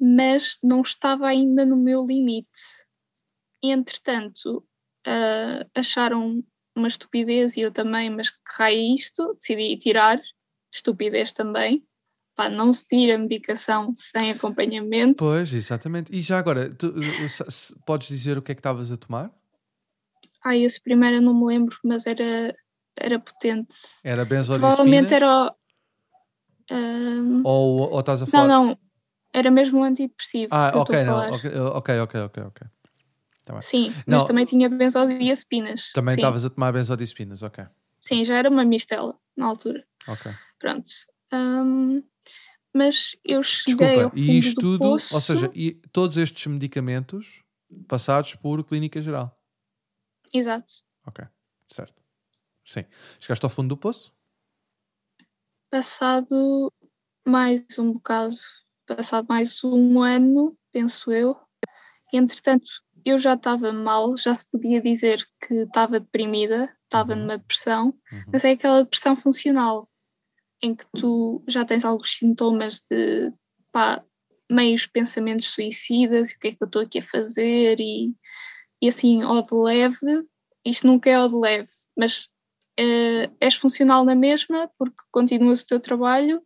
mas 0.00 0.58
não 0.60 0.80
estava 0.80 1.28
ainda 1.28 1.64
no 1.64 1.76
meu 1.76 2.04
limite. 2.04 2.50
Entretanto, 3.62 4.66
ah, 5.06 5.64
acharam 5.72 6.42
uma 6.80 6.88
estupidez 6.88 7.56
e 7.56 7.60
eu 7.60 7.70
também, 7.70 8.10
mas 8.10 8.30
que 8.30 8.38
raio 8.58 8.76
é 8.78 8.94
isto? 8.94 9.34
Decidi 9.34 9.76
tirar, 9.76 10.20
estupidez 10.72 11.32
também. 11.32 11.86
Pá, 12.34 12.48
não 12.48 12.72
se 12.72 12.86
tira 12.88 13.18
medicação 13.18 13.92
sem 13.96 14.30
acompanhamento. 14.30 15.18
Pois, 15.18 15.52
exatamente. 15.52 16.10
E 16.14 16.20
já 16.20 16.38
agora, 16.38 16.72
tu, 16.74 17.28
se- 17.28 17.74
podes 17.86 18.08
dizer 18.08 18.38
o 18.38 18.42
que 18.42 18.52
é 18.52 18.54
que 18.54 18.60
estavas 18.60 18.90
a 18.90 18.96
tomar? 18.96 19.30
Ah, 20.44 20.56
esse 20.56 20.80
primeiro 20.80 21.16
eu 21.16 21.22
não 21.22 21.38
me 21.38 21.46
lembro, 21.46 21.76
mas 21.84 22.06
era, 22.06 22.54
era 22.96 23.18
potente. 23.18 23.74
Era 24.02 24.24
Provavelmente 24.24 25.10
benzodiazepinas? 25.10 25.12
era. 25.12 25.46
o- 25.46 25.60
Ahm, 26.72 27.42
Ou, 27.44 27.90
ou 27.92 28.00
estás 28.00 28.22
a 28.22 28.26
não, 28.26 28.30
falar... 28.30 28.46
não, 28.48 28.78
era 29.32 29.50
mesmo 29.50 29.80
um 29.80 29.84
antidepressivo. 29.84 30.48
Ah, 30.52 30.72
ok, 30.76 31.04
não. 31.04 31.18
Ok, 31.74 31.98
ok, 32.00 32.20
ok, 32.20 32.42
ok. 32.44 32.66
Tá. 33.54 33.60
Sim, 33.60 33.90
Não. 34.06 34.18
mas 34.18 34.24
também 34.24 34.44
tinha 34.44 34.68
benzodiazepinas. 34.68 35.92
Também 35.92 36.14
estavas 36.14 36.44
a 36.44 36.50
tomar 36.50 36.72
benzodiazepinas, 36.72 37.42
ok. 37.42 37.66
Sim, 38.00 38.24
já 38.24 38.36
era 38.36 38.48
uma 38.48 38.64
mistela 38.64 39.18
na 39.36 39.46
altura. 39.46 39.84
Ok. 40.06 40.32
Pronto. 40.58 40.90
Ahm, 41.32 42.02
mas 42.74 43.16
eu 43.24 43.42
cheguei 43.42 44.02
ao 44.02 44.10
Desculpa, 44.10 44.10
fundo 44.10 44.30
e 44.32 44.38
isto 44.38 44.54
do 44.54 44.60
tudo, 44.60 44.90
poço. 44.90 45.14
ou 45.14 45.20
seja, 45.20 45.50
e 45.54 45.72
todos 45.92 46.16
estes 46.16 46.46
medicamentos 46.46 47.42
passados 47.88 48.34
por 48.34 48.62
clínica 48.64 49.00
geral. 49.02 49.36
Exato. 50.32 50.72
Ok, 51.06 51.24
certo. 51.68 52.00
Sim. 52.64 52.84
Chegaste 53.18 53.44
ao 53.44 53.50
fundo 53.50 53.68
do 53.70 53.76
poço? 53.76 54.12
Passado 55.70 56.72
mais 57.26 57.78
um 57.78 57.92
bocado, 57.92 58.34
passado 58.86 59.26
mais 59.28 59.62
um 59.64 60.02
ano, 60.02 60.56
penso 60.72 61.12
eu. 61.12 61.36
Entretanto, 62.12 62.70
eu 63.04 63.18
já 63.18 63.34
estava 63.34 63.72
mal, 63.72 64.16
já 64.16 64.34
se 64.34 64.48
podia 64.50 64.80
dizer 64.80 65.24
que 65.46 65.54
estava 65.54 66.00
deprimida, 66.00 66.74
estava 66.84 67.12
Uhum. 67.14 67.20
numa 67.20 67.38
depressão, 67.38 67.86
Uhum. 68.12 68.22
mas 68.32 68.44
é 68.44 68.50
aquela 68.52 68.82
depressão 68.82 69.14
funcional, 69.16 69.88
em 70.62 70.74
que 70.74 70.84
tu 70.96 71.42
já 71.48 71.64
tens 71.64 71.84
alguns 71.84 72.16
sintomas 72.16 72.80
de 72.90 73.32
pá, 73.72 74.04
meios 74.50 74.86
pensamentos 74.86 75.46
suicidas, 75.48 76.30
e 76.30 76.34
o 76.34 76.38
que 76.38 76.48
é 76.48 76.52
que 76.52 76.58
eu 76.62 76.66
estou 76.66 76.82
aqui 76.82 76.98
a 76.98 77.02
fazer, 77.02 77.80
e, 77.80 78.12
e 78.82 78.88
assim, 78.88 79.22
ao 79.22 79.42
de 79.42 79.54
leve, 79.54 80.26
isto 80.64 80.86
nunca 80.86 81.08
é 81.08 81.14
ao 81.14 81.28
de 81.28 81.36
leve, 81.36 81.68
mas 81.96 82.28
eh, 82.78 83.30
és 83.40 83.54
funcional 83.54 84.04
na 84.04 84.14
mesma, 84.14 84.70
porque 84.76 84.96
continuas 85.10 85.62
o 85.62 85.66
teu 85.66 85.80
trabalho, 85.80 86.42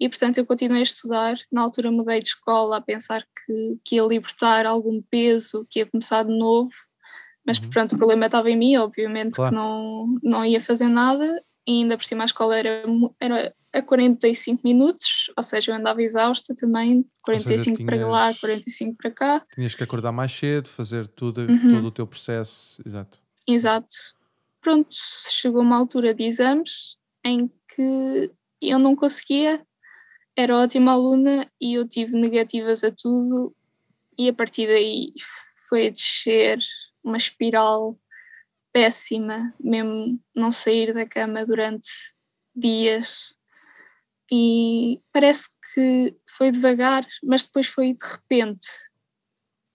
e 0.00 0.08
portanto 0.08 0.38
eu 0.38 0.46
continuei 0.46 0.80
a 0.80 0.82
estudar. 0.82 1.34
Na 1.50 1.62
altura 1.62 1.90
mudei 1.90 2.20
de 2.20 2.28
escola 2.28 2.76
a 2.78 2.80
pensar 2.80 3.22
que, 3.22 3.78
que 3.84 3.96
ia 3.96 4.02
libertar 4.02 4.66
algum 4.66 5.00
peso, 5.02 5.66
que 5.70 5.78
ia 5.80 5.86
começar 5.86 6.24
de 6.24 6.36
novo, 6.36 6.70
mas 7.46 7.58
Uhum. 7.58 7.70
pronto, 7.70 7.94
o 7.94 7.98
problema 7.98 8.26
estava 8.26 8.50
em 8.50 8.56
mim, 8.56 8.76
obviamente 8.76 9.34
Claro. 9.36 9.50
que 9.50 9.56
não, 9.56 10.18
não 10.22 10.44
ia 10.44 10.60
fazer 10.60 10.88
nada, 10.88 11.42
e 11.66 11.82
ainda 11.82 11.96
por 11.96 12.04
cima 12.04 12.24
a 12.24 12.26
escola 12.26 12.56
era, 12.58 12.84
era 13.20 13.54
a 13.72 13.80
45 13.82 14.60
minutos, 14.64 15.30
ou 15.36 15.42
seja, 15.42 15.72
eu 15.72 15.76
andava 15.76 16.02
exausta 16.02 16.54
também, 16.54 17.04
45 17.22 17.84
para 17.86 18.06
lá, 18.06 18.24
tinhas- 18.26 18.40
45 18.40 18.96
para 18.96 19.10
cá, 19.10 19.46
Tinhas 19.54 19.74
que 19.74 19.82
acordar 19.82 20.12
mais 20.12 20.32
cedo, 20.32 20.68
fazer 20.68 21.06
tudo, 21.08 21.42
Uhum. 21.42 21.70
todo 21.70 21.86
o 21.86 21.90
teu 21.90 22.06
processo. 22.06 22.82
Exato. 22.84 23.18
exato. 23.48 23.86
Pronto, 24.60 24.88
chegou 25.30 25.62
uma 25.62 25.76
altura 25.76 26.14
de 26.14 26.22
exames 26.24 26.96
em 27.24 27.50
que 27.74 28.30
eu 28.60 28.78
não 28.78 28.94
conseguia, 28.94 29.66
era 30.42 30.56
ótima 30.56 30.92
aluna 30.92 31.50
e 31.60 31.74
eu 31.74 31.88
tive 31.88 32.16
negativas 32.18 32.82
a 32.84 32.90
tudo, 32.90 33.54
e 34.18 34.28
a 34.28 34.32
partir 34.32 34.66
daí 34.66 35.12
foi 35.68 35.86
a 35.86 35.90
descer 35.90 36.58
uma 37.02 37.16
espiral 37.16 37.98
péssima, 38.72 39.54
mesmo 39.60 40.20
não 40.34 40.50
sair 40.50 40.92
da 40.92 41.06
cama 41.06 41.44
durante 41.44 41.86
dias. 42.54 43.34
E 44.30 45.00
parece 45.12 45.50
que 45.74 46.16
foi 46.26 46.50
devagar, 46.50 47.06
mas 47.22 47.44
depois 47.44 47.66
foi 47.66 47.94
de 47.94 48.04
repente, 48.04 48.66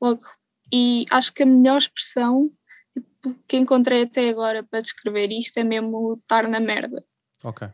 logo. 0.02 0.26
E 0.74 1.06
acho 1.12 1.34
que 1.34 1.44
a 1.44 1.46
melhor 1.46 1.78
expressão 1.78 2.52
tipo, 2.92 3.36
que 3.48 3.58
encontrei 3.58 4.04
até 4.04 4.30
agora 4.30 4.64
para 4.64 4.82
descrever 4.82 5.32
isto 5.32 5.58
é 5.60 5.64
mesmo 5.64 6.16
estar 6.16 6.48
na 6.48 6.60
merda. 6.60 7.02
Ok, 7.44 7.68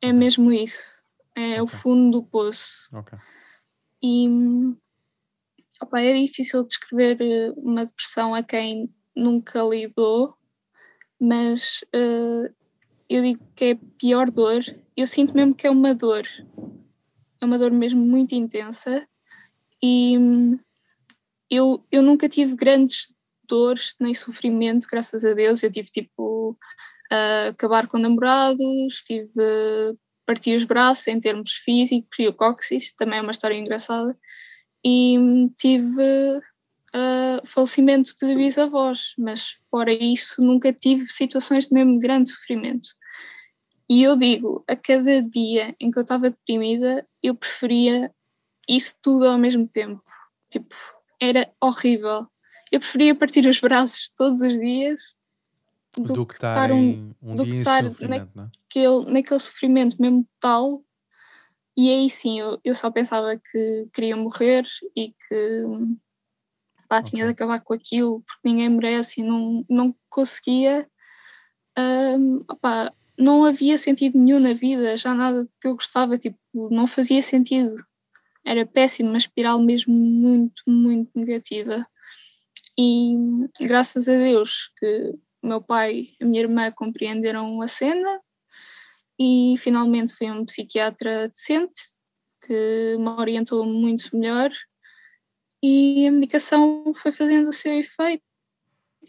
É 0.00 0.12
mesmo 0.12 0.52
isso. 0.52 1.01
É 1.34 1.60
o 1.60 1.64
Ok. 1.64 1.78
fundo 1.78 2.20
do 2.20 2.26
poço. 2.26 2.88
ok. 2.92 3.18
E 4.02 4.28
opa, 5.80 6.00
é 6.00 6.20
difícil 6.20 6.64
descrever 6.66 7.16
eh, 7.20 7.52
uma 7.56 7.86
depressão 7.86 8.34
a 8.34 8.42
quem 8.42 8.92
nunca 9.14 9.62
lidou, 9.62 10.34
mas 11.20 11.84
eh, 11.92 12.52
eu 13.08 13.22
digo 13.22 13.44
que 13.54 13.64
é 13.64 13.72
a 13.72 13.78
pior 13.98 14.30
dor. 14.30 14.62
Eu 14.96 15.06
sinto 15.06 15.34
mesmo 15.34 15.54
que 15.54 15.66
é 15.66 15.70
uma 15.70 15.94
dor. 15.94 16.26
É 17.40 17.44
uma 17.44 17.58
dor 17.58 17.70
mesmo 17.70 18.00
muito 18.00 18.34
intensa. 18.34 19.06
E 19.82 20.16
eu, 21.50 21.84
eu 21.90 22.02
nunca 22.02 22.28
tive 22.28 22.54
grandes 22.54 23.14
dores 23.48 23.94
nem 24.00 24.14
sofrimento, 24.14 24.86
graças 24.90 25.24
a 25.24 25.32
Deus. 25.34 25.62
Eu 25.62 25.70
tive 25.70 25.88
tipo 25.90 26.56
a 27.10 27.48
acabar 27.48 27.86
com 27.86 27.98
namorados, 27.98 29.02
tive 29.04 29.32
parti 30.26 30.54
os 30.54 30.64
braços 30.64 31.08
em 31.08 31.18
termos 31.18 31.54
físicos 31.54 32.18
e 32.18 32.28
o 32.28 32.32
cóccix, 32.32 32.94
também 32.94 33.18
é 33.18 33.22
uma 33.22 33.32
história 33.32 33.56
engraçada. 33.56 34.16
E 34.84 35.16
tive 35.58 36.02
uh, 36.94 37.46
falecimento 37.46 38.12
de 38.20 38.34
bisavós, 38.34 39.14
mas 39.18 39.50
fora 39.70 39.92
isso 39.92 40.42
nunca 40.42 40.72
tive 40.72 41.06
situações 41.06 41.66
de 41.66 41.74
mesmo 41.74 41.98
grande 41.98 42.30
sofrimento. 42.30 42.88
E 43.88 44.02
eu 44.02 44.16
digo, 44.16 44.64
a 44.68 44.74
cada 44.74 45.22
dia 45.22 45.74
em 45.78 45.90
que 45.90 45.98
eu 45.98 46.02
estava 46.02 46.30
deprimida, 46.30 47.06
eu 47.22 47.34
preferia 47.34 48.12
isso 48.68 48.94
tudo 49.02 49.26
ao 49.26 49.38
mesmo 49.38 49.66
tempo. 49.68 50.02
Tipo, 50.50 50.74
era 51.20 51.50
horrível. 51.60 52.26
Eu 52.70 52.80
preferia 52.80 53.14
partir 53.14 53.46
os 53.46 53.60
braços 53.60 54.10
todos 54.16 54.40
os 54.40 54.58
dias 54.58 55.20
do, 55.96 56.12
Do 56.12 56.26
que 56.26 56.34
estar 56.34 56.64
estar 56.70 56.72
um- 56.74 57.14
um 57.22 57.34
do 57.34 57.44
dia 57.44 57.54
que 57.54 57.60
estar 57.60 57.84
sofrimento, 57.84 58.30
não 58.34 58.44
é? 58.44 58.50
naquele, 58.68 59.12
naquele 59.12 59.40
sofrimento 59.40 59.96
mesmo 60.00 60.26
tal. 60.40 60.84
E 61.76 61.88
aí 61.90 62.08
sim, 62.10 62.40
eu, 62.40 62.58
eu 62.64 62.74
só 62.74 62.90
pensava 62.90 63.36
que 63.36 63.88
queria 63.92 64.16
morrer 64.16 64.66
e 64.96 65.08
que 65.10 65.64
pá, 66.88 67.02
tinha 67.02 67.24
Ok. 67.24 67.28
de 67.28 67.32
acabar 67.32 67.60
com 67.60 67.72
aquilo 67.74 68.22
porque 68.22 68.48
ninguém 68.48 68.68
merece 68.68 69.20
e 69.20 69.24
não, 69.24 69.64
não 69.68 69.94
conseguia. 70.08 70.86
Hum, 71.78 72.40
opá, 72.50 72.92
não 73.18 73.44
havia 73.44 73.78
sentido 73.78 74.18
nenhum 74.18 74.38
na 74.40 74.52
vida, 74.52 74.96
já 74.96 75.14
nada 75.14 75.46
que 75.60 75.68
eu 75.68 75.74
gostava, 75.74 76.18
tipo, 76.18 76.38
não 76.70 76.86
fazia 76.86 77.22
sentido. 77.22 77.74
Era 78.44 78.66
péssimo, 78.66 79.08
uma 79.10 79.18
espiral 79.18 79.60
mesmo 79.60 79.94
muito, 79.94 80.62
muito 80.66 81.10
negativa. 81.14 81.86
E 82.78 83.14
graças 83.60 84.08
a 84.08 84.12
Deus 84.16 84.70
que 84.78 85.14
o 85.42 85.46
meu 85.46 85.60
pai 85.60 86.08
e 86.20 86.24
a 86.24 86.26
minha 86.26 86.40
irmã 86.40 86.70
compreenderam 86.70 87.60
a 87.60 87.68
cena 87.68 88.20
e 89.18 89.56
finalmente 89.58 90.14
foi 90.14 90.30
um 90.30 90.44
psiquiatra 90.44 91.28
decente 91.28 91.80
que 92.46 92.96
me 92.98 93.08
orientou 93.08 93.64
muito 93.64 94.16
melhor 94.16 94.50
e 95.62 96.06
a 96.06 96.12
medicação 96.12 96.92
foi 96.94 97.12
fazendo 97.12 97.48
o 97.48 97.52
seu 97.52 97.72
efeito, 97.74 98.24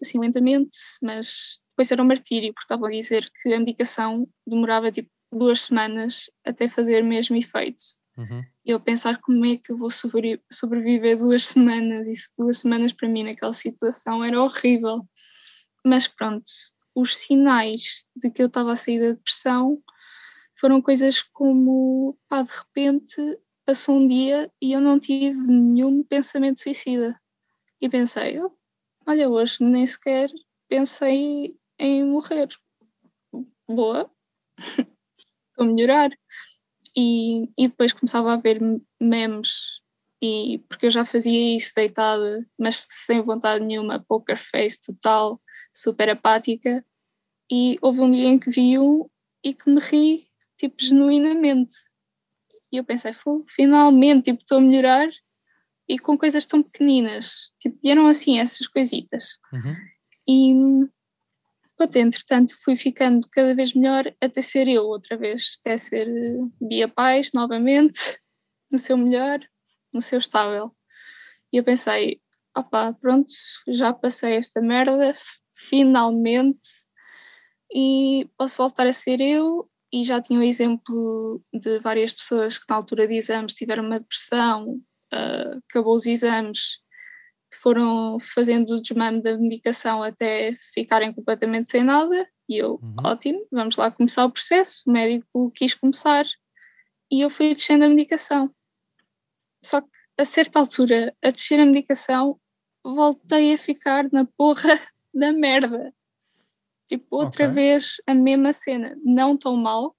assim 0.02 0.20
lentamente, 0.20 0.76
mas 1.02 1.64
depois 1.70 1.92
era 1.92 2.04
um 2.04 2.06
martírio, 2.06 2.54
porque 2.54 2.66
estavam 2.66 2.88
a 2.88 2.92
dizer 2.92 3.28
que 3.42 3.54
a 3.54 3.60
medicação 3.60 4.28
demorava 4.46 4.92
tipo 4.92 5.10
duas 5.32 5.62
semanas 5.62 6.30
até 6.46 6.68
fazer 6.68 7.04
mesmo 7.04 7.36
efeito. 7.36 7.84
Uhum. 8.16 8.44
E 8.64 8.70
eu 8.70 8.80
pensar 8.80 9.20
como 9.20 9.44
é 9.46 9.58
que 9.58 9.72
eu 9.72 9.78
vou 9.78 9.90
sobre- 9.90 10.42
sobreviver 10.52 11.18
duas 11.18 11.46
semanas, 11.46 12.08
isso 12.08 12.34
duas 12.38 12.60
semanas 12.60 12.94
para 12.94 13.10
mim 13.10 13.24
naquela 13.24 13.54
situação 13.54 14.24
era 14.24 14.40
horrível. 14.40 15.02
Mas 15.86 16.08
pronto, 16.08 16.50
os 16.96 17.16
sinais 17.16 18.06
de 18.16 18.30
que 18.30 18.42
eu 18.42 18.48
estava 18.48 18.74
a 18.74 18.76
sair 18.76 19.00
da 19.00 19.12
depressão 19.12 19.82
foram 20.56 20.82
coisas 20.82 21.22
como, 21.22 22.18
pá, 22.28 22.42
de 22.42 22.52
repente 22.52 23.40
passou 23.66 23.96
um 23.98 24.08
dia 24.08 24.52
e 24.62 24.74
eu 24.74 24.82
não 24.82 25.00
tive 25.00 25.40
nenhum 25.48 26.04
pensamento 26.04 26.62
suicida. 26.62 27.20
E 27.82 27.90
pensei, 27.90 28.40
oh, 28.42 28.52
olha, 29.08 29.30
hoje 29.30 29.64
nem 29.64 29.86
sequer 29.86 30.30
pensei 30.70 31.58
em 31.80 32.04
morrer. 32.06 32.48
Boa, 33.68 34.10
vou 35.58 35.68
melhorar. 35.68 36.10
E, 36.96 37.44
e 37.58 37.68
depois 37.68 37.92
começava 37.92 38.34
a 38.34 38.38
ver 38.38 38.60
memes, 39.02 39.82
e, 40.22 40.60
porque 40.70 40.86
eu 40.86 40.92
já 40.92 41.04
fazia 41.04 41.58
isso 41.58 41.74
deitada, 41.76 42.48
mas 42.58 42.86
sem 42.90 43.22
vontade 43.22 43.66
nenhuma, 43.66 44.04
poker 44.08 44.38
face 44.38 44.80
total, 44.82 45.42
super 45.74 46.10
apática. 46.10 46.86
E 47.52 47.78
houve 47.82 48.02
um 48.02 48.12
dia 48.12 48.28
em 48.28 48.40
que 48.40 48.50
vi 48.50 48.80
um 48.80 49.10
e 49.44 49.54
que 49.54 49.70
me 49.70 49.80
ri, 49.80 50.28
tipo, 50.58 50.76
genuinamente. 50.80 51.74
E 52.72 52.78
eu 52.78 52.84
pensei, 52.84 53.12
finalmente, 53.48 54.32
tipo, 54.32 54.42
estou 54.42 54.58
a 54.58 54.62
melhorar 54.62 55.10
e 55.88 56.00
com 56.00 56.18
coisas 56.18 56.46
tão 56.46 56.64
pequeninas. 56.64 57.52
Tipo, 57.60 57.78
e 57.84 57.92
eram 57.92 58.08
assim 58.08 58.40
essas 58.40 58.68
coisitas. 58.68 59.38
Uhum. 59.52 59.76
E 60.28 60.88
pronto, 61.76 61.96
entretanto 61.98 62.56
fui 62.64 62.76
ficando 62.76 63.28
cada 63.32 63.54
vez 63.54 63.74
melhor 63.74 64.06
até 64.22 64.42
ser 64.42 64.68
eu 64.68 64.86
outra 64.86 65.18
vez, 65.18 65.58
até 65.60 65.78
ser 65.78 66.08
eh, 66.08 66.38
Bia 66.62 66.88
Paz 66.88 67.32
novamente, 67.34 68.20
no 68.72 68.80
seu 68.80 68.98
melhor, 68.98 69.40
no 69.94 70.02
seu 70.02 70.18
estável. 70.18 70.76
E 71.52 71.58
eu 71.58 71.64
pensei, 71.64 72.22
opá, 72.58 72.94
pronto, 72.94 73.30
já 73.68 73.94
passei 73.94 74.36
esta 74.36 74.62
merda, 74.62 75.14
finalmente, 75.54 76.68
e 77.74 78.30
posso 78.38 78.58
voltar 78.58 78.88
a 78.88 78.94
ser 78.94 79.22
eu. 79.22 79.70
E 79.92 80.04
já 80.04 80.20
tinha 80.20 80.40
o 80.40 80.44
exemplo 80.44 81.42
de 81.54 81.80
várias 81.80 82.12
pessoas 82.12 82.58
que 82.58 82.66
na 82.68 82.76
altura 82.76 83.08
de 83.08 83.14
exames 83.14 83.54
tiveram 83.54 83.86
uma 83.86 84.00
depressão, 84.00 84.82
uh, 85.14 85.62
acabou 85.70 85.96
os 85.96 86.08
exames, 86.08 86.80
foram 87.62 88.18
fazendo 88.20 88.72
o 88.72 88.82
desmame 88.82 89.22
da 89.22 89.38
medicação 89.38 90.02
até 90.02 90.54
ficarem 90.74 91.14
completamente 91.14 91.70
sem 91.70 91.84
nada. 91.84 92.28
E 92.50 92.58
eu, 92.58 92.80
uhum. 92.82 92.96
ótimo, 93.04 93.46
vamos 93.52 93.78
lá 93.78 93.92
começar 93.92 94.26
o 94.26 94.32
processo. 94.32 94.84
O 94.88 94.92
médico 94.92 95.52
quis 95.52 95.74
começar 95.76 96.26
e 97.12 97.22
eu 97.22 97.30
fui 97.30 97.54
descendo 97.54 97.86
a 97.86 97.90
medicação. 97.90 98.54
Só 99.64 99.82
que 99.82 99.88
a 100.18 100.26
certa 100.26 100.60
altura, 100.60 101.16
a 101.24 101.30
descer 101.30 101.60
a 101.60 101.66
medicação, 101.66 102.40
voltei 102.84 103.54
a 103.54 103.58
ficar 103.58 104.12
na 104.12 104.26
porra 104.26 104.80
da 105.14 105.32
merda. 105.32 105.94
Tipo, 106.88 107.18
outra 107.18 107.46
okay. 107.46 107.56
vez 107.56 108.02
a 108.08 108.14
mesma 108.14 108.54
cena. 108.54 108.96
Não 109.04 109.38
tão 109.38 109.56
mal, 109.56 109.96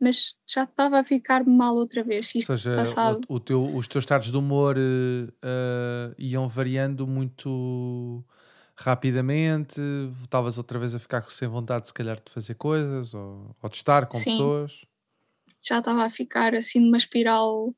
mas 0.00 0.36
já 0.46 0.64
estava 0.64 0.98
a 0.98 1.04
ficar 1.04 1.44
mal 1.46 1.74
outra 1.74 2.02
vez. 2.02 2.34
Isto 2.34 2.52
Ou 2.52 2.58
seja, 2.58 2.76
passado. 2.76 3.20
O, 3.28 3.36
o 3.36 3.40
teu, 3.40 3.62
os 3.62 3.86
teus 3.86 4.02
estados 4.02 4.30
de 4.30 4.36
humor 4.36 4.76
uh, 4.76 6.14
iam 6.18 6.48
variando 6.48 7.06
muito 7.06 8.24
rapidamente, 8.74 9.80
estavas 10.22 10.58
outra 10.58 10.78
vez 10.78 10.94
a 10.94 10.98
ficar 10.98 11.24
sem 11.30 11.46
vontade, 11.46 11.86
se 11.86 11.94
calhar, 11.94 12.16
de 12.16 12.32
fazer 12.32 12.54
coisas 12.54 13.14
ou, 13.14 13.54
ou 13.62 13.70
de 13.70 13.76
estar 13.76 14.06
com 14.06 14.18
Sim. 14.18 14.30
pessoas. 14.30 14.80
Já 15.64 15.78
estava 15.78 16.02
a 16.04 16.10
ficar 16.10 16.54
assim 16.54 16.80
numa 16.80 16.96
espiral, 16.96 17.72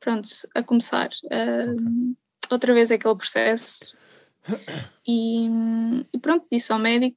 pronto, 0.00 0.28
a 0.54 0.62
começar. 0.62 1.10
Uh, 1.24 1.72
okay. 1.72 2.16
Outra 2.50 2.72
vez 2.72 2.90
aquele 2.90 3.16
processo. 3.16 3.96
E, 5.06 5.46
e 6.12 6.18
pronto, 6.18 6.46
disse 6.50 6.72
ao 6.72 6.78
médico, 6.78 7.16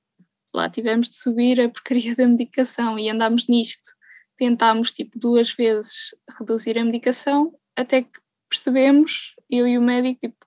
lá 0.53 0.69
tivemos 0.69 1.09
de 1.09 1.17
subir 1.17 1.59
a 1.61 1.69
porcaria 1.69 2.15
da 2.15 2.27
medicação 2.27 2.97
e 2.97 3.09
andámos 3.09 3.47
nisto 3.47 3.97
tentámos 4.37 4.91
tipo 4.91 5.19
duas 5.19 5.51
vezes 5.51 6.15
reduzir 6.39 6.77
a 6.77 6.85
medicação 6.85 7.53
até 7.75 8.03
que 8.03 8.19
percebemos, 8.49 9.35
eu 9.49 9.67
e 9.67 9.77
o 9.77 9.81
médico, 9.81 10.19
tipo, 10.21 10.37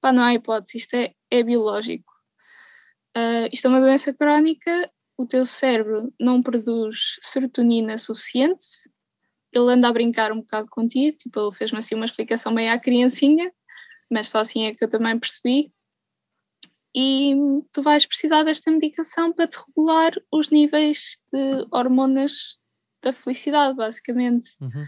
pá, 0.00 0.12
não 0.12 0.22
há 0.22 0.34
hipótese, 0.34 0.78
isto 0.78 0.94
é, 0.94 1.14
é 1.30 1.42
biológico. 1.42 2.12
Uh, 3.16 3.48
isto 3.52 3.66
é 3.66 3.70
uma 3.70 3.80
doença 3.80 4.12
crónica, 4.12 4.90
o 5.16 5.26
teu 5.26 5.46
cérebro 5.46 6.12
não 6.20 6.42
produz 6.42 7.18
serotonina 7.22 7.96
suficiente, 7.96 8.64
ele 9.52 9.72
anda 9.72 9.88
a 9.88 9.92
brincar 9.92 10.32
um 10.32 10.40
bocado 10.40 10.68
contigo, 10.68 11.16
tipo, 11.16 11.40
ele 11.40 11.52
fez-me 11.52 11.78
assim 11.78 11.94
uma 11.94 12.06
explicação 12.06 12.52
meio 12.52 12.72
à 12.72 12.78
criancinha, 12.78 13.52
mas 14.10 14.28
só 14.28 14.40
assim 14.40 14.66
é 14.66 14.74
que 14.74 14.84
eu 14.84 14.88
também 14.88 15.18
percebi. 15.18 15.72
E 16.94 17.34
tu 17.72 17.82
vais 17.82 18.04
precisar 18.04 18.42
desta 18.42 18.70
medicação 18.70 19.32
para 19.32 19.46
te 19.46 19.58
regular 19.66 20.12
os 20.30 20.50
níveis 20.50 21.22
de 21.32 21.66
hormonas 21.70 22.60
da 23.02 23.12
felicidade, 23.12 23.74
basicamente. 23.74 24.50
Uhum. 24.60 24.86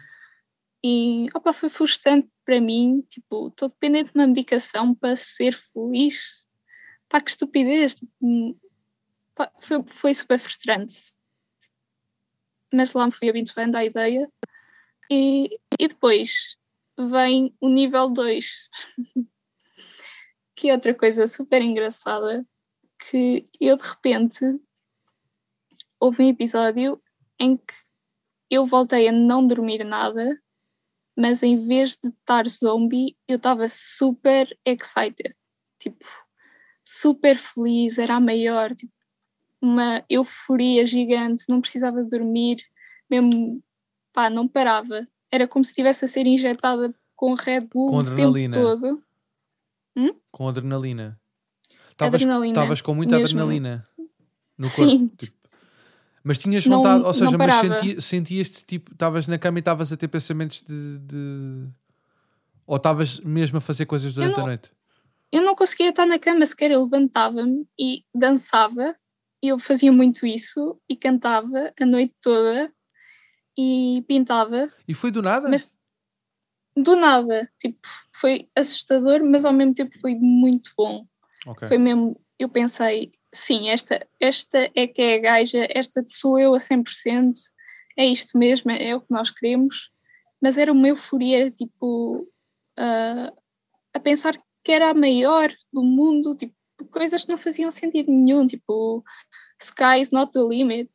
E 0.84 1.28
opa, 1.34 1.52
foi 1.52 1.70
frustrante 1.70 2.28
para 2.44 2.60
mim, 2.60 3.02
tipo, 3.08 3.48
estou 3.48 3.70
dependente 3.70 4.12
de 4.12 4.18
uma 4.18 4.26
medicação 4.26 4.94
para 4.94 5.16
ser 5.16 5.54
feliz. 5.54 6.46
Pá, 7.08 7.20
que 7.20 7.30
estupidez. 7.30 7.94
Tipo, 7.94 8.60
pá, 9.34 9.50
foi, 9.60 9.82
foi 9.86 10.14
super 10.14 10.38
frustrante. 10.38 11.14
Mas 12.72 12.92
lá 12.92 13.06
me 13.06 13.12
fui 13.12 13.30
habituando 13.30 13.78
à 13.78 13.84
ideia. 13.84 14.30
E, 15.10 15.58
e 15.78 15.88
depois 15.88 16.58
vem 16.98 17.54
o 17.60 17.68
nível 17.68 18.08
2, 18.08 18.68
que 20.54 20.70
é 20.70 20.72
outra 20.72 20.94
coisa 20.94 21.26
super 21.26 21.62
engraçada, 21.62 22.46
que 22.98 23.48
eu 23.60 23.76
de 23.76 23.82
repente 23.82 24.60
houve 25.98 26.22
um 26.22 26.28
episódio 26.28 27.00
em 27.38 27.56
que 27.56 27.74
eu 28.50 28.64
voltei 28.66 29.08
a 29.08 29.12
não 29.12 29.46
dormir 29.46 29.84
nada, 29.84 30.40
mas 31.16 31.42
em 31.42 31.66
vez 31.66 31.96
de 31.96 32.08
estar 32.08 32.48
zombie, 32.48 33.16
eu 33.26 33.36
estava 33.36 33.68
super 33.68 34.56
excited, 34.64 35.34
tipo, 35.78 36.04
super 36.84 37.36
feliz, 37.36 37.98
era 37.98 38.16
a 38.16 38.20
maior, 38.20 38.74
tipo, 38.74 38.92
uma 39.60 40.04
euforia 40.10 40.84
gigante, 40.84 41.44
não 41.48 41.60
precisava 41.60 42.04
dormir, 42.04 42.62
mesmo, 43.08 43.62
pá, 44.12 44.28
não 44.28 44.46
parava. 44.46 45.08
Era 45.30 45.48
como 45.48 45.64
se 45.64 45.70
estivesse 45.70 46.04
a 46.04 46.08
ser 46.08 46.26
injetada 46.26 46.94
com 47.16 47.34
Red 47.34 47.62
Bull 47.62 47.90
com 47.90 47.98
o 47.98 48.14
tempo 48.14 48.52
todo. 48.52 49.02
Hum? 49.96 50.14
Com 50.30 50.48
adrenalina. 50.48 51.20
Estavas 51.90 52.80
com 52.80 52.94
muita 52.94 53.18
Mesmo. 53.18 53.40
adrenalina 53.40 53.84
no 54.58 54.66
Sim. 54.66 55.08
corpo. 55.08 55.16
Tipo, 55.16 55.44
mas 56.24 56.38
tinhas 56.38 56.64
vontade, 56.64 57.00
não, 57.00 57.06
ou 57.06 57.12
seja, 57.12 57.36
mas 57.36 57.54
senti, 57.54 58.00
sentias-te 58.00 58.64
tipo, 58.64 58.92
estavas 58.92 59.26
na 59.26 59.38
cama 59.38 59.58
e 59.58 59.60
estavas 59.60 59.92
a 59.92 59.96
ter 59.96 60.08
pensamentos 60.08 60.62
de. 60.62 60.98
de... 60.98 61.68
Ou 62.66 62.76
estavas 62.76 63.20
mesmo 63.20 63.58
a 63.58 63.60
fazer 63.60 63.84
coisas 63.84 64.14
durante 64.14 64.36
não, 64.36 64.44
a 64.44 64.46
noite? 64.46 64.72
Eu 65.30 65.42
não 65.42 65.54
conseguia 65.54 65.90
estar 65.90 66.06
na 66.06 66.18
cama 66.18 66.46
sequer, 66.46 66.70
eu 66.70 66.82
levantava-me 66.84 67.68
e 67.78 68.04
dançava, 68.14 68.94
e 69.42 69.48
eu 69.48 69.58
fazia 69.58 69.92
muito 69.92 70.26
isso, 70.26 70.80
e 70.88 70.96
cantava 70.96 71.74
a 71.78 71.84
noite 71.84 72.14
toda, 72.22 72.72
e 73.58 74.02
pintava. 74.08 74.72
E 74.88 74.94
foi 74.94 75.10
do 75.10 75.20
nada? 75.20 75.46
Mas 75.50 75.76
do 76.76 76.96
nada, 76.96 77.48
tipo, 77.58 77.78
foi 78.12 78.48
assustador, 78.54 79.24
mas 79.24 79.44
ao 79.44 79.52
mesmo 79.52 79.74
tempo 79.74 79.96
foi 79.98 80.14
muito 80.14 80.72
bom. 80.76 81.06
Okay. 81.46 81.68
Foi 81.68 81.78
mesmo, 81.78 82.20
eu 82.38 82.48
pensei, 82.48 83.12
sim, 83.32 83.68
esta, 83.68 84.06
esta 84.20 84.70
é 84.74 84.86
que 84.86 85.02
é 85.02 85.14
a 85.16 85.20
gaja, 85.20 85.66
esta 85.70 86.02
sou 86.06 86.38
eu 86.38 86.54
a 86.54 86.58
100%, 86.58 87.32
é 87.96 88.06
isto 88.06 88.36
mesmo, 88.38 88.70
é 88.70 88.94
o 88.94 89.00
que 89.00 89.10
nós 89.10 89.30
queremos, 89.30 89.92
mas 90.40 90.58
era 90.58 90.72
uma 90.72 90.88
euforia, 90.88 91.50
tipo, 91.50 92.26
uh, 92.78 93.36
a 93.92 94.00
pensar 94.00 94.36
que 94.62 94.72
era 94.72 94.90
a 94.90 94.94
maior 94.94 95.52
do 95.72 95.82
mundo, 95.82 96.34
tipo, 96.34 96.54
coisas 96.90 97.24
que 97.24 97.30
não 97.30 97.38
faziam 97.38 97.70
sentido 97.70 98.10
nenhum, 98.10 98.46
tipo, 98.46 99.04
sky 99.60 100.00
is 100.00 100.10
not 100.10 100.32
the 100.32 100.40
limit, 100.40 100.90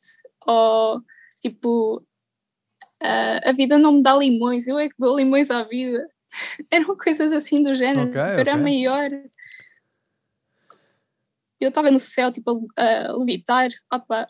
ou, 0.45 1.01
tipo, 1.41 2.03
uh, 3.03 3.49
a 3.49 3.51
vida 3.51 3.77
não 3.77 3.93
me 3.93 4.01
dá 4.01 4.15
limões, 4.15 4.67
eu 4.67 4.77
é 4.77 4.89
que 4.89 4.95
dou 4.97 5.17
limões 5.17 5.49
à 5.49 5.63
vida. 5.63 6.07
Eram 6.71 6.95
coisas 6.95 7.31
assim 7.31 7.61
do 7.61 7.73
género, 7.75 8.09
okay, 8.09 8.21
era 8.21 8.41
okay. 8.41 8.53
a 8.53 8.57
maior 8.57 9.09
eu 11.59 11.69
estava 11.69 11.91
no 11.91 11.99
céu, 11.99 12.31
tipo, 12.31 12.67
a, 12.77 13.11
levitar, 13.17 13.69
opa, 13.91 14.27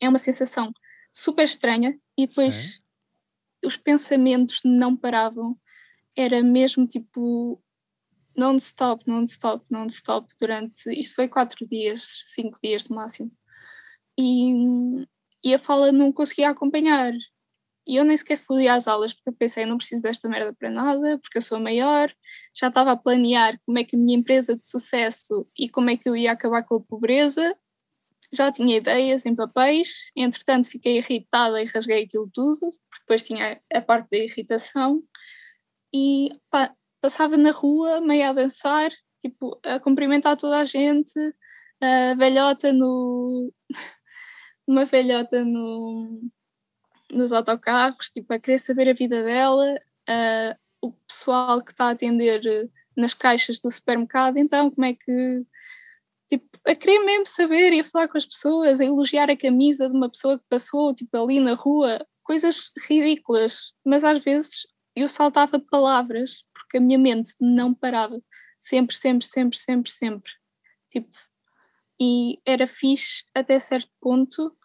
é 0.00 0.08
uma 0.08 0.18
sensação 0.18 0.72
super 1.12 1.44
estranha 1.44 1.98
e 2.16 2.26
depois 2.26 2.54
Sim. 2.54 2.80
os 3.64 3.76
pensamentos 3.76 4.60
não 4.64 4.96
paravam, 4.96 5.56
era 6.16 6.42
mesmo 6.42 6.86
tipo 6.86 7.62
non-stop, 8.34 9.06
non-stop, 9.06 9.64
non-stop 9.70 10.32
durante, 10.40 10.90
isto 10.98 11.14
foi 11.14 11.28
quatro 11.28 11.66
dias, 11.68 12.32
cinco 12.32 12.58
dias 12.62 12.88
no 12.88 12.96
máximo 12.96 13.30
e, 14.18 15.06
e 15.44 15.54
a 15.54 15.58
fala 15.58 15.92
não 15.92 16.10
conseguia 16.10 16.50
acompanhar 16.50 17.12
e 17.86 17.96
eu 17.96 18.04
nem 18.04 18.16
sequer 18.16 18.38
fui 18.38 18.68
às 18.68 18.86
aulas 18.86 19.12
porque 19.12 19.30
eu 19.30 19.34
pensei, 19.34 19.64
eu 19.64 19.68
não 19.68 19.76
preciso 19.76 20.02
desta 20.02 20.28
merda 20.28 20.52
para 20.52 20.70
nada, 20.70 21.18
porque 21.18 21.38
eu 21.38 21.42
sou 21.42 21.58
maior. 21.58 22.12
Já 22.54 22.68
estava 22.68 22.92
a 22.92 22.96
planear 22.96 23.58
como 23.66 23.78
é 23.78 23.84
que 23.84 23.96
a 23.96 23.98
minha 23.98 24.16
empresa 24.16 24.56
de 24.56 24.68
sucesso 24.68 25.46
e 25.58 25.68
como 25.68 25.90
é 25.90 25.96
que 25.96 26.08
eu 26.08 26.16
ia 26.16 26.32
acabar 26.32 26.62
com 26.64 26.76
a 26.76 26.80
pobreza. 26.80 27.56
Já 28.32 28.52
tinha 28.52 28.76
ideias 28.76 29.26
em 29.26 29.34
papéis. 29.34 30.10
Entretanto, 30.16 30.70
fiquei 30.70 30.98
irritada 30.98 31.60
e 31.60 31.66
rasguei 31.66 32.04
aquilo 32.04 32.30
tudo, 32.32 32.60
porque 32.60 33.00
depois 33.00 33.22
tinha 33.24 33.60
a 33.72 33.82
parte 33.82 34.08
da 34.10 34.18
irritação. 34.18 35.02
E 35.94 36.30
pá, 36.50 36.74
passava 37.00 37.36
na 37.36 37.50
rua, 37.50 38.00
meio 38.00 38.28
a 38.30 38.32
dançar, 38.32 38.90
tipo, 39.20 39.58
a 39.64 39.80
cumprimentar 39.80 40.36
toda 40.38 40.58
a 40.58 40.64
gente, 40.64 41.12
a 41.80 42.14
velhota 42.14 42.72
no. 42.72 43.52
uma 44.66 44.84
velhota 44.84 45.44
no, 45.44 46.22
nos 47.12 47.32
autocarros, 47.32 48.10
tipo, 48.10 48.32
a 48.32 48.38
querer 48.38 48.58
saber 48.58 48.88
a 48.88 48.94
vida 48.94 49.22
dela, 49.22 49.74
uh, 50.08 50.56
o 50.80 50.92
pessoal 51.06 51.62
que 51.62 51.70
está 51.70 51.86
a 51.86 51.90
atender 51.90 52.70
nas 52.96 53.14
caixas 53.14 53.60
do 53.60 53.70
supermercado, 53.70 54.36
então 54.36 54.70
como 54.70 54.84
é 54.84 54.94
que 54.94 55.46
tipo, 56.28 56.48
a 56.66 56.74
querer 56.74 57.00
mesmo 57.00 57.26
saber 57.26 57.72
e 57.72 57.80
a 57.80 57.84
falar 57.84 58.08
com 58.08 58.18
as 58.18 58.26
pessoas, 58.26 58.80
a 58.80 58.84
elogiar 58.84 59.30
a 59.30 59.36
camisa 59.36 59.88
de 59.88 59.94
uma 59.94 60.10
pessoa 60.10 60.38
que 60.38 60.44
passou 60.48 60.94
tipo, 60.94 61.16
ali 61.16 61.40
na 61.40 61.54
rua, 61.54 62.04
coisas 62.24 62.72
ridículas, 62.88 63.74
mas 63.84 64.02
às 64.02 64.22
vezes 64.24 64.66
eu 64.96 65.08
saltava 65.08 65.60
palavras 65.60 66.44
porque 66.54 66.78
a 66.78 66.80
minha 66.80 66.98
mente 66.98 67.34
não 67.40 67.74
parava, 67.74 68.20
sempre, 68.58 68.96
sempre, 68.96 69.26
sempre, 69.26 69.58
sempre, 69.58 69.90
sempre. 69.90 70.32
Tipo, 70.90 71.10
e 72.00 72.40
era 72.44 72.66
fixe 72.66 73.24
até 73.34 73.58
certo 73.58 73.90
ponto, 74.00 74.56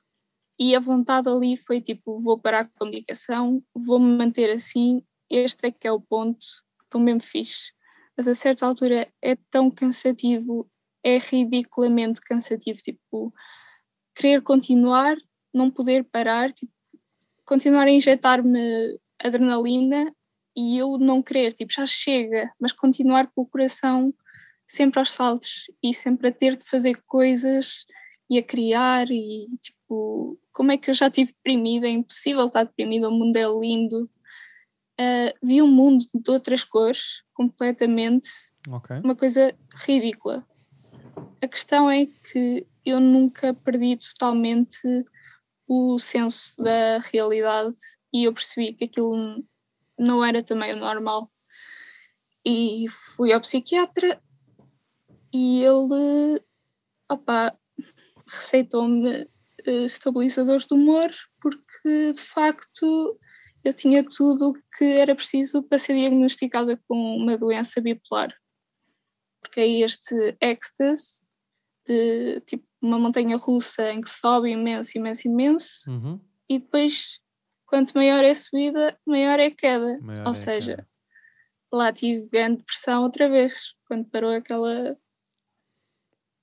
e 0.59 0.75
a 0.75 0.79
vontade 0.79 1.29
ali 1.29 1.55
foi 1.57 1.81
tipo: 1.81 2.19
vou 2.19 2.39
parar 2.39 2.65
com 2.65 2.71
a 2.75 2.79
comunicação, 2.79 3.63
vou-me 3.75 4.17
manter 4.17 4.49
assim, 4.49 5.01
este 5.29 5.67
é 5.67 5.71
que 5.71 5.87
é 5.87 5.91
o 5.91 6.01
ponto, 6.01 6.45
estou 6.83 7.01
mesmo 7.01 7.21
fixe. 7.21 7.73
Mas 8.17 8.27
a 8.27 8.33
certa 8.33 8.65
altura 8.65 9.07
é 9.21 9.35
tão 9.51 9.69
cansativo, 9.69 10.69
é 11.03 11.17
ridiculamente 11.17 12.19
cansativo, 12.21 12.79
tipo, 12.79 13.33
querer 14.15 14.41
continuar, 14.41 15.15
não 15.53 15.69
poder 15.69 16.03
parar, 16.05 16.51
tipo, 16.51 16.71
continuar 17.45 17.83
a 17.87 17.91
injetar-me 17.91 18.99
adrenalina 19.23 20.13
e 20.55 20.77
eu 20.77 20.97
não 20.97 21.21
querer, 21.21 21.53
tipo, 21.53 21.71
já 21.71 21.85
chega, 21.85 22.51
mas 22.59 22.71
continuar 22.71 23.27
com 23.27 23.41
o 23.43 23.47
coração 23.47 24.13
sempre 24.65 24.99
aos 24.99 25.11
saltos 25.11 25.71
e 25.81 25.93
sempre 25.93 26.27
a 26.29 26.31
ter 26.31 26.57
de 26.57 26.65
fazer 26.65 27.01
coisas 27.05 27.85
e 28.29 28.37
a 28.37 28.43
criar 28.43 29.09
e 29.09 29.47
tipo, 29.61 29.76
como 30.51 30.71
é 30.71 30.77
que 30.77 30.89
eu 30.89 30.93
já 30.93 31.07
estive 31.07 31.31
deprimida? 31.33 31.87
É 31.87 31.91
impossível 31.91 32.47
estar 32.47 32.63
deprimida, 32.63 33.09
o 33.09 33.11
mundo 33.11 33.37
é 33.37 33.45
lindo. 33.47 34.09
Uh, 34.99 35.31
vi 35.43 35.61
um 35.61 35.67
mundo 35.67 36.03
de 36.13 36.31
outras 36.31 36.63
cores 36.63 37.23
completamente, 37.33 38.29
okay. 38.67 38.99
uma 39.03 39.15
coisa 39.15 39.55
ridícula. 39.85 40.45
A 41.41 41.47
questão 41.47 41.89
é 41.89 42.07
que 42.07 42.65
eu 42.83 42.99
nunca 42.99 43.53
perdi 43.53 43.97
totalmente 43.97 44.79
o 45.67 45.99
senso 45.99 46.63
da 46.63 46.99
realidade 47.11 47.75
e 48.11 48.23
eu 48.23 48.33
percebi 48.33 48.73
que 48.73 48.85
aquilo 48.85 49.43
não 49.99 50.23
era 50.25 50.41
também 50.41 50.73
o 50.73 50.79
normal. 50.79 51.29
E 52.43 52.85
fui 52.89 53.31
ao 53.33 53.41
psiquiatra 53.41 54.21
e 55.33 55.63
ele 55.63 56.41
opa, 57.09 57.55
receitou-me 58.25 59.27
estabilizadores 59.71 60.65
de 60.65 60.73
humor 60.73 61.09
porque 61.41 62.13
de 62.13 62.21
facto 62.21 63.19
eu 63.63 63.73
tinha 63.73 64.03
tudo 64.03 64.49
o 64.49 64.53
que 64.77 64.85
era 64.85 65.15
preciso 65.15 65.63
para 65.63 65.79
ser 65.79 65.95
diagnosticada 65.95 66.79
com 66.87 67.17
uma 67.17 67.37
doença 67.37 67.81
bipolar. 67.81 68.33
Porque 69.41 69.59
é 69.59 69.67
este 69.79 70.37
ecstasy 70.41 71.25
de 71.85 72.41
tipo 72.41 72.65
uma 72.81 72.99
montanha 72.99 73.37
russa 73.37 73.91
em 73.91 74.01
que 74.01 74.09
sobe 74.09 74.51
imenso, 74.51 74.97
imenso, 74.97 75.27
imenso, 75.27 75.91
uhum. 75.91 76.19
e 76.47 76.59
depois 76.59 77.19
quanto 77.65 77.93
maior 77.93 78.23
é 78.23 78.31
a 78.31 78.35
subida, 78.35 78.97
maior 79.05 79.39
é 79.39 79.47
a 79.47 79.51
queda. 79.51 79.99
Maior 80.01 80.25
Ou 80.25 80.31
é 80.31 80.35
seja, 80.35 80.75
queda. 80.75 80.89
lá 81.71 81.91
tive 81.91 82.27
grande 82.29 82.63
pressão 82.63 83.03
outra 83.03 83.29
vez, 83.29 83.75
quando 83.85 84.05
parou 84.05 84.31
aquela. 84.31 84.97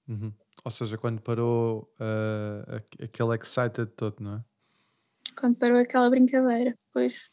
Uhum. 0.06 0.32
Ou 0.64 0.70
seja, 0.70 0.96
quando 0.96 1.20
parou 1.20 1.92
uh, 2.00 2.82
aquele 3.02 3.36
excited 3.36 3.86
todo, 3.96 4.16
não 4.20 4.36
é? 4.36 4.44
Quando 5.38 5.56
parou 5.56 5.78
aquela 5.78 6.08
brincadeira. 6.08 6.78
Pois 6.92 7.30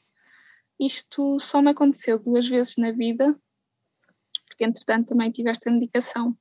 isto 0.82 1.40
só 1.40 1.62
me 1.62 1.70
aconteceu 1.70 2.18
duas 2.18 2.48
vezes 2.48 2.76
na 2.78 2.92
vida, 2.92 3.40
porque 4.48 4.66
entretanto 4.66 5.10
também 5.10 5.30
tive 5.30 5.52
esta 5.52 5.70
medicação. 5.70 6.36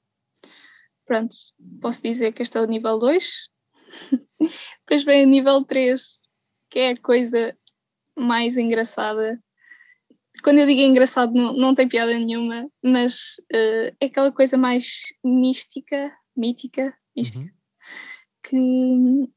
Pronto, 1.05 1.36
posso 1.78 2.03
dizer 2.03 2.32
que 2.32 2.41
este 2.41 2.57
é 2.57 2.62
o 2.62 2.66
nível 2.66 2.99
2. 2.99 3.51
Depois 4.80 5.05
vem 5.05 5.26
o 5.26 5.28
nível 5.28 5.62
3, 5.62 6.22
que 6.70 6.78
é 6.78 6.91
a 6.91 6.97
coisa 6.97 7.55
mais 8.16 8.57
engraçada. 8.57 9.38
Quando 10.43 10.59
eu 10.61 10.66
digo 10.66 10.80
engraçado, 10.80 11.34
não, 11.34 11.53
não 11.53 11.74
tem 11.74 11.86
piada 11.86 12.14
nenhuma, 12.14 12.66
mas 12.82 13.36
uh, 13.53 13.95
é 14.01 14.07
aquela 14.07 14.32
coisa 14.32 14.57
mais 14.57 15.03
mística, 15.22 16.16
mítica, 16.41 16.97
mística, 17.16 17.45
uhum. 17.45 17.51
que 18.43 19.30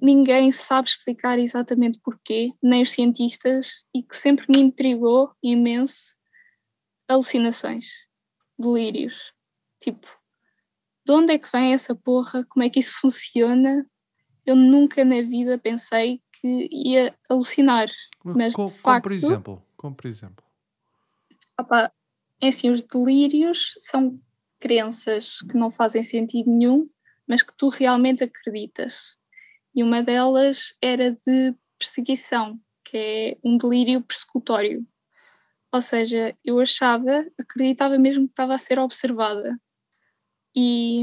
ninguém 0.00 0.50
sabe 0.50 0.88
explicar 0.88 1.38
exatamente 1.38 2.00
porquê, 2.02 2.52
nem 2.62 2.82
os 2.82 2.90
cientistas, 2.90 3.86
e 3.94 4.02
que 4.02 4.16
sempre 4.16 4.46
me 4.48 4.58
intrigou 4.58 5.32
imenso 5.42 6.16
alucinações, 7.06 8.06
delírios. 8.58 9.32
Tipo, 9.80 10.08
de 11.06 11.12
onde 11.12 11.34
é 11.34 11.38
que 11.38 11.50
vem 11.52 11.72
essa 11.72 11.94
porra? 11.94 12.44
Como 12.46 12.64
é 12.64 12.70
que 12.70 12.80
isso 12.80 12.94
funciona? 13.00 13.86
Eu 14.44 14.56
nunca 14.56 15.04
na 15.04 15.22
vida 15.22 15.58
pensei 15.58 16.20
que 16.32 16.68
ia 16.72 17.14
alucinar. 17.28 17.88
Mas 18.24 18.54
com, 18.54 18.66
de 18.66 18.72
facto. 18.72 18.82
Como 18.82 19.02
por 19.02 19.12
exemplo? 19.12 19.66
Como 19.76 19.94
por 19.94 20.06
exemplo? 20.06 20.44
Opa, 21.58 21.92
é 22.40 22.48
assim, 22.48 22.70
os 22.70 22.82
delírios 22.82 23.74
são 23.78 24.20
crenças 24.62 25.40
que 25.40 25.56
não 25.56 25.72
fazem 25.72 26.04
sentido 26.04 26.48
nenhum, 26.48 26.88
mas 27.26 27.42
que 27.42 27.52
tu 27.56 27.68
realmente 27.68 28.22
acreditas. 28.22 29.16
E 29.74 29.82
uma 29.82 30.04
delas 30.04 30.76
era 30.80 31.10
de 31.10 31.52
perseguição, 31.76 32.60
que 32.84 32.96
é 32.96 33.36
um 33.44 33.56
delírio 33.56 34.00
persecutório. 34.02 34.86
Ou 35.72 35.82
seja, 35.82 36.36
eu 36.44 36.60
achava, 36.60 37.26
acreditava 37.36 37.98
mesmo 37.98 38.26
que 38.26 38.32
estava 38.32 38.54
a 38.54 38.58
ser 38.58 38.78
observada. 38.78 39.58
E, 40.54 41.00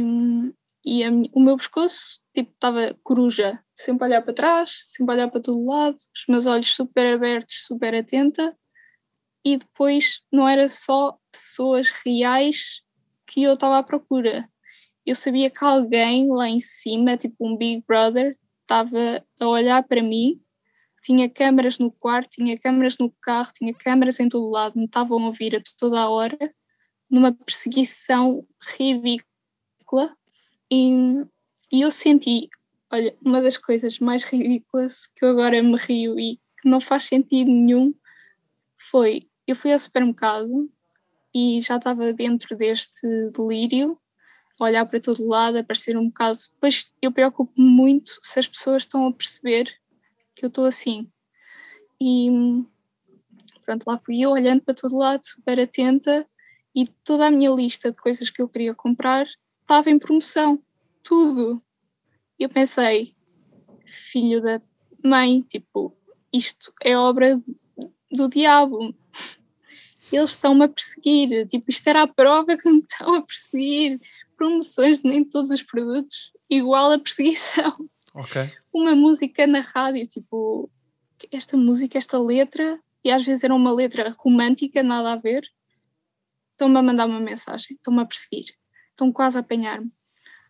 e 0.85 1.03
a, 1.03 1.09
o 1.33 1.41
meu 1.41 1.57
pescoço 1.57 2.21
tipo 2.33 2.53
estava 2.53 2.93
coruja, 3.03 3.61
sempre 3.75 4.05
a 4.05 4.07
olhar 4.07 4.21
para 4.21 4.33
trás, 4.33 4.83
sempre 4.85 5.11
a 5.11 5.15
olhar 5.17 5.27
para 5.29 5.41
todo 5.41 5.65
lado, 5.65 5.97
os 5.97 6.25
meus 6.29 6.45
olhos 6.45 6.73
super 6.73 7.13
abertos, 7.13 7.65
super 7.65 7.93
atenta. 7.93 8.57
E 9.43 9.57
depois 9.57 10.23
não 10.31 10.47
era 10.47 10.69
só 10.69 11.17
pessoas 11.31 11.91
reais 12.05 12.83
que 13.29 13.43
eu 13.43 13.53
estava 13.53 13.77
à 13.77 13.83
procura. 13.83 14.49
Eu 15.05 15.15
sabia 15.15 15.49
que 15.49 15.63
alguém 15.63 16.27
lá 16.29 16.49
em 16.49 16.59
cima, 16.59 17.15
tipo 17.15 17.35
um 17.47 17.55
Big 17.55 17.83
Brother, 17.87 18.35
estava 18.61 19.23
a 19.39 19.47
olhar 19.47 19.83
para 19.83 20.01
mim, 20.01 20.41
tinha 21.03 21.29
câmaras 21.29 21.77
no 21.79 21.91
quarto, 21.91 22.31
tinha 22.31 22.57
câmaras 22.57 22.97
no 22.97 23.11
carro, 23.21 23.51
tinha 23.53 23.73
câmaras 23.73 24.19
em 24.19 24.27
todo 24.27 24.49
lado, 24.49 24.77
me 24.77 24.85
estavam 24.85 25.23
a 25.23 25.27
ouvir 25.27 25.55
a 25.55 25.61
toda 25.77 26.01
a 26.01 26.09
hora, 26.09 26.37
numa 27.09 27.31
perseguição 27.31 28.45
ridícula. 28.77 30.15
E, 30.71 30.91
e 31.71 31.81
eu 31.81 31.91
senti, 31.91 32.49
olha, 32.91 33.15
uma 33.23 33.41
das 33.41 33.57
coisas 33.57 33.99
mais 33.99 34.23
ridículas 34.23 35.07
que 35.15 35.23
eu 35.23 35.29
agora 35.29 35.61
me 35.61 35.77
rio 35.77 36.19
e 36.19 36.37
que 36.61 36.67
não 36.67 36.81
faz 36.81 37.03
sentido 37.03 37.49
nenhum 37.49 37.93
foi: 38.75 39.29
eu 39.47 39.55
fui 39.55 39.71
ao 39.71 39.79
supermercado 39.79 40.69
e 41.33 41.61
já 41.61 41.77
estava 41.77 42.13
dentro 42.13 42.55
deste 42.55 43.07
delírio 43.31 43.99
olhar 44.59 44.85
para 44.85 44.99
todo 44.99 45.25
lado, 45.25 45.57
a 45.57 45.63
parecer 45.63 45.97
um 45.97 46.07
bocado. 46.07 46.37
Depois 46.53 46.91
eu 47.01 47.11
preocupo-me 47.11 47.65
muito 47.65 48.19
se 48.21 48.39
as 48.39 48.47
pessoas 48.47 48.83
estão 48.83 49.07
a 49.07 49.13
perceber 49.13 49.73
que 50.35 50.45
eu 50.45 50.49
estou 50.49 50.65
assim. 50.65 51.09
E 52.01 52.29
pronto, 53.65 53.85
lá 53.87 53.97
fui 53.97 54.21
eu 54.21 54.31
olhando 54.31 54.61
para 54.61 54.73
todo 54.73 54.97
lado, 54.97 55.21
super 55.23 55.59
atenta, 55.59 56.27
e 56.75 56.85
toda 57.03 57.27
a 57.27 57.31
minha 57.31 57.49
lista 57.51 57.91
de 57.91 57.97
coisas 57.97 58.29
que 58.29 58.41
eu 58.41 58.49
queria 58.49 58.73
comprar 58.73 59.27
estava 59.61 59.89
em 59.89 59.99
promoção. 59.99 60.61
Tudo. 61.03 61.61
E 62.37 62.43
eu 62.43 62.49
pensei, 62.49 63.15
filho 63.85 64.41
da 64.41 64.61
mãe, 65.03 65.41
tipo, 65.41 65.95
isto 66.31 66.73
é 66.83 66.97
obra 66.97 67.41
do 68.11 68.29
diabo. 68.29 68.93
Eles 70.11 70.31
estão-me 70.31 70.65
a 70.65 70.69
perseguir. 70.69 71.47
Tipo, 71.47 71.65
isto 71.69 71.87
era 71.87 72.03
a 72.03 72.07
prova 72.07 72.57
que 72.57 72.69
me 72.69 72.79
estão 72.79 73.15
a 73.15 73.21
perseguir 73.21 73.99
promoções 74.35 75.01
de 75.01 75.09
nem 75.09 75.23
todos 75.23 75.49
os 75.51 75.61
produtos, 75.63 76.33
igual 76.49 76.91
a 76.91 76.99
perseguição. 76.99 77.89
Okay. 78.13 78.51
Uma 78.73 78.95
música 78.95 79.45
na 79.45 79.59
rádio, 79.59 80.05
tipo, 80.07 80.69
esta 81.31 81.57
música, 81.57 81.97
esta 81.97 82.17
letra, 82.19 82.81
e 83.03 83.11
às 83.11 83.23
vezes 83.23 83.43
era 83.43 83.53
uma 83.53 83.73
letra 83.73 84.13
romântica, 84.17 84.81
nada 84.81 85.13
a 85.13 85.15
ver, 85.15 85.47
estão-me 86.51 86.77
a 86.77 86.83
mandar 86.83 87.05
uma 87.05 87.19
mensagem, 87.19 87.75
estão-me 87.75 88.01
a 88.01 88.05
perseguir, 88.05 88.53
estão 88.89 89.11
quase 89.11 89.37
a 89.37 89.41
apanhar-me. 89.41 89.91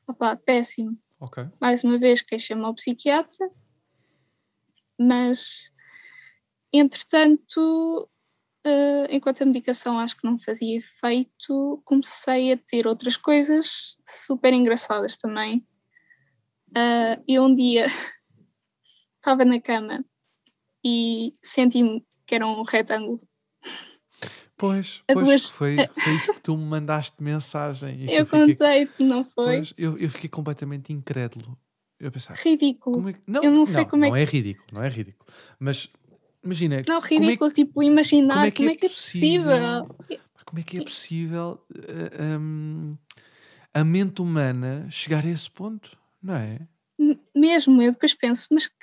Opá, 0.07 0.35
péssimo. 0.35 0.97
Okay. 1.19 1.45
Mais 1.59 1.83
uma 1.83 1.99
vez 1.99 2.21
queixei-me 2.21 2.63
ao 2.63 2.73
psiquiatra, 2.73 3.51
mas 4.97 5.71
entretanto 6.73 8.09
uh, 8.65 9.07
enquanto 9.09 9.41
a 9.41 9.45
medicação 9.45 9.99
acho 9.99 10.17
que 10.17 10.25
não 10.25 10.37
fazia 10.37 10.77
efeito, 10.77 11.81
comecei 11.85 12.53
a 12.53 12.57
ter 12.57 12.87
outras 12.87 13.17
coisas 13.17 13.97
super 14.05 14.53
engraçadas 14.53 15.17
também. 15.17 15.67
Uh, 16.69 17.21
e 17.27 17.39
um 17.39 17.53
dia 17.53 17.87
estava 19.17 19.43
na 19.43 19.59
cama 19.59 20.05
e 20.83 21.33
senti-me 21.41 22.05
que 22.25 22.35
era 22.35 22.45
um 22.45 22.63
retângulo. 22.63 23.19
Pois, 24.55 25.01
pois 25.07 25.25
duas... 25.25 25.45
foi, 25.45 25.77
foi 25.97 26.13
isso 26.13 26.33
que 26.33 26.41
tu 26.41 26.57
me 26.57 26.65
mandaste 26.65 27.23
mensagem. 27.23 28.03
eu, 28.03 28.19
eu 28.19 28.27
contei-te, 28.27 29.03
não 29.03 29.23
foi? 29.23 29.57
Pois, 29.57 29.73
eu, 29.77 29.97
eu 29.97 30.09
fiquei 30.09 30.29
completamente 30.29 30.91
incrédulo. 30.91 31.57
Eu 31.97 32.11
pensava, 32.11 32.39
ridículo. 32.41 33.09
É, 33.09 33.15
não, 33.25 33.43
eu 33.43 33.51
não 33.51 33.65
sei 33.65 33.83
não, 33.83 33.89
como 33.89 34.05
é 34.05 34.09
Não 34.09 34.15
é 34.15 34.23
ridículo, 34.23 34.67
não 34.71 34.83
é 34.83 34.89
ridículo. 34.89 35.29
Mas 35.59 35.89
imagina. 36.43 36.81
Não, 36.87 36.99
ridículo, 36.99 37.29
é 37.29 37.37
que, 37.37 37.65
tipo, 37.65 37.83
imaginar 37.83 38.33
como 38.33 38.45
é 38.45 38.51
que, 38.51 38.57
como 38.57 38.69
é, 38.69 38.75
que 38.75 38.85
é 38.85 38.89
possível, 38.89 39.85
possível. 39.85 40.25
Como 40.45 40.59
é 40.59 40.63
que 40.63 40.77
é 40.77 40.83
possível 40.83 41.65
uh, 41.71 42.39
um, 42.39 42.97
a 43.73 43.83
mente 43.83 44.21
humana 44.21 44.87
chegar 44.89 45.25
a 45.25 45.29
esse 45.29 45.49
ponto, 45.49 45.97
não 46.21 46.35
é? 46.35 46.59
Mesmo, 47.35 47.81
eu 47.81 47.91
depois 47.91 48.13
penso, 48.13 48.47
mas 48.51 48.67
que, 48.67 48.75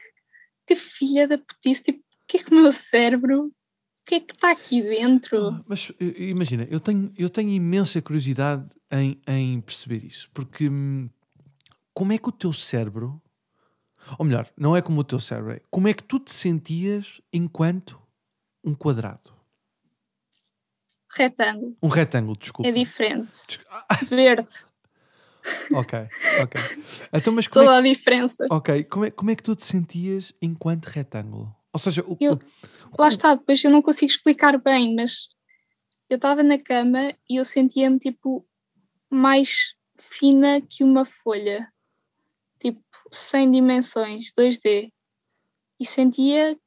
que 0.66 0.76
filha 0.76 1.26
da 1.26 1.38
putice, 1.38 1.82
tipo, 1.82 1.98
o 1.98 2.26
que 2.26 2.36
é 2.38 2.42
que 2.42 2.52
o 2.52 2.62
meu 2.62 2.72
cérebro 2.72 3.46
o 3.46 4.08
que 4.08 4.14
é 4.14 4.20
que 4.20 4.34
está 4.34 4.52
aqui 4.52 4.80
dentro? 4.80 5.48
Ah, 5.48 5.64
mas 5.66 5.90
imagina, 5.98 6.64
eu 6.70 6.78
tenho, 6.78 7.12
eu 7.18 7.28
tenho 7.28 7.50
imensa 7.50 8.00
curiosidade 8.00 8.64
em, 8.88 9.20
em 9.26 9.60
perceber 9.60 10.04
isso, 10.04 10.30
porque 10.32 10.68
hum, 10.68 11.10
como 11.92 12.12
é 12.12 12.18
que 12.18 12.28
o 12.28 12.32
teu 12.32 12.52
cérebro, 12.52 13.20
ou 14.18 14.24
melhor, 14.24 14.50
não 14.56 14.76
é 14.76 14.82
como 14.82 15.00
o 15.00 15.04
teu 15.04 15.20
cérebro, 15.20 15.52
é 15.52 15.60
como 15.70 15.88
é 15.88 15.94
que 15.94 16.02
tu 16.02 16.18
te 16.18 16.32
sentias 16.32 17.20
enquanto 17.32 18.00
um 18.64 18.74
quadrado? 18.74 19.34
Retângulo. 21.12 21.76
Um 21.82 21.88
retângulo, 21.88 22.36
desculpa. 22.36 22.68
É 22.68 22.72
diferente. 22.72 23.60
Verde. 24.10 24.54
ok, 25.72 26.08
ok. 26.42 26.60
Então, 27.12 27.32
mas 27.32 27.46
como 27.46 27.64
Toda 27.64 27.78
é 27.78 27.82
que, 27.82 27.88
a 27.88 27.92
diferença. 27.94 28.46
Ok, 28.50 28.84
como 28.84 29.04
é, 29.04 29.10
como 29.10 29.30
é 29.30 29.36
que 29.36 29.42
tu 29.42 29.56
te 29.56 29.64
sentias 29.64 30.32
enquanto 30.42 30.86
retângulo? 30.86 31.54
Ou 31.72 31.78
seja, 31.78 32.02
o, 32.06 32.16
eu, 32.20 32.34
o, 32.34 32.38
lá 33.00 33.08
está, 33.08 33.34
depois 33.34 33.62
eu 33.62 33.70
não 33.70 33.80
consigo 33.80 34.10
explicar 34.10 34.58
bem, 34.58 34.94
mas 34.94 35.30
eu 36.08 36.16
estava 36.16 36.42
na 36.42 36.58
cama 36.58 37.12
e 37.28 37.36
eu 37.36 37.44
sentia-me 37.44 37.98
tipo 37.98 38.46
mais 39.10 39.74
fina 39.98 40.60
que 40.60 40.84
uma 40.84 41.04
folha 41.04 41.70
tipo, 42.58 42.80
sem 43.12 43.50
dimensões, 43.50 44.32
2D. 44.32 44.92
E 45.78 45.86
sentia. 45.86 46.58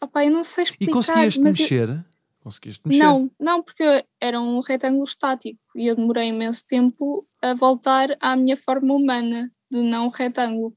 Opa, 0.00 0.24
eu 0.24 0.30
não 0.30 0.44
sei 0.44 0.64
explicar. 0.64 0.90
E 0.90 0.94
conseguias-te 0.94 1.40
mexer? 1.40 1.88
Eu... 1.88 2.04
Conseguiste 2.40 2.82
mexer? 2.86 3.02
Não, 3.02 3.30
não, 3.38 3.62
porque 3.62 4.04
era 4.20 4.40
um 4.40 4.60
retângulo 4.60 5.04
estático 5.04 5.60
e 5.74 5.86
eu 5.86 5.96
demorei 5.96 6.28
imenso 6.28 6.66
tempo 6.66 7.26
a 7.42 7.52
voltar 7.52 8.16
à 8.20 8.34
minha 8.36 8.56
forma 8.56 8.94
humana 8.94 9.52
de 9.70 9.82
não 9.82 10.08
retângulo. 10.08 10.76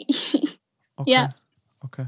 Ok. 0.96 1.12
Yeah. 1.12 1.34
Ok. 1.82 2.06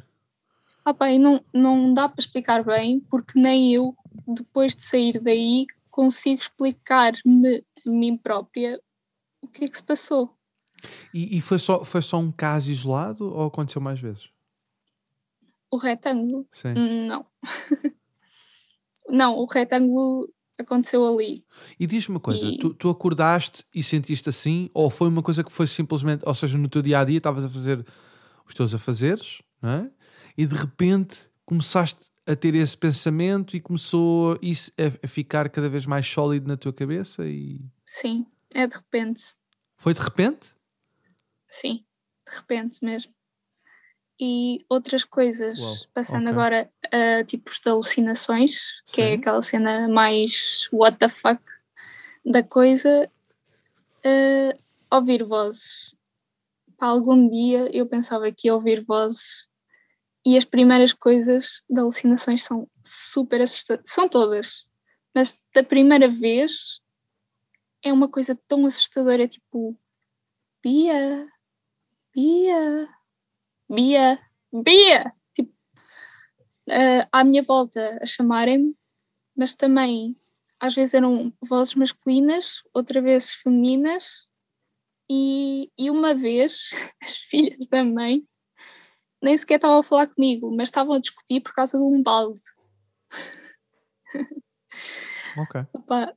Opa, 0.86 1.10
e 1.10 1.18
não, 1.18 1.44
não 1.52 1.92
dá 1.92 2.08
para 2.08 2.20
explicar 2.20 2.62
bem, 2.62 3.00
porque 3.10 3.36
nem 3.36 3.74
eu, 3.74 3.92
depois 4.28 4.76
de 4.76 4.84
sair 4.84 5.18
daí, 5.20 5.66
consigo 5.90 6.40
explicar-me 6.40 7.64
a 7.84 7.90
mim 7.90 8.16
própria 8.16 8.80
o 9.42 9.48
que 9.48 9.64
é 9.64 9.68
que 9.68 9.76
se 9.76 9.82
passou. 9.82 10.35
E, 11.12 11.38
e, 11.38 11.40
foi, 11.40 11.58
só, 11.58 11.84
foi 11.84 12.02
só 12.02 12.18
um 12.18 12.30
caso 12.30 12.70
isolado 12.70 13.24
ou 13.32 13.46
aconteceu 13.46 13.80
mais 13.80 14.00
vezes? 14.00 14.30
O 15.70 15.76
retângulo? 15.76 16.46
Sim. 16.52 16.74
Não. 17.06 17.26
não, 19.08 19.36
o 19.36 19.46
retângulo 19.46 20.28
aconteceu 20.58 21.06
ali. 21.06 21.44
E 21.78 21.86
diz-me 21.86 22.14
uma 22.14 22.20
coisa, 22.20 22.46
e... 22.46 22.58
tu, 22.58 22.72
tu 22.72 22.88
acordaste 22.88 23.64
e 23.74 23.82
sentiste 23.82 24.28
assim, 24.28 24.70
ou 24.72 24.88
foi 24.88 25.08
uma 25.08 25.22
coisa 25.22 25.44
que 25.44 25.52
foi 25.52 25.66
simplesmente, 25.66 26.22
ou 26.26 26.34
seja, 26.34 26.56
no 26.56 26.68
teu 26.68 26.82
dia 26.82 27.00
a 27.00 27.04
dia 27.04 27.18
estavas 27.18 27.44
a 27.44 27.48
fazer 27.48 27.84
os 28.46 28.54
teus 28.54 28.74
afazeres, 28.74 29.42
não 29.60 29.70
é? 29.70 29.90
E 30.36 30.46
de 30.46 30.54
repente 30.54 31.28
começaste 31.44 32.00
a 32.26 32.34
ter 32.34 32.54
esse 32.54 32.76
pensamento 32.76 33.56
e 33.56 33.60
começou 33.60 34.38
isso 34.42 34.70
a, 34.78 35.06
a 35.06 35.08
ficar 35.08 35.48
cada 35.48 35.68
vez 35.68 35.86
mais 35.86 36.06
sólido 36.06 36.48
na 36.48 36.56
tua 36.56 36.72
cabeça 36.72 37.24
e. 37.24 37.60
Sim, 37.86 38.26
é 38.54 38.66
de 38.66 38.74
repente. 38.74 39.22
Foi 39.76 39.94
de 39.94 40.00
repente? 40.00 40.55
Sim, 41.60 41.84
de 42.28 42.36
repente 42.36 42.84
mesmo. 42.84 43.14
E 44.20 44.64
outras 44.68 45.04
coisas, 45.04 45.58
Uau, 45.58 45.74
passando 45.94 46.22
okay. 46.22 46.32
agora 46.32 46.72
a 46.92 47.24
tipos 47.24 47.60
de 47.60 47.70
alucinações, 47.70 48.82
que 48.86 49.00
é 49.00 49.12
Sim. 49.12 49.20
aquela 49.20 49.42
cena 49.42 49.88
mais 49.88 50.68
what 50.72 50.98
the 50.98 51.08
fuck 51.08 51.42
da 52.24 52.42
coisa, 52.42 53.10
uh, 54.04 54.58
ouvir 54.90 55.24
vozes. 55.24 55.94
Para 56.76 56.88
algum 56.88 57.28
dia 57.28 57.70
eu 57.74 57.86
pensava 57.86 58.30
que 58.32 58.48
ia 58.48 58.54
ouvir 58.54 58.84
vozes 58.84 59.48
e 60.24 60.36
as 60.36 60.44
primeiras 60.44 60.92
coisas 60.92 61.64
de 61.70 61.80
alucinações 61.80 62.42
são 62.42 62.68
super 62.84 63.40
assustadoras. 63.40 63.90
São 63.90 64.08
todas, 64.08 64.70
mas 65.14 65.42
da 65.54 65.62
primeira 65.62 66.08
vez 66.08 66.80
é 67.82 67.92
uma 67.92 68.08
coisa 68.08 68.38
tão 68.48 68.66
assustadora, 68.66 69.28
tipo, 69.28 69.78
Bia, 70.62 71.26
Bia, 72.16 72.88
Bia, 73.68 74.18
Bia! 74.50 75.04
Tipo, 75.34 75.52
uh, 76.70 77.04
à 77.12 77.22
minha 77.22 77.42
volta 77.42 77.98
a 78.00 78.06
chamarem-me, 78.06 78.74
mas 79.36 79.54
também 79.54 80.18
às 80.58 80.74
vezes 80.74 80.94
eram 80.94 81.30
vozes 81.46 81.74
masculinas, 81.74 82.62
outra 82.72 83.02
vez 83.02 83.34
femininas, 83.34 84.30
e, 85.10 85.70
e 85.78 85.90
uma 85.90 86.14
vez 86.14 86.70
as 87.04 87.16
filhas 87.16 87.66
da 87.68 87.84
mãe 87.84 88.26
nem 89.22 89.36
sequer 89.36 89.56
estavam 89.56 89.80
a 89.80 89.82
falar 89.82 90.06
comigo, 90.06 90.50
mas 90.56 90.68
estavam 90.68 90.94
a 90.94 90.98
discutir 90.98 91.42
por 91.42 91.52
causa 91.52 91.76
de 91.76 91.84
um 91.84 92.02
balde. 92.02 92.40
Ok. 95.38 95.66
Opa, 95.74 96.16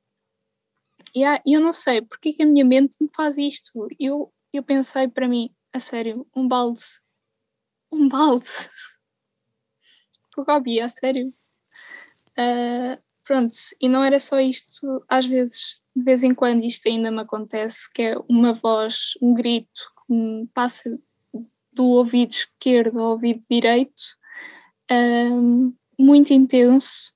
yeah, 1.14 1.42
eu 1.46 1.60
não 1.60 1.74
sei 1.74 2.02
porque 2.02 2.30
é 2.30 2.34
que 2.34 2.44
a 2.44 2.46
minha 2.46 2.64
mente 2.64 2.96
me 3.02 3.10
faz 3.14 3.38
isto. 3.38 3.86
Eu, 4.00 4.34
eu 4.54 4.64
pensei 4.64 5.10
para 5.10 5.28
mim, 5.28 5.54
a 5.74 5.80
sério, 5.80 6.28
um 6.36 6.48
balde. 6.48 6.84
Um 7.92 8.08
balde. 8.08 8.46
Gabi, 10.46 10.80
a 10.80 10.88
sério. 10.88 11.34
Uh, 12.32 13.02
pronto, 13.24 13.56
e 13.82 13.90
não 13.90 14.04
era 14.04 14.20
só 14.20 14.40
isto, 14.40 15.04
às 15.08 15.26
vezes, 15.26 15.84
de 15.96 16.04
vez 16.04 16.24
em 16.24 16.34
quando, 16.34 16.64
isto 16.64 16.88
ainda 16.88 17.12
me 17.12 17.22
acontece, 17.22 17.92
que 17.94 18.02
é 18.02 18.16
uma 18.30 18.54
voz, 18.54 19.14
um 19.22 19.34
grito 19.34 19.82
que 20.08 20.14
me 20.14 20.48
passa 20.48 20.98
do 21.74 21.86
ouvido 21.86 22.32
esquerdo 22.32 23.00
ao 23.00 23.12
ouvido 23.12 23.44
direito, 23.50 24.04
uh, 24.92 25.76
muito 26.00 26.34
intenso, 26.34 27.14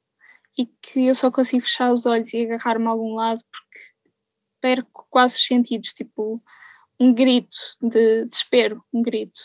e 0.57 0.65
que 0.65 1.07
eu 1.07 1.15
só 1.15 1.31
consigo 1.31 1.63
fechar 1.63 1.91
os 1.91 2.05
olhos 2.05 2.33
e 2.33 2.43
agarrar-me 2.43 2.85
a 2.85 2.89
algum 2.89 3.15
lado 3.15 3.41
porque 3.51 3.79
perco 4.61 5.07
quase 5.09 5.35
os 5.35 5.45
sentidos, 5.45 5.93
tipo, 5.93 6.41
um 7.03 7.13
grito 7.13 7.57
de 7.81 8.25
desespero, 8.25 8.81
um 8.93 9.01
grito. 9.01 9.41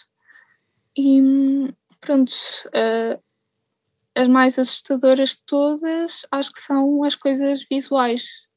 E 0.96 1.20
pronto, 2.00 2.32
uh, 2.68 3.20
as 4.14 4.28
mais 4.28 4.58
assustadoras 4.58 5.30
de 5.30 5.42
todas 5.44 6.24
acho 6.30 6.52
que 6.52 6.60
são 6.60 7.02
as 7.02 7.16
coisas 7.16 7.66
visuais, 7.68 8.48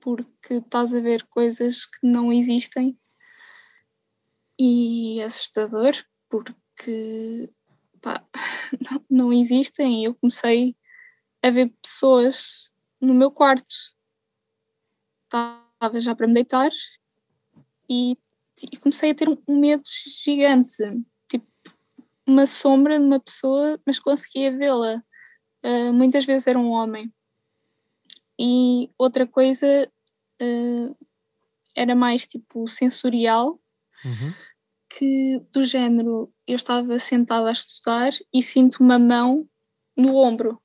porque 0.00 0.54
estás 0.54 0.92
a 0.94 1.00
ver 1.00 1.24
coisas 1.26 1.86
que 1.86 2.04
não 2.04 2.32
existem 2.32 2.98
e 4.58 5.22
assustador 5.22 5.92
porque 6.28 7.52
pá, 8.02 8.24
não, 8.90 9.04
não 9.10 9.32
existem. 9.32 10.04
Eu 10.04 10.14
comecei 10.16 10.76
a 11.42 11.50
ver 11.50 11.72
pessoas 11.80 12.72
no 13.00 13.14
meu 13.14 13.30
quarto. 13.30 13.76
Estava 15.24 16.00
já 16.00 16.14
para 16.14 16.26
me 16.26 16.34
deitar 16.34 16.70
e 17.88 18.16
e 18.64 18.76
comecei 18.76 19.10
a 19.10 19.14
ter 19.14 19.28
um 19.28 19.58
medo 19.58 19.82
gigante, 20.24 20.76
tipo 21.28 21.46
uma 22.26 22.46
sombra 22.46 22.98
de 22.98 23.04
uma 23.04 23.20
pessoa, 23.20 23.80
mas 23.86 23.98
conseguia 23.98 24.56
vê-la. 24.56 25.02
Uh, 25.64 25.92
muitas 25.92 26.24
vezes 26.24 26.46
era 26.46 26.58
um 26.58 26.70
homem. 26.70 27.12
E 28.38 28.90
outra 28.96 29.26
coisa 29.26 29.90
uh, 30.40 30.96
era 31.76 31.94
mais 31.94 32.26
tipo 32.26 32.66
sensorial, 32.66 33.60
uhum. 34.04 34.32
que 34.88 35.40
do 35.52 35.64
género 35.64 36.32
eu 36.46 36.56
estava 36.56 36.98
sentada 36.98 37.48
a 37.48 37.52
estudar 37.52 38.10
e 38.32 38.42
sinto 38.42 38.82
uma 38.82 38.98
mão 38.98 39.48
no 39.96 40.16
ombro. 40.16 40.60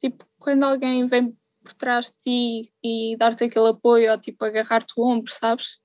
Tipo, 0.00 0.26
quando 0.38 0.64
alguém 0.64 1.06
vem 1.06 1.36
por 1.62 1.74
trás 1.74 2.06
de 2.06 2.62
ti 2.62 2.72
e 2.82 3.16
dar-te 3.16 3.44
aquele 3.44 3.68
apoio, 3.68 4.10
ou 4.10 4.18
tipo 4.18 4.44
agarrar-te 4.44 4.92
o 4.96 5.04
ombro, 5.04 5.32
sabes? 5.32 5.80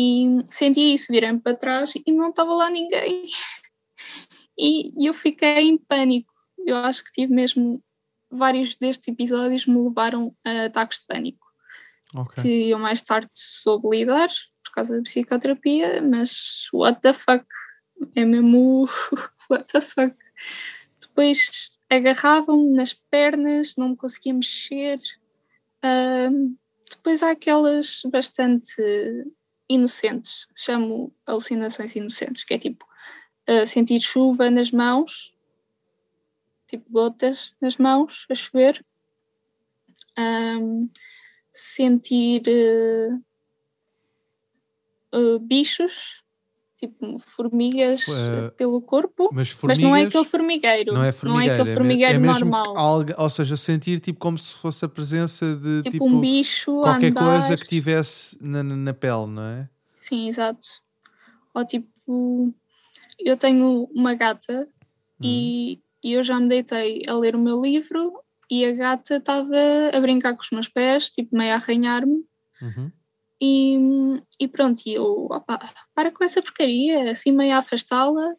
E 0.00 0.44
senti 0.44 0.94
isso, 0.94 1.10
virei 1.10 1.36
para 1.38 1.56
trás 1.56 1.92
e 2.06 2.12
não 2.12 2.30
estava 2.30 2.54
lá 2.54 2.70
ninguém. 2.70 3.26
E, 4.56 4.92
e 4.96 5.06
eu 5.08 5.12
fiquei 5.12 5.68
em 5.68 5.76
pânico. 5.76 6.32
eu 6.64 6.76
acho 6.76 7.02
que 7.02 7.10
tive 7.10 7.34
mesmo 7.34 7.82
vários 8.30 8.76
destes 8.76 9.08
episódios 9.08 9.66
me 9.66 9.76
levaram 9.82 10.32
a 10.44 10.66
ataques 10.66 11.00
de 11.00 11.06
pânico. 11.06 11.48
Okay. 12.14 12.42
Que 12.44 12.70
eu 12.70 12.78
mais 12.78 13.02
tarde 13.02 13.28
soube 13.32 13.88
lidar 13.90 14.28
por 14.64 14.72
causa 14.72 14.96
da 14.96 15.02
psicoterapia, 15.02 16.00
mas 16.00 16.68
what 16.72 17.00
the 17.00 17.12
fuck? 17.12 17.44
É 18.14 18.24
mesmo 18.24 18.88
what 19.50 19.66
the 19.72 19.80
fuck? 19.80 20.16
Depois 21.00 21.72
agarravam-me 21.90 22.76
nas 22.76 22.94
pernas, 22.94 23.74
não 23.76 23.88
me 23.88 23.96
conseguia 23.96 24.32
mexer. 24.32 25.00
Uh, 25.84 26.56
depois 26.88 27.20
há 27.24 27.32
aquelas 27.32 28.02
bastante 28.12 28.80
inocentes, 29.68 30.48
chamo 30.54 31.12
alucinações 31.26 31.94
inocentes, 31.94 32.44
que 32.44 32.54
é 32.54 32.58
tipo 32.58 32.86
uh, 33.48 33.66
sentir 33.66 34.00
chuva 34.00 34.50
nas 34.50 34.70
mãos, 34.70 35.36
tipo 36.66 36.90
gotas 36.90 37.56
nas 37.60 37.76
mãos 37.76 38.26
a 38.30 38.34
chover, 38.34 38.84
um, 40.18 40.88
sentir 41.52 42.42
uh, 42.48 43.22
uh, 45.18 45.38
bichos, 45.38 46.24
tipo 46.78 47.18
formigas 47.18 48.06
uh, 48.06 48.52
pelo 48.56 48.80
corpo, 48.80 49.28
mas, 49.32 49.58
mas, 49.64 49.80
não 49.80 49.96
é 49.96 50.04
aquele 50.04 50.24
formigueiro, 50.24 50.94
não 50.94 51.02
é, 51.02 51.10
formigueiro, 51.10 51.46
não 51.46 51.56
é 51.56 51.60
aquele 51.60 51.74
formigueiro 51.74 52.14
é, 52.14 52.16
é 52.16 52.20
normal. 52.20 52.78
Algo, 52.78 53.12
ou 53.18 53.28
seja, 53.28 53.56
sentir 53.56 53.98
tipo 53.98 54.20
como 54.20 54.38
se 54.38 54.54
fosse 54.54 54.84
a 54.84 54.88
presença 54.88 55.56
de 55.56 55.82
tipo, 55.82 55.90
tipo 55.90 56.06
um 56.06 56.20
bicho, 56.20 56.80
qualquer 56.80 57.12
coisa 57.12 57.56
que 57.56 57.66
tivesse 57.66 58.38
na, 58.40 58.62
na 58.62 58.94
pele, 58.94 59.26
não 59.26 59.42
é? 59.42 59.68
Sim, 59.96 60.28
exato. 60.28 60.68
Ou 61.52 61.66
tipo, 61.66 62.54
eu 63.18 63.36
tenho 63.36 63.88
uma 63.92 64.14
gata 64.14 64.64
hum. 65.20 65.24
e, 65.24 65.80
e 66.02 66.12
eu 66.12 66.22
já 66.22 66.38
me 66.38 66.48
deitei 66.48 67.02
a 67.08 67.14
ler 67.14 67.34
o 67.34 67.40
meu 67.40 67.60
livro 67.60 68.12
e 68.48 68.64
a 68.64 68.72
gata 68.72 69.16
estava 69.16 69.56
a 69.92 70.00
brincar 70.00 70.34
com 70.34 70.42
os 70.42 70.50
meus 70.50 70.68
pés, 70.68 71.10
tipo 71.10 71.36
meio 71.36 71.52
a 71.52 71.56
arranhar-me. 71.56 72.24
Uhum. 72.62 72.92
E, 73.40 73.76
e 74.40 74.48
pronto, 74.48 74.82
e 74.84 74.94
eu, 74.94 75.26
opa, 75.30 75.58
para 75.94 76.10
com 76.10 76.24
essa 76.24 76.42
porcaria, 76.42 77.10
assim 77.10 77.30
meio 77.30 77.54
a 77.54 77.58
afastá-la, 77.58 78.34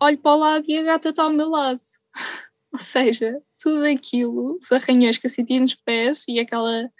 olho 0.00 0.18
para 0.18 0.32
o 0.32 0.38
lado 0.38 0.64
e 0.68 0.78
a 0.78 0.82
gata 0.82 1.08
está 1.08 1.24
ao 1.24 1.30
meu 1.30 1.48
lado. 1.48 1.80
Ou 2.72 2.78
seja, 2.78 3.40
tudo 3.60 3.84
aquilo, 3.84 4.58
os 4.60 4.72
arranhões 4.72 5.18
que 5.18 5.26
eu 5.26 5.30
senti 5.30 5.60
nos 5.60 5.74
pés 5.74 6.24
e 6.28 6.40
aquela 6.40 6.90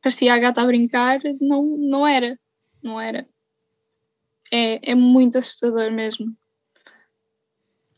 parecia 0.00 0.32
a 0.32 0.38
gata 0.38 0.62
a 0.62 0.66
brincar, 0.66 1.20
não, 1.40 1.62
não 1.76 2.06
era, 2.06 2.38
não 2.82 2.98
era. 2.98 3.28
É, 4.50 4.92
é 4.92 4.94
muito 4.94 5.36
assustador 5.36 5.90
mesmo. 5.90 6.34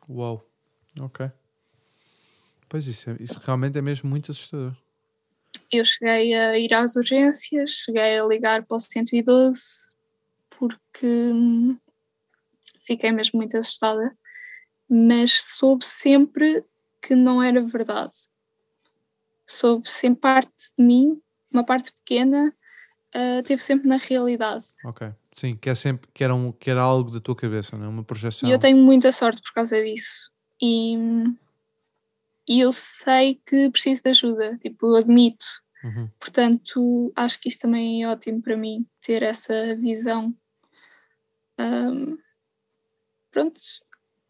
Uau, 0.09 0.45
ok. 0.99 1.30
Pois 2.68 2.86
isso, 2.86 3.11
é, 3.11 3.16
isso 3.20 3.39
realmente 3.39 3.78
é 3.78 3.82
mesmo 3.82 4.11
muito 4.11 4.32
assustador 4.32 4.76
eu 5.70 5.84
cheguei 5.84 6.34
a 6.34 6.58
ir 6.58 6.72
às 6.74 6.96
urgências, 6.96 7.70
cheguei 7.70 8.18
a 8.18 8.24
ligar 8.24 8.64
para 8.64 8.76
o 8.76 8.80
112 8.80 9.96
porque 10.58 11.06
hum, 11.06 11.78
fiquei 12.80 13.12
mesmo 13.12 13.38
muito 13.38 13.56
assustada, 13.56 14.16
mas 14.88 15.32
soube 15.32 15.84
sempre 15.84 16.64
que 17.00 17.14
não 17.14 17.42
era 17.42 17.62
verdade. 17.62 18.12
Soube 19.46 19.88
sempre 19.88 20.20
parte 20.20 20.72
de 20.76 20.84
mim, 20.84 21.20
uma 21.50 21.64
parte 21.64 21.92
pequena, 21.92 22.52
uh, 23.14 23.42
teve 23.44 23.62
sempre 23.62 23.88
na 23.88 23.96
realidade. 23.96 24.64
Ok, 24.84 25.08
sim, 25.32 25.56
que, 25.56 25.70
é 25.70 25.74
sempre, 25.74 26.10
que, 26.12 26.24
era 26.24 26.34
um, 26.34 26.50
que 26.52 26.70
era 26.70 26.82
algo 26.82 27.10
da 27.10 27.20
tua 27.20 27.36
cabeça, 27.36 27.76
não 27.76 27.86
é? 27.86 27.88
uma 27.88 28.04
projeção. 28.04 28.48
E 28.48 28.52
eu 28.52 28.58
tenho 28.58 28.76
muita 28.76 29.12
sorte 29.12 29.40
por 29.42 29.52
causa 29.52 29.82
disso. 29.82 30.30
E 30.60 30.96
hum, 30.96 31.36
e 32.49 32.61
eu 32.61 32.72
sei 32.72 33.40
que 33.46 33.68
preciso 33.68 34.03
de 34.03 34.09
ajuda, 34.09 34.57
tipo, 34.57 34.86
eu 34.86 34.96
admito. 34.96 35.44
Uhum. 35.84 36.09
Portanto, 36.18 37.12
acho 37.14 37.38
que 37.40 37.49
isso 37.49 37.59
também 37.59 38.03
é 38.03 38.09
ótimo 38.09 38.40
para 38.40 38.57
mim, 38.57 38.86
ter 39.01 39.22
essa 39.22 39.76
visão. 39.76 40.34
Um, 41.59 42.16
pronto, 43.30 43.61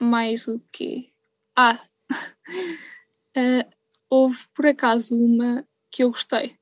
mais 0.01 0.49
o 0.49 0.61
quê? 0.73 1.13
Ah, 1.55 1.79
uh, 3.37 3.71
houve 4.11 4.39
por 4.53 4.67
acaso 4.67 5.17
uma 5.17 5.65
que 5.89 6.03
eu 6.03 6.11
gostei, 6.11 6.57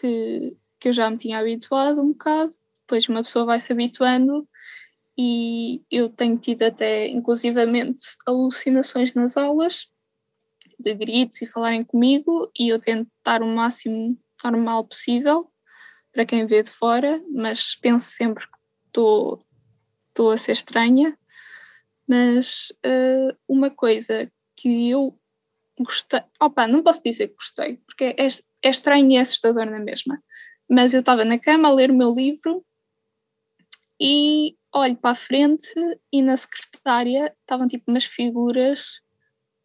que, 0.00 0.56
que 0.78 0.88
eu 0.88 0.92
já 0.92 1.10
me 1.10 1.16
tinha 1.16 1.38
habituado 1.38 2.00
um 2.00 2.12
bocado, 2.12 2.52
depois 2.82 3.08
uma 3.08 3.22
pessoa 3.22 3.44
vai 3.44 3.58
se 3.58 3.72
habituando 3.72 4.48
e 5.16 5.82
eu 5.90 6.08
tenho 6.08 6.38
tido 6.38 6.62
até 6.62 7.08
inclusivamente 7.08 8.00
alucinações 8.26 9.12
nas 9.14 9.36
aulas 9.36 9.90
de 10.78 10.94
gritos 10.94 11.42
e 11.42 11.46
falarem 11.46 11.82
comigo 11.82 12.50
e 12.58 12.68
eu 12.68 12.78
tento 12.78 13.08
estar 13.18 13.42
o 13.42 13.46
máximo 13.46 14.18
normal 14.44 14.84
possível 14.84 15.50
para 16.12 16.24
quem 16.24 16.46
vê 16.46 16.62
de 16.62 16.70
fora, 16.70 17.22
mas 17.30 17.74
penso 17.74 18.06
sempre 18.06 18.46
que 18.46 18.56
estou, 18.86 19.44
estou 20.08 20.30
a 20.30 20.36
ser 20.36 20.52
estranha. 20.52 21.16
Mas 22.08 22.72
uh, 22.84 23.36
uma 23.46 23.70
coisa 23.70 24.30
que 24.56 24.90
eu 24.90 25.18
gostei, 25.78 26.20
opa, 26.40 26.66
não 26.66 26.82
posso 26.82 27.02
dizer 27.04 27.28
que 27.28 27.34
gostei, 27.34 27.76
porque 27.86 28.16
é, 28.18 28.26
é 28.62 28.70
estranho 28.70 29.10
e 29.10 29.16
é 29.16 29.20
assustador 29.20 29.66
na 29.66 29.78
mesma. 29.78 30.22
Mas 30.68 30.94
eu 30.94 31.00
estava 31.00 31.24
na 31.24 31.38
cama 31.38 31.68
a 31.68 31.72
ler 31.72 31.90
o 31.90 31.94
meu 31.94 32.12
livro 32.12 32.64
e 34.00 34.56
olho 34.72 34.96
para 34.96 35.10
a 35.10 35.14
frente 35.14 35.74
e 36.12 36.22
na 36.22 36.36
secretária 36.36 37.34
estavam 37.40 37.66
tipo 37.66 37.90
umas 37.90 38.04
figuras 38.04 39.00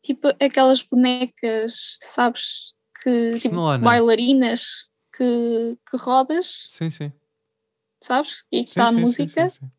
tipo 0.04 0.28
aquelas 0.40 0.84
bonecas, 0.84 1.98
sabes, 2.02 2.76
que 3.02 3.40
tipo, 3.40 3.56
bailarinas 3.80 4.92
que, 5.16 5.78
que 5.90 5.98
rodas. 5.98 6.68
Sim, 6.70 6.92
sim. 6.92 7.12
Sabes? 8.02 8.44
E 8.52 8.64
que 8.64 8.70
está 8.70 8.90
a 8.90 8.92
música. 8.92 9.50
Sim, 9.50 9.58
sim, 9.60 9.72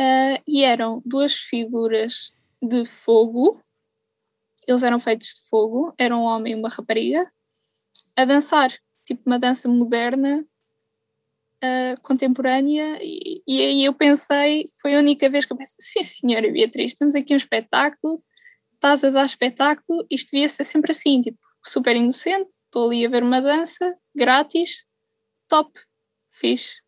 uh, 0.00 0.42
e 0.46 0.64
eram 0.64 1.02
duas 1.04 1.34
figuras 1.34 2.34
de 2.62 2.84
fogo, 2.84 3.62
eles 4.66 4.82
eram 4.82 4.98
feitos 4.98 5.28
de 5.28 5.48
fogo, 5.48 5.94
era 5.98 6.16
um 6.16 6.22
homem 6.22 6.52
e 6.54 6.56
uma 6.56 6.68
rapariga, 6.68 7.30
a 8.16 8.24
dançar, 8.24 8.72
tipo 9.04 9.22
uma 9.26 9.38
dança 9.38 9.68
moderna, 9.68 10.44
uh, 11.64 12.00
contemporânea, 12.02 12.98
e, 13.02 13.42
e 13.46 13.60
aí 13.60 13.84
eu 13.84 13.94
pensei, 13.94 14.64
foi 14.80 14.94
a 14.94 14.98
única 14.98 15.28
vez 15.28 15.44
que 15.44 15.52
eu 15.52 15.56
pensei, 15.56 15.76
sim 15.78 16.02
senhora 16.02 16.50
Beatriz, 16.50 16.94
temos 16.94 17.14
aqui 17.14 17.34
um 17.34 17.38
espetáculo 17.38 18.22
estás 18.80 19.04
a 19.04 19.10
dar 19.10 19.26
espetáculo, 19.26 20.06
isto 20.10 20.30
devia 20.32 20.48
ser 20.48 20.64
sempre 20.64 20.92
assim, 20.92 21.20
tipo, 21.20 21.38
super 21.64 21.94
inocente, 21.94 22.48
estou 22.64 22.86
ali 22.86 23.04
a 23.04 23.10
ver 23.10 23.22
uma 23.22 23.42
dança, 23.42 23.94
grátis, 24.16 24.86
top, 25.46 25.70
fixe. 26.30 26.80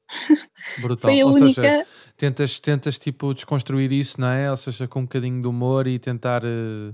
Brutal. 0.80 1.10
Foi 1.10 1.20
a 1.20 1.26
Ou 1.26 1.34
única... 1.34 1.62
seja, 1.62 1.86
tentas, 2.16 2.60
tentas 2.60 2.98
tipo 2.98 3.34
desconstruir 3.34 3.92
isso, 3.92 4.20
não 4.20 4.28
é? 4.28 4.50
Ou 4.50 4.56
seja, 4.56 4.88
com 4.88 5.00
um 5.00 5.04
bocadinho 5.04 5.40
de 5.40 5.48
humor 5.48 5.86
e 5.86 5.98
tentar 5.98 6.42
uh, 6.44 6.90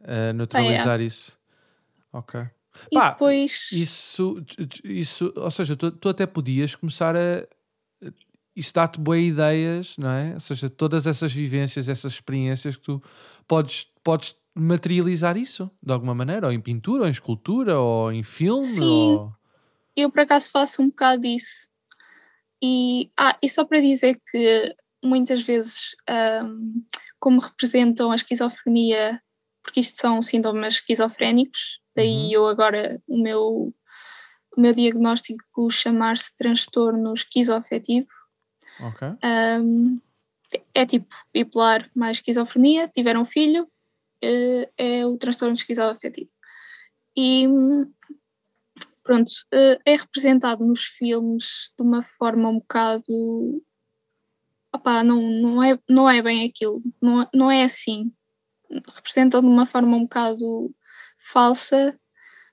uh, 0.00 0.32
neutralizar 0.34 1.00
é. 1.00 1.04
isso. 1.04 1.36
Ok. 2.12 2.40
E 2.90 2.94
Pá, 2.94 3.10
depois... 3.10 3.70
Isso, 3.72 4.36
isso, 4.84 5.32
ou 5.36 5.50
seja, 5.50 5.76
tu, 5.76 5.90
tu 5.90 6.08
até 6.08 6.26
podias 6.26 6.74
começar 6.74 7.16
a, 7.16 7.46
isso 8.56 8.72
dá-te 8.72 9.00
boas 9.00 9.20
ideias, 9.20 9.96
não 9.98 10.10
é? 10.10 10.34
Ou 10.34 10.40
seja, 10.40 10.70
todas 10.70 11.06
essas 11.06 11.32
vivências, 11.32 11.88
essas 11.88 12.14
experiências 12.14 12.76
que 12.76 12.82
tu 12.82 13.02
podes, 13.48 13.86
podes 14.04 14.36
materializar 14.54 15.36
isso 15.36 15.70
de 15.82 15.92
alguma 15.92 16.14
maneira, 16.14 16.46
ou 16.46 16.52
em 16.52 16.60
pintura, 16.60 17.02
ou 17.02 17.08
em 17.08 17.10
escultura, 17.10 17.78
ou 17.78 18.12
em 18.12 18.22
filme. 18.22 18.64
Sim, 18.64 19.14
ou... 19.14 19.32
eu 19.96 20.10
por 20.10 20.20
acaso 20.20 20.50
faço 20.50 20.82
um 20.82 20.88
bocado 20.88 21.22
disso. 21.22 21.70
E, 22.62 23.08
ah, 23.18 23.36
e 23.42 23.48
só 23.48 23.64
para 23.64 23.80
dizer 23.80 24.20
que 24.30 24.74
muitas 25.02 25.42
vezes, 25.42 25.96
um, 26.44 26.84
como 27.18 27.40
representam 27.40 28.12
a 28.12 28.14
esquizofrenia, 28.14 29.20
porque 29.62 29.80
isto 29.80 30.00
são 30.00 30.22
sintomas 30.22 30.74
esquizofrénicos, 30.74 31.80
daí 31.96 32.26
uhum. 32.26 32.32
eu 32.32 32.46
agora, 32.46 33.02
o 33.08 33.20
meu, 33.20 33.74
o 34.56 34.60
meu 34.60 34.72
diagnóstico 34.72 35.70
chamar-se 35.70 36.36
transtorno 36.36 37.12
esquizoafetivo, 37.12 38.06
Okay. 38.80 39.08
Um, 39.22 40.00
é 40.72 40.86
tipo 40.86 41.14
bipolar 41.32 41.88
mais 41.94 42.18
esquizofrenia, 42.18 42.88
tiveram 42.88 43.22
um 43.22 43.24
filho, 43.24 43.68
uh, 44.22 44.72
é 44.76 45.06
o 45.06 45.16
transtorno 45.16 45.54
esquizoafetivo. 45.54 46.30
E 47.16 47.46
pronto, 49.02 49.30
uh, 49.52 49.80
é 49.84 49.96
representado 49.96 50.64
nos 50.64 50.84
filmes 50.84 51.72
de 51.78 51.84
uma 51.84 52.02
forma 52.02 52.48
um 52.48 52.58
bocado. 52.58 53.62
Opá, 54.74 55.04
não, 55.04 55.20
não, 55.20 55.62
é, 55.62 55.78
não 55.88 56.10
é 56.10 56.20
bem 56.20 56.44
aquilo, 56.48 56.82
não, 57.00 57.28
não 57.32 57.50
é 57.50 57.62
assim. 57.62 58.12
Representam 58.92 59.40
de 59.40 59.46
uma 59.46 59.66
forma 59.66 59.96
um 59.96 60.02
bocado 60.02 60.74
falsa, 61.18 61.98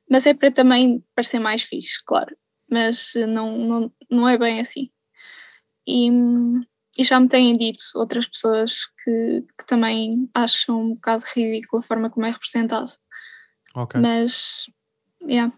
mas 0.10 0.28
é 0.28 0.34
para 0.34 0.52
também 0.52 1.04
parecer 1.16 1.40
mais 1.40 1.64
fixe, 1.64 2.04
claro. 2.06 2.36
Mas 2.70 3.14
não, 3.28 3.58
não, 3.58 3.94
não 4.10 4.30
é 4.30 4.38
bem 4.38 4.60
assim. 4.60 4.92
E, 5.88 6.10
e 7.02 7.04
já 7.04 7.20
me 7.20 7.28
têm 7.28 7.58
dito 7.58 7.84
outras 7.96 8.28
pessoas 8.28 8.86
que, 9.04 9.42
que 9.58 9.66
também 9.66 10.30
acham 10.36 10.80
um 10.80 10.94
bocado 10.94 11.24
ridículo 11.36 11.80
a 11.80 11.84
forma 11.84 12.10
como 12.12 12.28
é 12.28 12.30
representado. 12.30 12.92
Ok. 13.74 14.00
Mas, 14.00 14.70
yeah. 15.24 15.52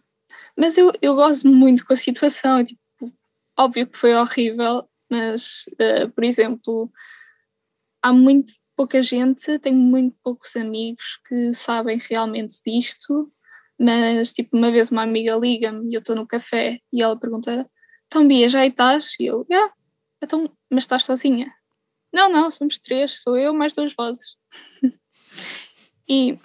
mas 0.58 0.78
eu, 0.78 0.90
eu 1.02 1.16
gosto 1.16 1.50
muito 1.50 1.86
com 1.86 1.92
a 1.92 1.98
situação. 1.98 2.60
é 2.60 2.64
Tipo, 2.64 3.14
óbvio 3.60 3.88
que 3.88 3.98
foi 3.98 4.16
horrível, 4.16 4.88
mas, 5.12 5.66
eh, 5.80 6.08
por 6.08 6.24
exemplo, 6.24 6.90
há 8.02 8.14
muito 8.14 8.54
pouca 8.74 9.02
gente, 9.02 9.60
tenho 9.60 9.78
muito 9.78 10.16
poucos 10.24 10.56
amigos 10.56 11.20
que 11.28 11.54
sabem 11.54 12.00
realmente 12.10 12.56
disto, 12.66 13.30
mas, 13.78 14.32
tipo, 14.32 14.56
uma 14.56 14.72
vez 14.72 14.92
uma 14.92 15.04
amiga 15.04 15.36
liga-me 15.36 15.92
e 15.92 15.94
eu 15.94 16.00
estou 16.00 16.16
no 16.16 16.26
café 16.26 16.80
e 16.92 17.02
ela 17.02 17.20
pergunta: 17.20 17.70
Então, 18.08 18.26
Bia, 18.26 18.48
já 18.48 18.66
estás? 18.66 19.20
E 19.20 19.26
eu, 19.26 19.46
yeah. 19.52 19.74
então, 20.24 20.50
mas 20.74 20.84
estás 20.84 21.04
sozinha? 21.06 21.54
Não, 22.12 22.30
não, 22.30 22.52
somos 22.52 22.78
três, 22.80 23.22
sou 23.22 23.38
eu 23.38 23.54
mais 23.54 23.74
duas 23.74 23.94
vozes. 23.94 24.38
e 26.08 26.38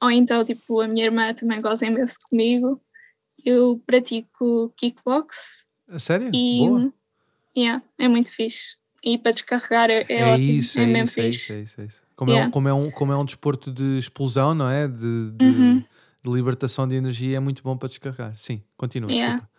ou 0.00 0.10
então, 0.10 0.44
tipo, 0.44 0.80
a 0.80 0.88
minha 0.88 1.04
irmã 1.04 1.32
também 1.34 1.60
goza 1.60 1.86
imenso 1.86 2.18
comigo. 2.28 2.80
Eu 3.44 3.80
pratico 3.86 4.72
kickbox 4.76 5.66
A 5.88 5.98
sério? 5.98 6.30
e 6.34 6.58
Boa. 6.58 6.92
yeah, 7.56 7.82
é 8.00 8.08
muito 8.08 8.32
fixe. 8.32 8.76
E 9.02 9.18
para 9.18 9.32
descarregar 9.32 9.88
é, 9.90 10.04
é, 10.08 10.20
É, 10.22 10.26
ótimo, 10.26 10.50
isso, 10.58 10.80
é, 10.80 10.82
é, 10.82 10.86
mesmo 10.86 11.04
isso, 11.04 11.20
é 11.20 11.24
fixe. 11.24 11.38
isso, 11.38 11.52
é 11.52 11.60
isso, 11.62 11.80
é 11.80 11.84
isso. 11.84 12.02
Como, 12.16 12.30
é 12.30 12.34
um, 12.34 12.38
Yeah. 12.38 12.52
como, 12.52 12.68
é 12.68 12.74
um, 12.74 12.90
como 12.90 13.12
é 13.12 13.16
um 13.16 13.24
desporto 13.24 13.70
de 13.72 13.98
explosão, 13.98 14.54
não 14.54 14.68
é? 14.68 14.88
De, 14.88 15.30
de, 15.32 15.44
Uhum. 15.44 15.84
de 16.24 16.30
libertação 16.30 16.88
de 16.88 16.94
energia, 16.94 17.36
é 17.36 17.40
muito 17.40 17.62
bom 17.62 17.76
para 17.76 17.88
descarregar. 17.88 18.36
Sim, 18.36 18.62
continua, 18.76 19.10
Yeah. 19.10 19.34
desculpa. 19.34 19.55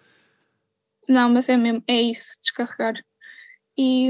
Não, 1.07 1.29
mas 1.29 1.47
é 1.49 1.57
mesmo, 1.57 1.83
é 1.87 2.01
isso, 2.01 2.37
descarregar. 2.41 2.95
E 3.77 4.09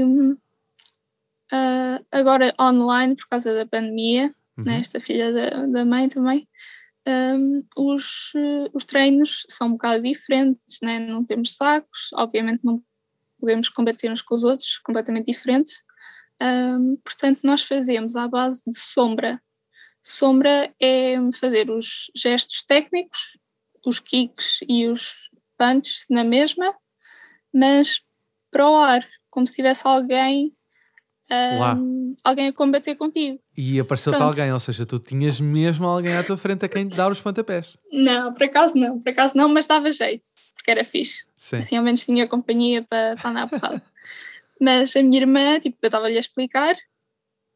ah, 1.52 2.00
agora 2.10 2.54
online, 2.60 3.14
por 3.16 3.28
causa 3.28 3.54
da 3.54 3.66
pandemia, 3.66 4.34
Uhum. 4.58 4.64
né, 4.66 4.76
esta 4.76 4.98
filha 4.98 5.32
da, 5.32 5.66
da 5.66 5.84
mãe 5.84 6.08
também, 6.08 6.48
hum, 7.06 7.62
os, 7.76 8.32
eh, 8.34 8.70
os 8.74 8.84
treinos 8.84 9.46
são 9.48 9.68
um 9.68 9.72
bocado 9.72 10.02
diferentes, 10.02 10.80
né? 10.82 10.98
não 10.98 11.24
temos 11.24 11.54
sacos, 11.54 12.10
obviamente 12.14 12.64
não 12.64 12.82
podemos 13.40 13.68
combater 13.68 14.10
uns 14.10 14.20
com 14.20 14.34
os 14.34 14.42
outros, 14.42 14.78
completamente 14.78 15.26
diferentes. 15.26 15.84
Hum, 16.42 16.96
portanto, 17.04 17.44
nós 17.44 17.62
fazemos 17.62 18.16
à 18.16 18.26
base 18.26 18.62
de 18.66 18.76
sombra. 18.76 19.40
Sombra 20.02 20.74
é 20.80 21.14
fazer 21.38 21.70
os 21.70 22.10
gestos 22.16 22.64
técnicos, 22.64 23.38
os 23.86 24.00
kicks 24.00 24.60
e 24.68 24.88
os 24.88 25.30
punches 25.56 26.04
na 26.10 26.24
mesma, 26.24 26.74
mas 27.52 28.00
para 28.50 28.68
o 28.68 28.76
ar, 28.76 29.06
como 29.30 29.46
se 29.46 29.54
tivesse 29.56 29.86
alguém, 29.86 30.52
hum, 31.76 32.14
alguém 32.24 32.48
a 32.48 32.52
combater 32.52 32.94
contigo. 32.94 33.38
E 33.56 33.78
apareceu-te 33.80 34.22
alguém, 34.22 34.52
ou 34.52 34.60
seja, 34.60 34.86
tu 34.86 34.98
tinhas 34.98 35.40
mesmo 35.40 35.86
alguém 35.86 36.14
à 36.14 36.22
tua 36.24 36.36
frente 36.38 36.64
a 36.64 36.68
quem 36.68 36.88
te 36.88 36.96
dar 36.96 37.10
os 37.10 37.20
pontapés. 37.20 37.76
Não, 37.92 38.32
por 38.32 38.42
acaso 38.44 38.76
não, 38.76 38.98
por 38.98 39.08
acaso 39.10 39.36
não, 39.36 39.48
mas 39.48 39.66
dava 39.66 39.90
jeito, 39.90 40.26
porque 40.56 40.70
era 40.70 40.84
fixe. 40.84 41.26
Sim. 41.36 41.56
Assim 41.56 41.76
ao 41.76 41.82
menos 41.84 42.04
tinha 42.04 42.26
companhia 42.28 42.82
para, 42.88 43.16
para 43.16 43.30
andar 43.30 43.42
a 43.44 43.48
porrada. 43.48 43.82
mas 44.60 44.94
a 44.96 45.02
minha 45.02 45.20
irmã, 45.20 45.58
tipo, 45.60 45.76
eu 45.82 45.88
estava-lhe 45.88 46.16
a 46.16 46.20
explicar, 46.20 46.76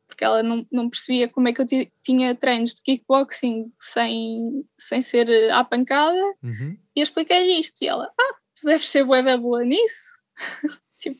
porque 0.08 0.24
ela 0.24 0.42
não, 0.42 0.66
não 0.70 0.90
percebia 0.90 1.28
como 1.28 1.48
é 1.48 1.52
que 1.52 1.60
eu 1.62 1.66
ti- 1.66 1.90
tinha 2.02 2.34
treinos 2.34 2.74
de 2.74 2.82
kickboxing 2.82 3.72
sem, 3.76 4.64
sem 4.76 5.00
ser 5.00 5.28
eh, 5.28 5.50
à 5.50 5.64
pancada, 5.64 6.20
Uhum. 6.42 6.76
e 6.94 7.00
eu 7.00 7.02
expliquei-lhe 7.04 7.58
isto, 7.58 7.82
e 7.82 7.88
ela, 7.88 8.10
ah, 8.18 8.34
tu 8.62 8.66
deves 8.68 8.88
ser 8.88 9.04
bué 9.04 9.22
da 9.22 9.36
boa 9.36 9.64
nisso. 9.64 10.18
tipo, 11.00 11.18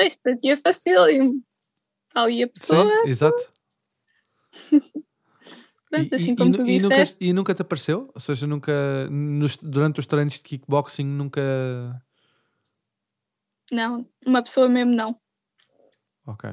isso 0.00 0.18
para 0.22 0.36
ti 0.36 0.50
é 0.50 0.56
facílimo. 0.56 1.42
Está 2.08 2.22
ali 2.22 2.42
a 2.42 2.48
pessoa, 2.48 2.84
Sim, 3.02 3.08
exato. 3.08 3.52
pronto, 5.90 6.12
E- 6.12 6.14
assim 6.16 6.32
e, 6.32 6.36
como 6.36 6.50
e, 6.50 6.56
tu 6.56 6.62
e 6.66 6.80
nunca, 6.80 6.96
disseste. 6.96 7.24
e 7.24 7.32
nunca 7.32 7.54
te 7.54 7.62
apareceu? 7.62 8.10
Ou 8.14 8.20
seja, 8.20 8.46
nunca 8.46 8.72
nos- 9.10 9.56
durante 9.56 10.00
os 10.00 10.06
treinos 10.06 10.34
de 10.34 10.40
kickboxing 10.40 11.04
nunca. 11.06 11.40
Não, 13.70 14.08
uma 14.26 14.42
pessoa 14.42 14.68
mesmo 14.68 14.94
não, 14.94 15.14
Ok. 16.26 16.50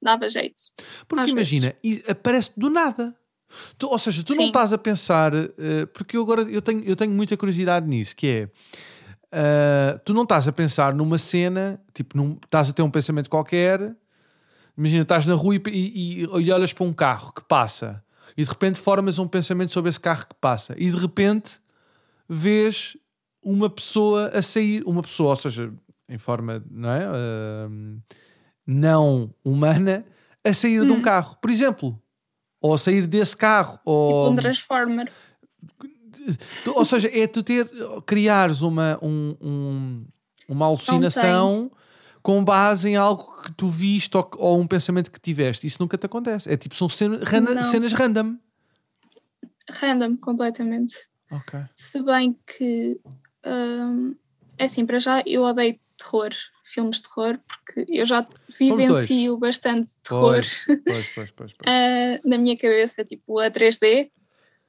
dava 0.00 0.28
jeito. 0.28 0.60
Porque 1.06 1.30
imagina, 1.30 1.76
e 1.84 2.02
aparece 2.08 2.52
do 2.56 2.70
nada. 2.70 3.14
Tu- 3.78 3.86
ou 3.88 3.98
seja, 3.98 4.22
tu 4.22 4.34
não 4.34 4.42
Sim. 4.42 4.46
estás 4.48 4.72
a 4.72 4.78
pensar, 4.78 5.32
eh, 5.34 5.86
porque 5.92 6.16
eu 6.16 6.22
agora 6.22 6.42
eu 6.42 6.60
tenho, 6.62 6.82
eu 6.84 6.94
tenho 6.96 7.12
muita 7.12 7.36
curiosidade 7.36 7.86
nisso, 7.86 8.14
que 8.16 8.26
é 8.26 8.50
ah, 9.32 9.98
tu 10.04 10.12
não 10.14 10.22
estás 10.22 10.48
a 10.48 10.52
pensar 10.52 10.94
numa 10.94 11.18
cena, 11.18 11.80
tipo, 11.94 12.16
num, 12.16 12.38
estás 12.44 12.70
a 12.70 12.72
ter 12.72 12.82
um 12.82 12.90
pensamento 12.90 13.28
qualquer, 13.30 13.94
imagina, 14.76 15.02
estás 15.02 15.26
na 15.26 15.34
rua 15.34 15.56
e, 15.56 15.60
e- 15.66 16.22
e- 16.22 16.26
olhas 16.52 16.72
para 16.72 16.84
um 16.84 16.92
carro 16.92 17.32
que 17.32 17.42
passa 17.44 18.02
e 18.36 18.42
de 18.42 18.48
repente 18.48 18.78
formas 18.78 19.18
um 19.18 19.26
pensamento 19.26 19.72
sobre 19.72 19.90
esse 19.90 19.98
carro 20.00 20.26
que 20.26 20.34
passa 20.40 20.74
e 20.78 20.90
de 20.90 20.96
repente 20.96 21.60
vês 22.28 22.96
uma 23.42 23.68
pessoa 23.70 24.28
a 24.28 24.42
sair, 24.42 24.82
uma 24.86 25.02
pessoa, 25.02 25.30
ou 25.30 25.36
seja, 25.36 25.72
em 26.08 26.18
forma 26.18 26.62
não, 26.70 26.90
é? 26.90 27.04
Ah, 27.06 27.68
não 28.66 29.34
humana, 29.44 30.04
a 30.44 30.52
sair 30.52 30.84
de 30.84 30.92
um 30.92 30.96
Hum. 30.98 31.02
carro, 31.02 31.36
por 31.40 31.50
exemplo, 31.50 32.00
ou 32.60 32.74
a 32.74 32.78
sair 32.78 33.06
desse 33.06 33.36
carro, 33.36 33.72
Tipo 33.72 33.82
ou, 33.90 34.30
um 34.32 34.34
transformer. 34.34 35.10
Tu- 36.64 36.72
ou 36.76 36.84
seja, 36.84 37.08
é 37.12 37.26
tu 37.26 37.42
ter, 37.42 37.68
criares 38.06 38.62
uma, 38.62 38.98
um- 39.02 39.36
um- 39.40 40.06
uma 40.48 40.66
alucinação 40.66 41.70
com 42.22 42.44
base 42.44 42.88
em 42.88 42.96
algo 42.96 43.40
que 43.42 43.52
tu 43.52 43.68
viste 43.68 44.16
ou, 44.16 44.30
ou 44.36 44.60
um 44.60 44.66
pensamento 44.66 45.10
que 45.10 45.20
tiveste. 45.20 45.66
Isso 45.66 45.78
nunca 45.80 45.96
te 45.96 46.06
acontece. 46.06 46.50
É 46.52 46.56
tipo, 46.56 46.74
são 46.74 46.88
cena- 46.88 47.20
rana- 47.24 47.62
cenas 47.62 47.92
random. 47.92 48.36
Random, 49.70 50.16
completamente. 50.16 50.94
Ok. 51.30 51.60
Se 51.74 52.02
bem 52.02 52.36
que, 52.46 52.98
hum, 53.46 54.14
é 54.56 54.64
assim, 54.64 54.86
para 54.86 54.98
já 54.98 55.22
eu 55.26 55.42
odeio 55.42 55.78
terror, 55.96 56.30
filmes 56.64 56.96
de 56.98 57.02
terror, 57.02 57.38
porque 57.46 57.84
eu 57.88 58.06
já 58.06 58.26
vivencio 58.58 59.36
bastante 59.36 59.88
terror 60.02 60.34
Pois, 60.34 60.64
pois, 60.66 61.10
pois, 61.14 61.30
pois. 61.32 61.52
pois. 61.52 61.58
ah, 61.66 62.20
na 62.24 62.38
minha 62.38 62.56
cabeça, 62.56 63.04
tipo 63.04 63.38
a 63.38 63.50
3D, 63.50 64.10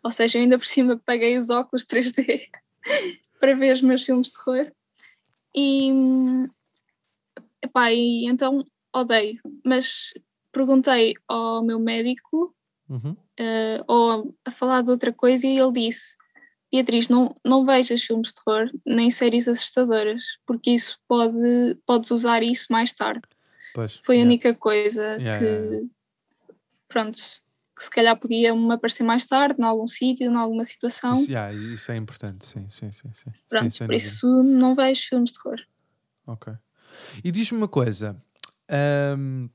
ou 0.03 0.11
seja, 0.11 0.37
eu 0.37 0.41
ainda 0.43 0.57
por 0.57 0.65
cima 0.65 1.01
paguei 1.05 1.37
os 1.37 1.49
óculos 1.49 1.85
3D 1.85 2.49
para 3.39 3.55
ver 3.55 3.73
os 3.73 3.81
meus 3.81 4.03
filmes 4.03 4.27
de 4.27 4.33
terror. 4.33 4.71
E, 5.55 5.91
epá, 7.61 7.91
e 7.91 8.25
então 8.25 8.63
odeio, 8.93 9.39
mas 9.65 10.13
perguntei 10.51 11.13
ao 11.27 11.63
meu 11.63 11.79
médico 11.79 12.53
Uhum. 12.89 13.15
eh, 13.37 13.83
ou 13.87 14.35
a 14.43 14.49
falar 14.49 14.81
de 14.81 14.89
outra 14.89 15.13
coisa 15.13 15.45
e 15.45 15.59
ele 15.59 15.71
disse 15.73 16.17
Beatriz, 16.71 17.07
não, 17.07 17.33
não 17.45 17.65
vejas 17.65 18.03
filmes 18.03 18.29
de 18.29 18.43
terror 18.43 18.67
nem 18.85 19.09
séries 19.09 19.47
assustadoras 19.47 20.39
porque 20.45 20.71
isso 20.71 20.99
pode, 21.07 21.75
podes 21.85 22.11
usar 22.11 22.43
isso 22.43 22.67
mais 22.71 22.93
tarde. 22.93 23.21
Pois, 23.73 23.99
Foi 24.03 24.15
a 24.15 24.19
yeah. 24.19 24.27
única 24.27 24.55
coisa 24.55 25.03
Yeah, 25.19 25.39
que 25.39 25.45
yeah. 25.45 25.87
pronto, 26.87 27.19
que 27.79 27.85
se 27.85 27.89
calhar 27.89 28.19
podia 28.19 28.53
me 28.53 28.73
aparecer 28.73 29.03
mais 29.03 29.25
tarde, 29.25 29.55
em 29.57 29.63
algum 29.63 29.87
sítio, 29.87 30.29
em 30.29 30.35
alguma 30.35 30.65
situação. 30.65 31.13
Isso, 31.13 31.31
yeah, 31.31 31.53
isso 31.53 31.89
é 31.93 31.95
importante, 31.95 32.45
sim, 32.45 32.69
sim, 32.69 32.91
sim. 32.91 33.09
sim. 33.13 33.31
Pronto, 33.47 33.71
sim 33.71 33.79
por 33.85 33.93
dúvida. 33.93 33.95
isso 33.95 34.43
não 34.43 34.75
vejo 34.75 35.07
filmes 35.07 35.31
de 35.31 35.41
terror. 35.41 35.65
Ok. 36.27 36.53
E 37.23 37.31
diz-me 37.31 37.57
uma 37.57 37.69
coisa: 37.69 38.21
ahm, 38.69 39.47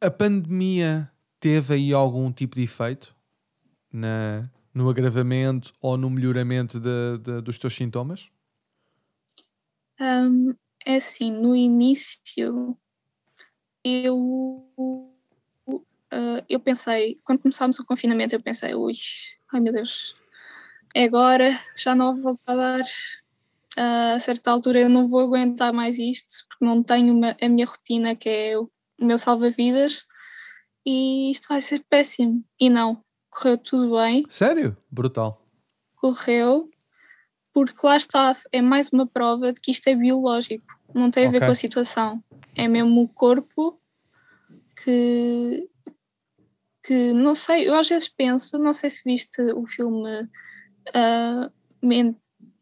a 0.00 0.08
pandemia 0.12 1.10
teve 1.40 1.74
aí 1.74 1.92
algum 1.92 2.30
tipo 2.30 2.54
de 2.54 2.62
efeito 2.62 3.16
na, 3.92 4.48
no 4.72 4.88
agravamento 4.88 5.72
ou 5.80 5.96
no 5.98 6.08
melhoramento 6.08 6.78
de- 6.78 7.18
de- 7.20 7.40
dos 7.40 7.58
teus 7.58 7.74
sintomas? 7.74 8.28
Hum, 10.00 10.54
é 10.86 10.96
assim, 10.96 11.32
no 11.32 11.56
início 11.56 12.78
eu, 13.84 15.03
ah, 16.14 16.44
eu 16.48 16.60
pensei, 16.60 17.18
quando 17.24 17.40
começámos 17.40 17.78
o 17.78 17.84
confinamento, 17.84 18.34
eu 18.34 18.40
pensei, 18.40 18.74
ui, 18.74 18.92
ai 19.52 19.60
meu 19.60 19.72
Deus, 19.72 20.14
é 20.94 21.04
agora, 21.04 21.50
já 21.76 21.94
não 21.94 22.14
vou 22.14 22.22
voltar 22.22 22.52
a 22.52 22.54
dar. 22.54 22.86
Ah, 23.76 24.12
a 24.14 24.20
certa 24.20 24.50
altura 24.52 24.80
eu 24.80 24.88
não 24.88 25.08
vou 25.08 25.20
aguentar 25.20 25.72
mais 25.72 25.98
isto, 25.98 26.46
porque 26.48 26.64
não 26.64 26.82
tenho 26.82 27.12
uma- 27.12 27.36
a 27.40 27.48
minha 27.48 27.66
rotina, 27.66 28.14
que 28.14 28.28
é 28.28 28.56
o, 28.58 28.70
o 29.00 29.04
meu 29.04 29.18
salva-vidas, 29.18 30.04
e 30.86 31.30
isto 31.32 31.48
vai 31.48 31.60
ser 31.60 31.84
péssimo. 31.90 32.44
E 32.60 32.70
não, 32.70 33.02
correu 33.30 33.58
tudo 33.58 33.96
bem 33.96 34.24
Sério? 34.30 34.76
Brutal. 34.90 35.44
correu, 35.96 36.70
porque 37.52 37.84
lá 37.86 37.96
está, 37.96 38.36
é 38.52 38.62
mais 38.62 38.90
uma 38.92 39.06
prova 39.06 39.52
de 39.52 39.60
que 39.60 39.72
isto 39.72 39.88
é 39.88 39.94
biológico, 39.96 40.66
não 40.94 41.10
tem 41.10 41.26
a 41.26 41.30
ver 41.30 41.40
com 41.40 41.50
a 41.50 41.54
situação. 41.54 42.22
É 42.54 42.68
mesmo 42.68 43.00
o 43.02 43.08
corpo 43.08 43.80
que, 44.84 45.68
que 46.84 47.12
não 47.12 47.34
sei, 47.34 47.68
eu 47.68 47.74
às 47.74 47.88
vezes 47.88 48.08
penso, 48.08 48.58
não 48.58 48.72
sei 48.72 48.90
se 48.90 49.02
viste 49.04 49.40
o 49.52 49.66
filme 49.66 50.28
ah, 50.94 51.50
Men- 51.82 52.16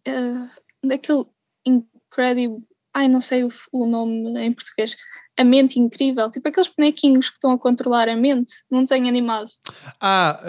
ah, 0.08 0.50
daquele 0.84 1.24
Incredible, 1.66 2.62
ai, 2.94 3.08
não 3.08 3.20
sei 3.20 3.44
o, 3.44 3.48
o 3.72 3.86
nome 3.86 4.38
em 4.40 4.52
português, 4.52 4.96
a 5.38 5.44
mente 5.44 5.78
incrível, 5.80 6.30
tipo 6.30 6.46
aqueles 6.48 6.68
bonequinhos 6.68 7.28
que 7.30 7.36
estão 7.36 7.52
a 7.52 7.58
controlar 7.58 8.08
a 8.08 8.14
mente, 8.16 8.52
não 8.70 8.82
desenho 8.82 9.08
animado. 9.08 9.48
Ah, 10.00 10.40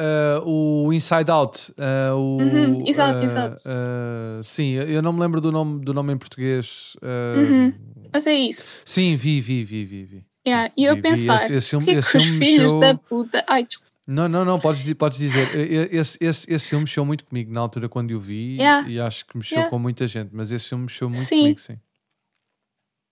uh, 0.44 0.50
o 0.88 0.92
Inside 0.94 1.32
Out. 1.32 1.72
Uh, 1.72 2.16
o, 2.16 2.42
Uhum, 2.42 2.84
exato, 2.88 3.22
uh, 3.22 3.26
exato. 3.26 3.62
uh, 3.70 4.44
sim, 4.44 4.72
eu 4.74 5.02
não 5.02 5.14
me 5.14 5.20
lembro 5.22 5.40
do 5.40 5.52
nome, 5.52 5.80
do 5.86 5.94
nome 5.94 6.12
em 6.14 6.18
português. 6.18 6.96
uh, 7.02 7.40
Uhum. 7.40 7.74
Mas 8.14 8.28
é 8.28 8.34
isso. 8.36 8.72
Sim, 8.86 9.16
vi, 9.16 9.40
vi, 9.40 9.64
vi, 9.64 9.86
vi. 9.86 10.04
vi. 10.04 10.26
Yeah. 10.46 10.72
E 10.76 10.84
eu 10.86 11.02
pensar, 11.02 11.36
esse- 11.38 11.54
esse 11.54 11.70
filme- 11.70 11.86
"Porquê 11.86 12.00
esse 12.00 12.12
que 12.12 12.18
os 12.18 12.26
filhos 12.26 12.74
mexeu- 12.74 12.80
da 12.80 12.96
puta. 12.96 13.46
Ai, 13.48 13.64
desculpa. 13.66 13.92
Não, 14.06 14.28
não, 14.28 14.44
não, 14.44 14.60
podes, 14.60 14.94
podes 14.96 15.18
dizer. 15.18 15.48
Esse, 15.94 16.18
esse, 16.20 16.54
esse 16.54 16.70
filme 16.70 16.84
mexeu 16.84 17.06
muito 17.06 17.24
comigo 17.26 17.52
na 17.54 17.62
altura 17.62 17.88
quando 17.88 18.12
eu 18.12 18.20
vi 18.20 18.58
Yeah. 18.58 18.90
e 18.90 19.00
acho 19.00 19.26
que 19.26 19.38
mexeu 19.38 19.56
Yeah. 19.60 19.70
com 19.70 19.80
muita 19.80 20.06
gente, 20.08 20.32
mas 20.34 20.52
esse 20.52 20.68
filme 20.68 20.84
mexeu 20.84 21.08
muito 21.10 21.22
Sim. 21.24 21.40
comigo, 21.40 21.60
sim. 21.60 21.78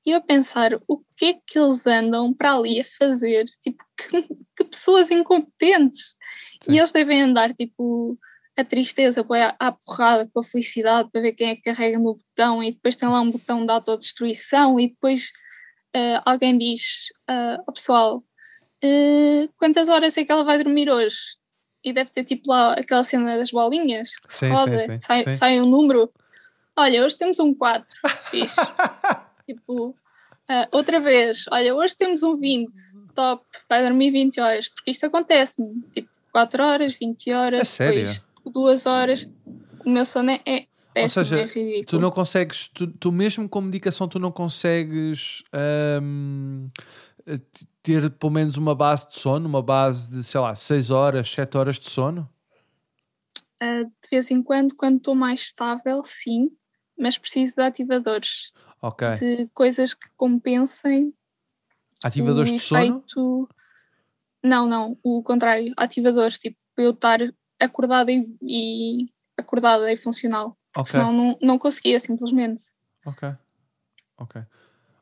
E 0.05 0.11
eu 0.11 0.21
pensar, 0.21 0.71
o 0.87 0.97
que 1.15 1.25
é 1.25 1.33
que 1.33 1.57
eles 1.59 1.85
andam 1.87 2.33
para 2.33 2.53
ali 2.55 2.79
a 2.81 2.83
fazer? 2.83 3.45
Tipo, 3.61 3.83
que, 3.97 4.27
que 4.57 4.63
pessoas 4.65 5.11
incompetentes. 5.11 6.15
Sim. 6.63 6.73
E 6.73 6.77
eles 6.79 6.91
devem 6.91 7.21
andar, 7.21 7.53
tipo, 7.53 8.17
a 8.57 8.63
tristeza, 8.65 9.23
põe 9.23 9.39
à 9.59 9.71
porrada 9.71 10.29
com 10.33 10.39
a 10.41 10.43
felicidade 10.43 11.09
para 11.11 11.21
ver 11.21 11.31
quem 11.33 11.49
é 11.51 11.55
que 11.55 11.61
carrega 11.61 11.97
no 11.97 12.15
botão 12.15 12.61
e 12.63 12.71
depois 12.71 12.95
tem 12.97 13.07
lá 13.07 13.21
um 13.21 13.31
botão 13.31 13.65
de 13.65 13.71
autodestruição 13.71 14.77
e 14.79 14.89
depois 14.89 15.31
ah, 15.95 16.21
alguém 16.25 16.57
diz 16.57 17.11
ao 17.65 17.73
pessoal 17.73 18.23
ah, 18.83 19.47
quantas 19.57 19.89
horas 19.89 20.17
é 20.17 20.25
que 20.25 20.31
ela 20.31 20.43
vai 20.43 20.57
dormir 20.57 20.89
hoje? 20.89 21.17
E 21.83 21.91
deve 21.91 22.11
ter 22.11 22.23
tipo 22.23 22.49
lá 22.49 22.73
aquela 22.73 23.03
cena 23.03 23.37
das 23.37 23.51
bolinhas 23.51 24.17
que 24.19 24.31
Sim, 24.31 24.47
sim, 24.47 24.53
roda, 24.53 24.79
sim, 24.79 24.99
sai, 24.99 25.23
sim. 25.23 25.33
sai 25.33 25.61
um 25.61 25.65
número. 25.65 26.11
Olha, 26.75 27.03
hoje 27.03 27.17
temos 27.17 27.39
um 27.39 27.53
4. 27.53 27.85
Fixe. 28.29 28.55
tipo, 29.47 29.95
ah, 30.47 30.67
outra 30.71 30.99
vez, 30.99 31.45
olha, 31.51 31.73
hoje 31.75 31.97
temos 31.97 32.23
um 32.23 32.35
20. 32.35 32.71
Top, 33.15 33.43
vai 33.67 33.83
dormir 33.83 34.11
20 34.11 34.39
horas. 34.39 34.67
Porque 34.67 34.91
isto 34.91 35.05
acontece-me. 35.05 35.81
Tipo, 35.91 36.09
4 36.31 36.63
horas, 36.63 36.93
20 36.93 37.33
horas, 37.33 37.61
É 37.61 37.65
sério? 37.65 38.03
depois 38.03 38.23
2 38.53 38.85
horas. 38.85 39.31
O 39.85 39.89
meu 39.89 40.05
sono 40.05 40.31
é, 40.31 40.65
péssimo, 40.93 41.25
seja, 41.25 41.41
é. 41.41 41.83
Tu 41.83 41.99
não 41.99 42.09
consegues, 42.09 42.67
tu, 42.67 42.87
tu 42.87 43.11
mesmo 43.11 43.47
com 43.47 43.61
medicação, 43.61 44.07
tu 44.07 44.19
não 44.19 44.31
consegues 44.31 45.43
t- 47.37 47.67
ter 47.83 48.09
pelo 48.11 48.31
menos 48.31 48.57
uma 48.57 48.75
base 48.75 49.07
de 49.07 49.17
sono, 49.17 49.47
uma 49.47 49.61
base 49.61 50.11
de, 50.11 50.23
sei 50.23 50.39
lá, 50.39 50.55
6 50.55 50.89
horas, 50.89 51.31
7 51.31 51.57
horas 51.57 51.79
de 51.79 51.89
sono? 51.89 52.29
Ah, 53.59 53.83
de 53.83 54.09
vez 54.09 54.31
em 54.31 54.41
quando, 54.41 54.75
quando 54.75 54.97
estou 54.97 55.15
mais 55.15 55.41
estável, 55.41 56.03
sim, 56.03 56.51
mas 56.97 57.17
preciso 57.17 57.55
de 57.55 57.61
ativadores, 57.61 58.51
de 59.19 59.47
coisas 59.53 59.93
que 59.93 60.09
compensem 60.15 61.13
Ativadores 62.03 62.51
de 62.51 62.59
sono? 62.59 63.03
Não, 64.43 64.67
não, 64.67 64.97
o 65.03 65.21
contrário, 65.21 65.71
ativadores, 65.77 66.39
tipo, 66.39 66.57
para 66.73 66.83
eu 66.83 66.91
estar 66.91 67.19
acordada 67.59 68.11
e, 68.11 68.35
e 68.41 69.05
acordada 69.37 69.91
e 69.91 69.95
funcional. 69.95 70.57
Ok, 70.75 70.91
Senão 70.91 71.11
não, 71.11 71.37
não 71.41 71.59
conseguia 71.59 71.99
simplesmente. 71.99 72.61
ok. 73.05 73.33
Ok. 74.17 74.41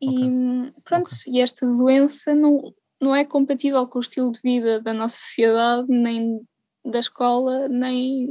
E 0.02 0.08
Ok. 0.10 0.24
hum, 0.24 0.72
pronto, 0.84 1.12
e 1.28 1.42
esta 1.42 1.66
doença 1.66 2.34
não, 2.34 2.74
não 3.02 3.16
é 3.16 3.26
compatível 3.26 3.86
com 3.88 4.00
o 4.00 4.02
estilo 4.02 4.32
de 4.32 4.40
vida 4.42 4.82
da 4.82 4.94
nossa 4.94 5.18
sociedade, 5.18 5.88
nem 5.90 6.42
da 6.86 7.00
escola, 7.00 7.68
nem, 7.68 8.28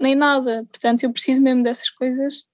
nem 0.00 0.14
nada. 0.14 0.64
Portanto, 0.66 1.04
eu 1.04 1.12
preciso 1.12 1.40
mesmo 1.40 1.62
dessas 1.62 1.90
coisas, 1.90 2.44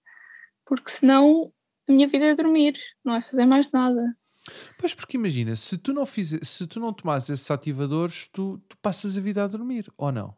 porque 0.66 0.90
senão 0.90 1.52
a 1.88 1.92
minha 1.92 2.06
vida 2.06 2.26
é 2.26 2.34
dormir, 2.34 2.78
não 3.04 3.14
é 3.16 3.20
fazer 3.20 3.46
mais 3.46 3.72
nada. 3.72 4.16
Pois 4.78 4.94
porque 4.94 5.16
imagina, 5.16 5.56
se 5.56 5.76
tu 5.76 5.92
não 5.92 6.06
fizer, 6.06 6.44
se 6.44 6.66
tu 6.66 6.78
não 6.80 6.92
tomares 6.92 7.28
esses 7.28 7.50
ativadores, 7.50 8.28
tu, 8.32 8.58
tu 8.68 8.76
passas 8.78 9.16
a 9.16 9.20
vida 9.20 9.42
a 9.44 9.46
dormir, 9.46 9.90
ou 9.96 10.12
não? 10.12 10.34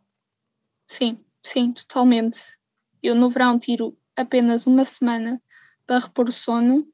Sim, 0.86 1.24
sim, 1.44 1.72
totalmente. 1.72 2.59
Eu 3.02 3.14
no 3.14 3.30
verão 3.30 3.58
tiro 3.58 3.96
apenas 4.16 4.66
uma 4.66 4.84
semana 4.84 5.40
para 5.86 5.98
repor 5.98 6.28
o 6.28 6.32
sono 6.32 6.86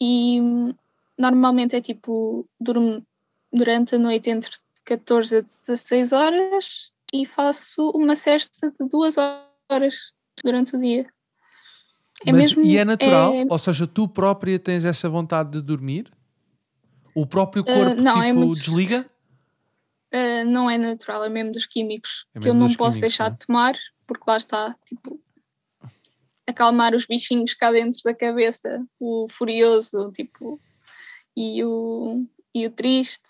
e 0.00 0.40
normalmente 1.18 1.76
é 1.76 1.80
tipo 1.80 2.48
durmo 2.60 3.04
durante 3.52 3.94
a 3.94 3.98
noite 3.98 4.30
entre 4.30 4.50
14 4.84 5.36
a 5.36 5.40
16 5.40 6.12
horas 6.12 6.92
e 7.12 7.24
faço 7.24 7.90
uma 7.90 8.14
cesta 8.14 8.70
de 8.70 8.88
duas 8.88 9.16
horas 9.18 10.14
durante 10.44 10.76
o 10.76 10.80
dia. 10.80 11.06
É 12.26 12.32
Mas, 12.32 12.52
mesmo, 12.54 12.62
e 12.64 12.76
é 12.76 12.84
natural? 12.84 13.32
é- 13.32 13.46
Ou 13.48 13.58
seja, 13.58 13.86
tu 13.86 14.08
própria 14.08 14.58
tens 14.58 14.84
essa 14.84 15.08
vontade 15.08 15.50
de 15.52 15.62
dormir? 15.62 16.10
O 17.14 17.24
próprio 17.26 17.64
corpo 17.64 18.00
não, 18.02 18.22
é 18.22 18.28
tipo 18.28 18.38
muito- 18.40 18.58
desliga? 18.60 19.08
Uh, 20.12 20.44
não 20.46 20.70
é 20.70 20.78
natural, 20.78 21.24
é 21.24 21.28
mesmo 21.28 21.52
dos 21.52 21.66
químicos 21.66 22.26
É 22.34 22.40
que 22.40 22.48
eu 22.48 22.54
mesmo 22.54 22.68
não 22.68 22.74
posso 22.76 23.00
deixar 23.00 23.26
é? 23.26 23.30
de 23.30 23.46
tomar, 23.46 23.76
porque 24.06 24.24
lá 24.26 24.38
está, 24.38 24.74
tipo, 24.86 25.20
acalmar 26.48 26.94
os 26.94 27.04
bichinhos 27.06 27.52
cá 27.52 27.70
dentro 27.70 27.98
da 28.02 28.14
cabeça, 28.14 28.82
o 28.98 29.26
furioso, 29.28 30.10
tipo, 30.12 30.58
e 31.36 31.62
o, 31.62 32.26
e 32.54 32.66
o 32.66 32.70
triste, 32.70 33.28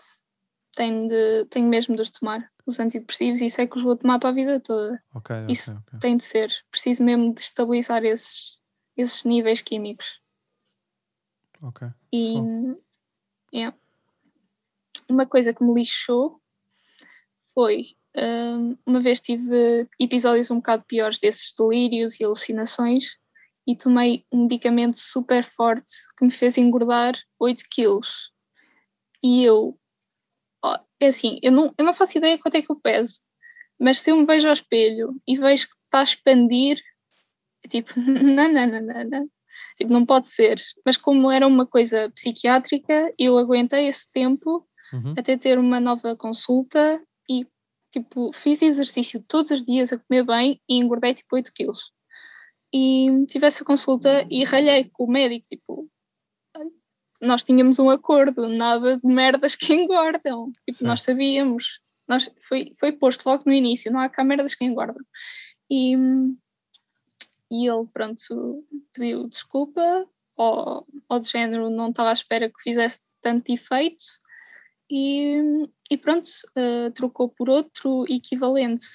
tenho, 0.76 1.08
de, 1.08 1.44
tenho 1.46 1.68
mesmo 1.68 1.96
de 1.96 2.02
os 2.02 2.10
tomar, 2.10 2.48
os 2.64 2.78
antidepressivos, 2.78 3.40
e 3.40 3.46
isso 3.46 3.60
é 3.60 3.66
que 3.66 3.76
os 3.76 3.82
vou 3.82 3.96
tomar 3.96 4.20
para 4.20 4.28
a 4.28 4.32
vida 4.32 4.60
toda. 4.60 5.02
Ok, 5.12 5.34
ok, 5.34 5.52
Isso 5.52 5.72
ok. 5.74 5.98
tem 5.98 6.16
de 6.16 6.24
ser, 6.24 6.52
preciso 6.70 7.02
mesmo 7.02 7.34
de 7.34 7.40
estabilizar 7.40 8.04
esses, 8.04 8.62
esses 8.96 9.24
níveis 9.24 9.60
químicos. 9.62 10.22
ok. 11.60 11.88
E 12.12 12.34
yeah. 13.52 13.76
uma 15.08 15.26
coisa 15.26 15.52
que 15.52 15.64
me 15.64 15.74
lixou 15.74 16.40
foi 17.58 17.86
hum, 18.16 18.76
uma 18.86 19.00
vez 19.00 19.20
tive 19.20 19.88
episódios 19.98 20.48
um 20.48 20.58
bocado 20.58 20.84
piores 20.86 21.18
desses 21.18 21.52
delírios 21.58 22.20
e 22.20 22.24
alucinações 22.24 23.18
e 23.66 23.74
tomei 23.74 24.24
um 24.32 24.42
medicamento 24.42 24.96
super 24.96 25.42
forte 25.42 25.92
que 26.16 26.24
me 26.24 26.30
fez 26.30 26.56
engordar 26.56 27.18
8 27.36 27.64
quilos. 27.68 28.32
E 29.24 29.42
eu, 29.42 29.76
é 31.00 31.08
assim, 31.08 31.40
eu 31.42 31.50
não, 31.50 31.74
eu 31.76 31.84
não 31.84 31.92
faço 31.92 32.16
ideia 32.16 32.38
quanto 32.38 32.54
é 32.54 32.62
que 32.62 32.70
eu 32.70 32.78
peso, 32.78 33.22
mas 33.76 33.98
se 33.98 34.12
eu 34.12 34.16
me 34.16 34.24
vejo 34.24 34.46
ao 34.46 34.54
espelho 34.54 35.20
e 35.26 35.36
vejo 35.36 35.66
que 35.66 35.74
está 35.82 35.98
a 35.98 36.04
expandir, 36.04 36.80
é 37.64 37.68
tipo, 37.68 37.92
não, 37.98 38.52
não, 38.52 38.66
não, 38.68 38.80
não, 38.80 39.04
não. 39.04 39.30
Tipo, 39.76 39.92
não 39.92 40.06
pode 40.06 40.30
ser. 40.30 40.62
Mas 40.86 40.96
como 40.96 41.28
era 41.28 41.44
uma 41.44 41.66
coisa 41.66 42.08
psiquiátrica, 42.10 43.12
eu 43.18 43.36
aguentei 43.36 43.88
esse 43.88 44.08
tempo 44.12 44.64
Uhum. 44.90 45.12
até 45.18 45.36
ter 45.36 45.58
uma 45.58 45.78
nova 45.78 46.16
consulta 46.16 46.98
e 47.28 47.46
tipo, 47.90 48.32
fiz 48.32 48.62
exercício 48.62 49.22
todos 49.26 49.52
os 49.52 49.64
dias 49.64 49.92
a 49.92 49.98
comer 49.98 50.24
bem 50.24 50.60
e 50.68 50.76
engordei 50.76 51.14
tipo 51.14 51.34
8 51.34 51.52
quilos. 51.52 51.92
E 52.72 53.26
tive 53.26 53.46
essa 53.46 53.64
consulta 53.64 54.26
e 54.30 54.44
ralhei 54.44 54.84
com 54.84 55.04
o 55.04 55.10
médico, 55.10 55.46
tipo, 55.46 55.90
nós 57.20 57.42
tínhamos 57.42 57.78
um 57.78 57.90
acordo, 57.90 58.48
nada 58.48 58.96
de 58.96 59.06
merdas 59.06 59.56
que 59.56 59.72
engordam. 59.74 60.52
Tipo, 60.64 60.78
Sim. 60.78 60.84
nós 60.84 61.02
sabíamos. 61.02 61.80
Nós, 62.06 62.30
foi, 62.40 62.72
foi 62.78 62.92
posto 62.92 63.26
logo 63.28 63.42
no 63.46 63.52
início, 63.52 63.92
não 63.92 64.00
há 64.00 64.08
cá 64.08 64.24
merdas 64.24 64.54
que 64.54 64.64
engordam. 64.64 65.04
E, 65.70 65.94
e 67.50 67.68
ele, 67.68 67.86
pronto, 67.92 68.64
pediu 68.94 69.28
desculpa, 69.28 70.08
ou, 70.34 70.86
ou 71.08 71.18
de 71.18 71.28
género, 71.28 71.68
não 71.68 71.90
estava 71.90 72.08
à 72.08 72.12
espera 72.12 72.48
que 72.48 72.62
fizesse 72.62 73.02
tanto 73.20 73.52
efeito. 73.52 74.04
E, 74.90 75.68
e 75.90 75.96
pronto, 75.96 76.28
eh, 76.56 76.90
trocou 76.90 77.28
por 77.28 77.50
outro 77.50 78.04
equivalente 78.08 78.86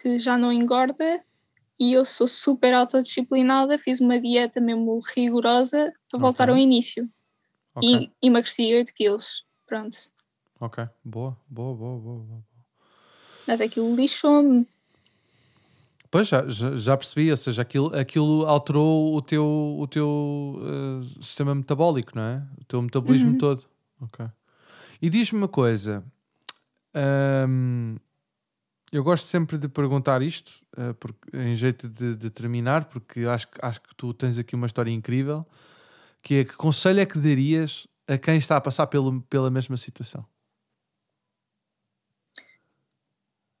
que 0.00 0.18
já 0.18 0.38
não 0.38 0.52
engorda. 0.52 1.24
E 1.78 1.92
eu 1.94 2.04
sou 2.04 2.28
super 2.28 2.74
autodisciplinada, 2.74 3.78
fiz 3.78 4.00
uma 4.00 4.20
dieta 4.20 4.60
mesmo 4.60 5.00
rigorosa 5.14 5.92
para 6.10 6.20
voltar 6.20 6.44
Ok. 6.50 6.54
ao 6.54 6.58
início. 6.58 7.08
Ok, 7.74 7.88
E 7.88 8.10
emagreci 8.26 8.74
8 8.74 8.92
quilos. 8.94 9.46
Pronto. 9.66 9.96
ok. 10.60 10.86
Boa, 11.04 11.36
boa, 11.48 11.74
boa, 11.74 11.98
boa. 11.98 12.18
boa. 12.18 12.44
Mas 13.46 13.60
aquilo 13.60 13.94
lixou-me. 13.96 14.66
Pois 16.10 16.26
já, 16.28 16.44
já, 16.48 16.96
percebi, 16.96 17.30
ou 17.30 17.36
seja, 17.36 17.62
aquilo, 17.62 17.96
aquilo 17.96 18.44
alterou 18.46 19.14
o 19.14 19.22
teu, 19.22 19.76
o 19.78 19.86
teu 19.86 20.60
eh, 20.60 21.22
sistema 21.22 21.54
metabólico, 21.54 22.12
não 22.16 22.22
é? 22.22 22.46
O 22.60 22.64
teu 22.64 22.82
metabolismo 22.82 23.30
Uhum. 23.30 23.38
todo. 23.38 23.64
Ok. 24.00 24.26
E 25.00 25.08
diz-me 25.08 25.38
uma 25.38 25.48
coisa. 25.48 26.04
ahm, 26.94 27.96
eu 28.92 29.04
gosto 29.04 29.26
sempre 29.26 29.56
de 29.56 29.68
perguntar 29.68 30.20
isto, 30.20 30.64
eh, 30.76 30.92
porque, 30.94 31.36
em 31.36 31.54
jeito 31.54 31.88
de, 31.88 32.16
de 32.16 32.28
terminar, 32.28 32.86
porque 32.86 33.20
acho, 33.20 33.46
acho 33.62 33.80
que 33.80 33.94
tu 33.94 34.12
tens 34.12 34.36
aqui 34.36 34.56
uma 34.56 34.66
história 34.66 34.90
incrível, 34.90 35.46
que 36.22 36.34
é 36.34 36.44
que 36.44 36.56
conselho 36.56 37.00
é 37.00 37.06
que 37.06 37.18
darias 37.18 37.86
a 38.08 38.18
quem 38.18 38.36
está 38.36 38.56
a 38.56 38.60
passar 38.60 38.88
pelo, 38.88 39.22
pela 39.22 39.48
mesma 39.48 39.76
situação? 39.76 40.26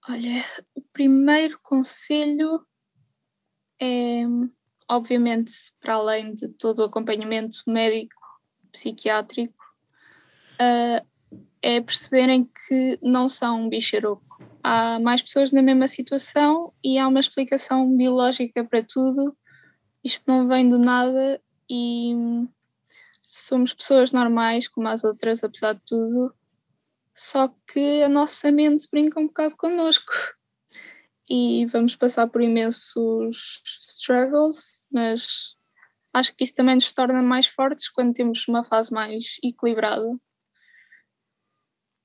Olha, 0.08 0.44
o 0.74 0.82
primeiro 0.92 1.58
conselho 1.62 2.66
é, 3.80 4.24
obviamente, 4.88 5.52
para 5.80 5.94
além 5.94 6.34
de 6.34 6.48
todo 6.48 6.80
o 6.80 6.84
acompanhamento 6.84 7.62
médico 7.68 8.20
psiquiátrico, 8.72 9.64
uh, 10.60 11.09
é 11.62 11.80
perceberem 11.80 12.48
que 12.66 12.98
não 13.02 13.28
são 13.28 13.62
um 13.62 13.68
bicharoco. 13.68 14.42
Há 14.62 14.98
mais 15.00 15.22
pessoas 15.22 15.52
na 15.52 15.62
mesma 15.62 15.88
situação 15.88 16.72
e 16.84 16.98
há 16.98 17.08
uma 17.08 17.20
explicação 17.20 17.96
biológica 17.96 18.64
para 18.64 18.82
tudo. 18.82 19.36
Isto 20.04 20.24
não 20.28 20.48
vem 20.48 20.68
do 20.68 20.78
nada 20.78 21.40
e 21.68 22.14
somos 23.22 23.72
pessoas 23.72 24.12
normais 24.12 24.66
como 24.66 24.88
as 24.88 25.04
outras, 25.04 25.44
apesar 25.44 25.74
de 25.74 25.82
tudo, 25.86 26.34
só 27.14 27.48
que 27.70 28.02
a 28.02 28.08
nossa 28.08 28.50
mente 28.50 28.88
brinca 28.90 29.20
um 29.20 29.26
bocado 29.26 29.56
connosco 29.56 30.12
e 31.28 31.64
vamos 31.66 31.94
passar 31.94 32.26
por 32.26 32.42
imensos 32.42 33.62
struggles, 33.88 34.88
mas 34.90 35.56
acho 36.12 36.34
que 36.34 36.42
isso 36.42 36.54
também 36.54 36.74
nos 36.74 36.90
torna 36.90 37.22
mais 37.22 37.46
fortes 37.46 37.88
quando 37.88 38.14
temos 38.14 38.48
uma 38.48 38.64
fase 38.64 38.92
mais 38.92 39.36
equilibrada. 39.44 40.10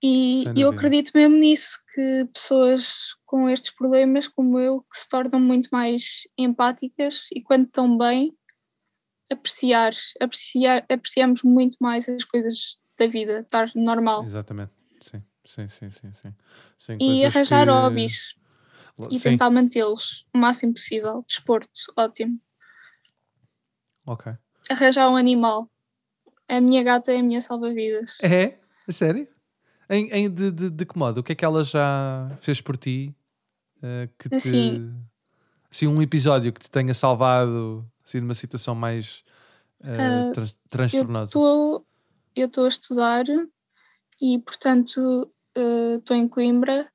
E 0.01 0.43
eu 0.55 0.69
acredito 0.69 1.11
mesmo 1.15 1.37
nisso, 1.37 1.79
que 1.93 2.25
pessoas 2.33 3.15
com 3.25 3.49
estes 3.49 3.71
problemas, 3.71 4.27
como 4.27 4.59
eu, 4.59 4.81
que 4.81 4.97
se 4.97 5.09
tornam 5.09 5.39
muito 5.39 5.69
mais 5.71 6.27
empáticas 6.37 7.27
e 7.33 7.41
quando 7.41 7.65
estão 7.65 7.97
bem, 7.97 8.35
apreciar, 9.31 9.93
apreciar, 10.21 10.85
apreciamos 10.89 11.41
muito 11.43 11.77
mais 11.79 12.07
as 12.07 12.23
coisas 12.23 12.81
da 12.97 13.07
vida, 13.07 13.39
estar 13.39 13.71
normal. 13.75 14.23
Exatamente, 14.25 14.71
sim, 15.01 15.23
sim, 15.45 15.67
sim, 15.67 15.89
sim. 15.89 16.13
sim. 16.21 16.35
sim 16.77 16.97
e 16.99 17.25
arranjar 17.25 17.65
que... 17.65 17.71
hobbies 17.71 18.35
e 19.11 19.19
sim. 19.19 19.31
tentar 19.31 19.49
mantê-los 19.49 20.25
o 20.33 20.37
máximo 20.37 20.73
possível. 20.73 21.23
Desporto, 21.27 21.71
ótimo. 21.97 22.39
Ok. 24.05 24.33
Arranjar 24.69 25.09
um 25.09 25.15
animal. 25.15 25.69
A 26.47 26.61
minha 26.61 26.83
gata 26.83 27.11
é 27.11 27.17
a 27.17 27.23
minha 27.23 27.41
salva-vidas. 27.41 28.19
É? 28.21 28.59
é 28.87 28.91
sério? 28.91 29.27
Em, 29.89 30.09
em 30.11 30.29
de, 30.29 30.51
de, 30.51 30.69
de, 30.69 30.85
que 30.85 30.97
modo? 30.97 31.19
O 31.19 31.23
que 31.23 31.31
é 31.31 31.35
que 31.35 31.45
ela 31.45 31.63
já 31.63 32.31
fez 32.37 32.61
por 32.61 32.77
ti? 32.77 33.15
Uh, 33.77 34.09
que 34.17 34.29
te... 34.29 34.35
Assim, 34.35 34.93
assim, 35.71 35.87
um 35.87 36.01
episódio 36.01 36.51
que 36.51 36.59
te 36.59 36.69
tenha 36.69 36.93
salvado 36.93 37.85
assim, 38.03 38.19
numa 38.19 38.33
situação 38.33 38.73
mais 38.73 39.23
uh, 39.81 40.31
uh, 40.31 40.55
transtornosa. 40.69 41.33
Eu 42.35 42.47
estou 42.47 42.65
a 42.65 42.69
estudar 42.69 43.23
e, 44.21 44.39
portanto, 44.39 45.31
estou 45.97 46.17
em 46.17 46.27
Coimbra 46.27 46.89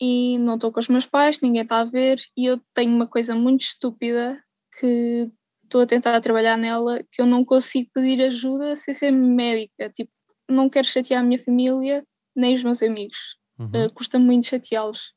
e 0.00 0.38
não 0.38 0.54
estou 0.54 0.72
com 0.72 0.80
os 0.80 0.88
meus 0.88 1.06
pais, 1.06 1.40
ninguém 1.40 1.62
está 1.62 1.80
a 1.80 1.84
ver 1.84 2.20
e 2.36 2.46
eu 2.46 2.60
tenho 2.72 2.94
uma 2.94 3.06
coisa 3.06 3.34
muito 3.34 3.62
estúpida 3.62 4.40
que 4.78 5.30
estou 5.64 5.82
a 5.82 5.86
tentar 5.86 6.20
trabalhar 6.20 6.56
nela, 6.56 7.02
que 7.10 7.20
eu 7.20 7.26
não 7.26 7.44
consigo 7.44 7.90
pedir 7.92 8.22
ajuda 8.22 8.76
sem 8.76 8.94
ser 8.94 9.10
médica. 9.10 9.90
Tipo, 9.90 10.12
não 10.48 10.68
quero 10.68 10.86
chatear 10.86 11.20
a 11.20 11.24
minha 11.24 11.38
família 11.38 12.04
nem 12.34 12.54
os 12.54 12.62
meus 12.62 12.82
amigos. 12.82 13.38
Uhum. 13.58 13.86
Uh, 13.86 13.92
custa 13.92 14.18
muito 14.18 14.46
chateá-los. 14.46 15.14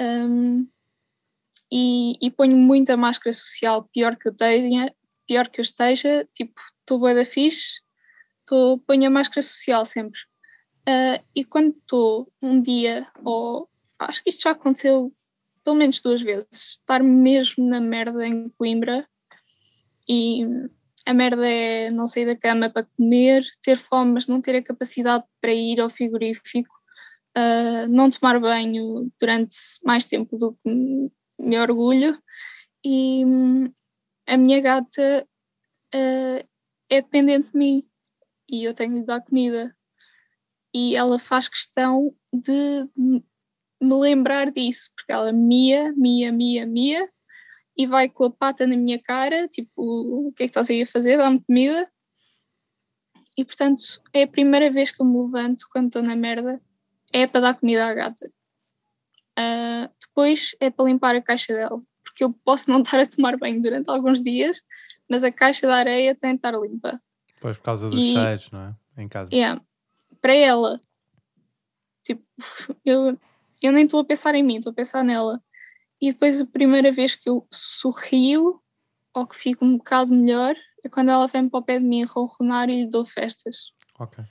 Um, 0.00 0.66
e, 1.70 2.18
e, 2.20 2.30
ponho 2.30 2.56
muita 2.56 2.96
máscara 2.96 3.32
social, 3.32 3.88
pior 3.92 4.16
que 4.16 4.28
eu 4.28 4.34
tenha, 4.34 4.92
pior 5.26 5.48
que 5.48 5.60
eu 5.60 5.62
esteja, 5.62 6.24
tipo, 6.34 6.60
estou 6.80 6.98
bem 6.98 7.14
da 7.14 7.24
fixe, 7.24 7.80
tô, 8.44 8.78
ponho 8.78 9.06
a 9.06 9.10
máscara 9.10 9.42
social 9.42 9.86
sempre. 9.86 10.18
Uh, 10.80 11.22
e 11.36 11.44
quando 11.44 11.76
estou 11.76 12.32
um 12.42 12.60
dia, 12.60 13.06
ou 13.24 13.68
acho 13.98 14.24
que 14.24 14.30
isto 14.30 14.42
já 14.42 14.50
aconteceu 14.50 15.14
pelo 15.62 15.76
menos 15.76 16.00
duas 16.00 16.22
vezes, 16.22 16.48
estar 16.80 17.02
mesmo 17.02 17.68
na 17.68 17.80
merda 17.80 18.26
em 18.26 18.48
Coimbra 18.48 19.06
e 20.08 20.44
a 21.06 21.14
merda 21.14 21.48
é 21.48 21.90
não 21.90 22.06
sair 22.06 22.26
da 22.26 22.36
cama 22.36 22.70
para 22.70 22.86
comer, 22.96 23.44
ter 23.62 23.76
fome, 23.76 24.12
mas 24.12 24.26
não 24.26 24.40
ter 24.40 24.56
a 24.56 24.62
capacidade 24.62 25.24
para 25.40 25.52
ir 25.52 25.80
ao 25.80 25.90
frigorífico, 25.90 26.74
uh, 27.36 27.88
não 27.88 28.10
tomar 28.10 28.38
banho 28.40 29.10
durante 29.18 29.54
mais 29.84 30.06
tempo 30.06 30.36
do 30.36 30.52
que 30.54 31.10
me 31.38 31.58
orgulho. 31.58 32.18
E 32.84 33.24
hum, 33.24 33.72
a 34.26 34.36
minha 34.36 34.60
gata 34.60 35.26
uh, 35.94 36.48
é 36.90 37.02
dependente 37.02 37.52
de 37.52 37.58
mim 37.58 37.82
e 38.48 38.64
eu 38.64 38.74
tenho 38.74 39.00
de 39.00 39.06
dar 39.06 39.20
comida. 39.20 39.74
E 40.74 40.94
ela 40.94 41.18
faz 41.18 41.48
questão 41.48 42.14
de 42.32 42.88
me 42.96 43.94
lembrar 43.94 44.52
disso, 44.52 44.90
porque 44.94 45.10
ela 45.10 45.32
mia, 45.32 45.92
mia, 45.96 46.30
mia, 46.30 46.66
mia, 46.66 47.08
e 47.80 47.86
vai 47.86 48.10
com 48.10 48.24
a 48.24 48.30
pata 48.30 48.66
na 48.66 48.76
minha 48.76 48.98
cara, 48.98 49.48
tipo, 49.48 49.70
o 50.28 50.32
que 50.32 50.42
é 50.42 50.46
que 50.46 50.50
estás 50.50 50.68
aí 50.68 50.82
a 50.82 50.86
fazer? 50.86 51.16
Dá-me 51.16 51.42
comida. 51.42 51.90
E 53.38 53.42
portanto, 53.42 54.02
é 54.12 54.24
a 54.24 54.28
primeira 54.28 54.70
vez 54.70 54.90
que 54.90 55.00
eu 55.00 55.06
me 55.06 55.18
levanto 55.18 55.66
quando 55.72 55.86
estou 55.86 56.02
na 56.02 56.14
merda, 56.14 56.60
é 57.10 57.26
para 57.26 57.40
dar 57.40 57.54
comida 57.54 57.86
à 57.86 57.94
gata. 57.94 58.30
Uh, 59.38 59.88
depois 59.98 60.54
é 60.60 60.68
para 60.68 60.84
limpar 60.84 61.14
a 61.14 61.22
caixa 61.22 61.54
dela, 61.54 61.80
porque 62.04 62.22
eu 62.22 62.34
posso 62.44 62.68
não 62.68 62.82
estar 62.84 63.00
a 63.00 63.06
tomar 63.06 63.38
banho 63.38 63.62
durante 63.62 63.88
alguns 63.88 64.22
dias, 64.22 64.62
mas 65.08 65.24
a 65.24 65.32
caixa 65.32 65.66
da 65.66 65.76
areia 65.76 66.14
tem 66.14 66.32
de 66.32 66.36
estar 66.36 66.52
limpa. 66.52 67.00
Pois, 67.40 67.56
por 67.56 67.62
causa 67.62 67.88
dos 67.88 68.02
e, 68.02 68.12
cheiros, 68.12 68.50
não 68.50 68.60
é? 68.60 69.02
Em 69.02 69.08
casa. 69.08 69.34
Yeah, 69.34 69.58
para 70.20 70.34
ela, 70.34 70.78
tipo, 72.04 72.22
eu, 72.84 73.18
eu 73.62 73.72
nem 73.72 73.86
estou 73.86 74.00
a 74.00 74.04
pensar 74.04 74.34
em 74.34 74.42
mim, 74.42 74.56
estou 74.56 74.72
a 74.72 74.74
pensar 74.74 75.02
nela. 75.02 75.42
E 76.00 76.12
depois 76.12 76.40
a 76.40 76.46
primeira 76.46 76.90
vez 76.90 77.14
que 77.14 77.28
eu 77.28 77.46
sorrio 77.50 78.60
ou 79.14 79.26
que 79.26 79.36
fico 79.36 79.64
um 79.64 79.76
bocado 79.76 80.12
melhor 80.12 80.54
é 80.84 80.88
quando 80.88 81.10
ela 81.10 81.26
vem 81.26 81.48
para 81.48 81.60
o 81.60 81.62
pé 81.62 81.78
de 81.78 81.84
mim 81.84 82.04
ronronar 82.04 82.70
e 82.70 82.82
lhe 82.82 82.90
dou 82.90 83.04
festas. 83.04 83.72
Ok. 83.98 84.24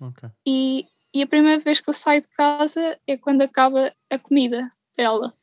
Ok. 0.00 0.28
E, 0.46 0.86
e 1.14 1.22
a 1.22 1.26
primeira 1.26 1.60
vez 1.60 1.80
que 1.80 1.88
eu 1.88 1.94
saio 1.94 2.20
de 2.20 2.28
casa 2.28 2.98
é 3.06 3.16
quando 3.16 3.42
acaba 3.42 3.92
a 4.10 4.18
comida 4.18 4.68
dela. 4.96 5.34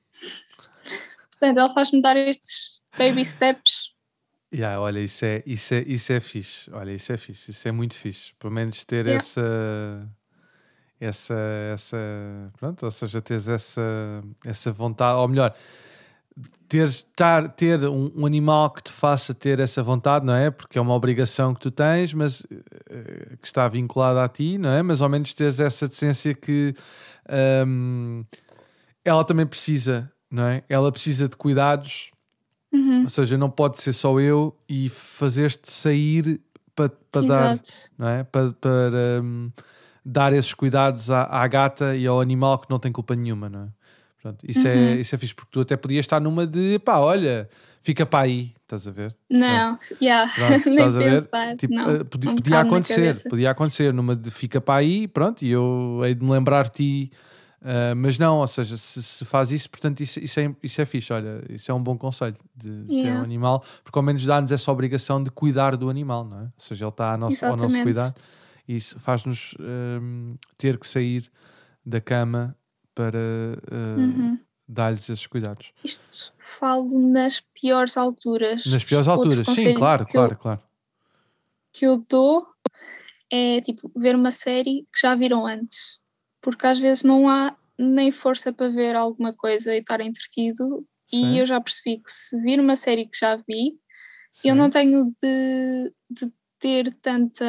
Portanto, 1.32 1.58
ela 1.58 1.74
faz-me 1.74 2.02
dar 2.02 2.18
estes 2.18 2.84
baby 2.98 3.24
steps. 3.24 3.96
Yeah, 4.54 4.80
olha, 4.80 5.00
isso 5.00 5.26
é, 5.26 5.44
isso, 5.46 5.74
é, 5.74 5.82
isso 5.82 6.14
é 6.14 6.20
fixe. 6.20 6.72
Olha, 6.72 6.92
isso 6.92 7.12
é 7.12 7.18
fixe. 7.18 7.52
Isso 7.52 7.68
é 7.68 7.72
muito 7.72 7.96
fixe. 7.96 8.34
Pelo 8.40 8.54
menos 8.54 8.84
ter 8.86 9.06
yeah. 9.06 9.24
essa 9.24 10.10
essa, 11.00 11.36
essa 11.74 11.98
pronto, 12.60 12.84
ou 12.86 12.92
seja, 12.92 13.22
teres 13.22 13.48
essa, 13.48 13.82
essa 14.46 14.72
vontade, 14.72 15.20
ou 15.20 15.28
melhor, 15.28 15.54
ter, 16.68 16.92
tar, 17.16 17.50
ter 17.50 17.84
um, 17.86 18.12
um, 18.16 18.26
animal 18.26 18.70
que 18.72 18.84
te 18.84 18.92
faça 18.92 19.34
ter 19.34 19.60
essa 19.60 19.82
vontade, 19.82 20.26
não 20.26 20.34
é? 20.34 20.52
Porque 20.52 20.78
é 20.78 20.82
uma 20.82 20.94
obrigação 20.94 21.54
que 21.54 21.62
tu 21.62 21.72
tens, 21.72 22.14
mas 22.14 22.42
uh, 22.42 23.38
que 23.42 23.48
está 23.48 23.68
vinculada 23.68 24.24
a 24.24 24.28
ti, 24.28 24.58
não 24.58 24.70
é? 24.70 24.82
Mas 24.82 25.02
ao 25.02 25.10
menos 25.10 25.34
teres 25.34 25.60
essa 25.60 25.88
decência 25.88 26.34
que 26.34 26.74
um, 27.66 28.24
ela 29.04 29.24
também 29.24 29.46
precisa, 29.46 30.12
não 30.30 30.44
é? 30.44 30.64
Ela 30.68 30.92
precisa 30.92 31.30
de 31.30 31.38
cuidados, 31.38 32.12
uhum. 32.74 33.04
ou 33.04 33.10
seja, 33.10 33.38
não 33.38 33.50
pode 33.50 33.80
ser 33.80 33.94
só 33.94 34.20
eu 34.20 34.56
e 34.68 34.90
fazer-te 34.90 35.72
sair 35.72 36.42
para, 36.76 36.90
para 37.12 37.28
dar, 37.28 37.62
não 37.98 38.08
é? 38.08 38.24
Para, 38.24 38.52
para 38.52 39.22
um, 39.24 39.52
dar 40.08 40.32
esses 40.32 40.54
cuidados 40.54 41.12
à, 41.12 41.24
à, 41.24 41.46
gata 41.48 41.94
e 41.96 42.08
ao 42.08 42.22
animal 42.22 42.58
que 42.58 42.70
não 42.70 42.80
tem 42.80 42.92
culpa 42.92 43.14
nenhuma, 43.14 43.50
não 43.50 43.64
é? 43.64 43.68
Pronto, 44.22 44.46
isso, 44.48 44.66
é, 44.66 44.74
uhum. 44.74 44.88
é, 44.88 44.94
isso 44.96 45.14
é 45.14 45.18
fixe, 45.18 45.36
porque 45.36 45.52
tu 45.52 45.60
até 45.60 45.76
podias 45.76 46.06
estar 46.06 46.20
numa 46.22 46.48
de 46.48 46.80
pá, 46.80 46.98
olha, 46.98 47.50
fica 47.82 48.06
para 48.06 48.26
aí, 48.26 48.54
estás 48.64 48.88
a 48.88 48.92
ver? 48.92 49.16
Não, 49.30 49.78
yeah. 50.02 50.32
pronto, 50.34 50.68
estás 50.70 50.96
a 50.96 51.00
ver? 51.00 51.22
Pensar. 51.22 51.56
Tipo, 51.58 51.74
não, 51.74 51.96
uh, 51.96 52.06
podia, 52.06 52.34
podia 52.34 52.60
acontecer, 52.62 53.30
podia 53.30 53.52
acontecer 53.52 53.94
numa 53.94 54.16
de 54.16 54.32
fica 54.32 54.62
para 54.62 54.80
aí, 54.80 55.08
pronto, 55.08 55.44
e 55.44 55.52
eu 55.52 56.02
hei 56.04 56.16
de 56.16 56.24
me 56.24 56.32
lembrar 56.32 56.70
ti. 56.70 57.12
Uh, 57.62 57.96
mas 57.98 58.18
não, 58.18 58.38
ou 58.38 58.48
seja, 58.48 58.78
se, 58.78 59.04
se, 59.04 59.26
faz 59.26 59.52
isso, 59.52 59.70
portanto, 59.70 60.00
isso, 60.02 60.20
isso, 60.20 60.40
é, 60.40 60.56
isso 60.64 60.82
é 60.82 60.86
fixe. 60.86 61.12
Olha, 61.12 61.44
isso 61.50 61.70
é 61.70 61.74
um 61.74 61.84
bom 61.84 61.98
conselho 61.98 62.36
de, 62.56 62.86
yeah. 62.90 63.12
ter 63.12 63.20
um 63.20 63.24
animal, 63.24 63.64
porque 63.84 63.98
ao 63.98 64.04
menos 64.04 64.26
dá-nos 64.26 64.52
essa 64.52 64.72
obrigação 64.72 65.22
de 65.22 65.30
cuidar 65.32 65.76
do 65.76 65.90
animal, 65.90 66.24
não 66.24 66.40
é? 66.40 66.44
Ou 66.44 66.52
seja, 66.58 66.86
ele 66.86 66.90
está 66.90 67.12
ao 67.12 67.18
nosso, 67.18 67.46
ao 67.46 67.58
nosso 67.58 67.82
cuidado 67.82 68.16
isso 68.68 69.00
faz-nos 69.00 69.56
um, 69.60 70.36
ter 70.58 70.78
que 70.78 70.88
sair 70.88 71.32
da 71.86 72.02
cama 72.02 72.58
para 72.94 73.20
uh, 73.72 74.00
uhum. 74.00 74.40
dar-lhes 74.68 75.10
esses 75.10 75.28
cuidados. 75.28 75.72
Isto 75.84 76.34
falo 76.38 77.00
nas 77.12 77.40
piores 77.40 77.96
alturas. 77.96 78.66
Nas 78.66 78.84
piores 78.84 79.08
alturas, 79.08 79.46
sim, 79.48 79.74
claro, 79.74 80.06
claro, 80.06 80.34
eu, 80.34 80.38
claro. 80.38 80.62
Que 81.72 81.86
eu 81.86 82.06
dou 82.10 82.46
é 83.30 83.62
tipo 83.62 83.92
ver 83.96 84.16
uma 84.16 84.32
série 84.32 84.88
que 84.92 85.00
já 85.02 85.16
viram 85.16 85.46
antes, 85.46 86.02
porque 86.42 86.66
às 86.66 86.80
vezes 86.80 87.04
não 87.04 87.30
há 87.30 87.56
nem 87.78 88.12
força 88.12 88.52
para 88.52 88.70
ver 88.70 88.96
alguma 88.96 89.34
coisa 89.34 89.76
e 89.76 89.80
estar 89.80 90.02
entretido. 90.02 90.86
Sim. 91.10 91.34
E 91.34 91.40
eu 91.40 91.46
já 91.46 91.62
percebi 91.62 91.98
que 91.98 92.12
se 92.12 92.42
vir 92.42 92.60
uma 92.60 92.76
série 92.76 93.06
que 93.06 93.18
já 93.18 93.36
vi, 93.36 93.80
Sim. 94.34 94.50
eu 94.50 94.56
não 94.56 94.70
tenho 94.70 95.14
de, 95.22 95.94
de 96.10 96.32
ter 96.60 96.94
tanta 97.02 97.46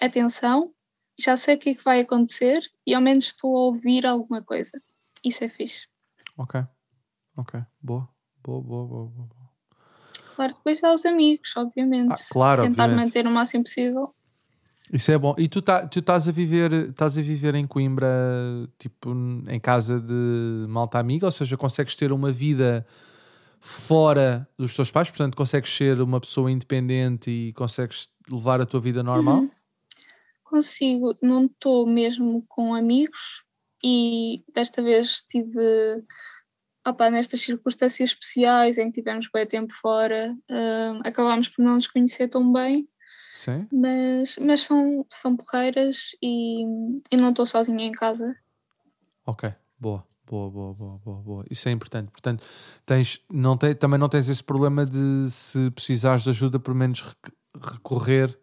atenção, 0.00 0.72
já 1.18 1.36
sei 1.36 1.54
o 1.54 1.58
que 1.58 1.70
é 1.70 1.74
que 1.74 1.84
vai 1.84 2.00
acontecer 2.00 2.60
e 2.86 2.94
ao 2.94 3.00
menos 3.00 3.26
estou 3.26 3.56
a 3.56 3.60
ouvir 3.66 4.06
alguma 4.06 4.42
coisa. 4.42 4.80
Isso 5.24 5.44
é 5.44 5.48
fixe. 5.48 5.86
Ok, 6.36 6.60
ok, 7.36 7.60
boa, 7.80 8.08
boa, 8.42 8.60
boa, 8.62 8.86
boa. 8.86 9.06
boa. 9.08 9.44
Claro, 10.34 10.52
depois 10.52 10.82
há 10.82 10.92
os 10.92 11.06
amigos, 11.06 11.56
obviamente. 11.56 12.12
Ah, 12.12 12.32
claro, 12.32 12.62
Tentar 12.62 12.84
obviamente. 12.84 13.06
manter 13.06 13.26
o 13.26 13.30
máximo 13.30 13.64
possível. 13.64 14.14
Isso 14.92 15.10
é 15.10 15.18
bom. 15.18 15.34
E 15.38 15.48
tu, 15.48 15.62
tá, 15.62 15.86
tu 15.86 16.00
estás 16.00 16.28
a 16.28 16.32
viver, 16.32 16.72
estás 16.90 17.16
a 17.16 17.22
viver 17.22 17.54
em 17.54 17.66
Coimbra, 17.66 18.08
tipo, 18.78 19.12
em 19.48 19.58
casa 19.58 19.98
de 20.00 20.66
malta 20.68 20.98
amiga, 20.98 21.26
ou 21.26 21.32
seja, 21.32 21.56
consegues 21.56 21.96
ter 21.96 22.12
uma 22.12 22.30
vida 22.30 22.86
fora 23.60 24.46
dos 24.58 24.76
teus 24.76 24.90
pais, 24.90 25.08
portanto, 25.08 25.36
consegues 25.36 25.74
ser 25.74 26.00
uma 26.00 26.20
pessoa 26.20 26.50
independente 26.50 27.30
e 27.30 27.52
consegues 27.54 28.08
levar 28.30 28.60
a 28.60 28.66
tua 28.66 28.80
vida 28.80 29.02
normal? 29.02 29.40
Uhum. 29.40 29.50
Consigo, 30.42 31.14
não 31.22 31.46
estou 31.46 31.86
mesmo 31.86 32.44
com 32.48 32.74
amigos 32.74 33.44
e 33.82 34.44
desta 34.54 34.82
vez 34.82 35.20
tive 35.22 36.04
opa, 36.86 37.10
nestas 37.10 37.40
circunstâncias 37.40 38.10
especiais 38.10 38.78
em 38.78 38.90
que 38.90 39.00
tivemos 39.00 39.28
bem 39.32 39.46
tempo 39.46 39.72
fora, 39.72 40.36
uh, 40.50 41.00
acabámos 41.04 41.48
por 41.48 41.64
não 41.64 41.74
nos 41.74 41.86
conhecer 41.86 42.28
tão 42.28 42.52
bem. 42.52 42.88
Sim. 43.34 43.66
Mas, 43.72 44.38
mas 44.38 44.62
são, 44.62 45.04
são 45.08 45.36
porreiras 45.36 46.10
e, 46.22 46.62
e 47.10 47.16
não 47.16 47.30
estou 47.30 47.44
sozinha 47.44 47.84
em 47.84 47.92
casa. 47.92 48.36
Ok, 49.26 49.52
boa. 49.78 50.06
Boa, 50.26 50.50
boa, 50.50 50.72
boa, 50.72 50.98
boa, 51.04 51.22
boa. 51.22 51.44
Isso 51.50 51.68
é 51.68 51.72
importante. 51.72 52.10
Portanto, 52.10 52.42
tens, 52.86 53.20
não 53.30 53.58
te, 53.58 53.74
também 53.74 54.00
não 54.00 54.08
tens 54.08 54.28
esse 54.30 54.42
problema 54.42 54.86
de 54.86 55.30
se 55.30 55.70
precisares 55.70 56.22
de 56.22 56.30
ajuda, 56.30 56.58
pelo 56.58 56.74
menos 56.74 57.02
recorrer 57.60 58.36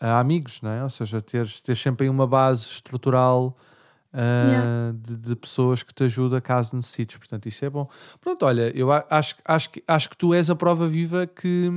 a 0.00 0.18
amigos, 0.18 0.60
não 0.62 0.70
é? 0.70 0.82
Ou 0.82 0.90
seja, 0.90 1.20
teres, 1.20 1.60
teres 1.60 1.80
sempre 1.80 2.04
aí 2.04 2.10
uma 2.10 2.26
base 2.26 2.66
estrutural 2.66 3.56
uh, 4.12 4.50
yeah. 4.50 4.92
de, 4.96 5.16
de, 5.16 5.36
pessoas 5.36 5.82
que 5.82 5.94
te 5.94 6.04
ajudam 6.04 6.40
caso 6.40 6.74
necessites. 6.74 7.16
Portanto, 7.16 7.46
isso 7.46 7.64
é 7.64 7.70
bom. 7.70 7.88
Pronto, 8.20 8.44
olha, 8.44 8.76
eu 8.76 8.90
acho, 8.90 9.36
acho, 9.44 9.70
acho 9.86 10.10
que 10.10 10.16
tu 10.16 10.34
és 10.34 10.50
a 10.50 10.56
prova 10.56 10.88
viva 10.88 11.26
que. 11.26 11.70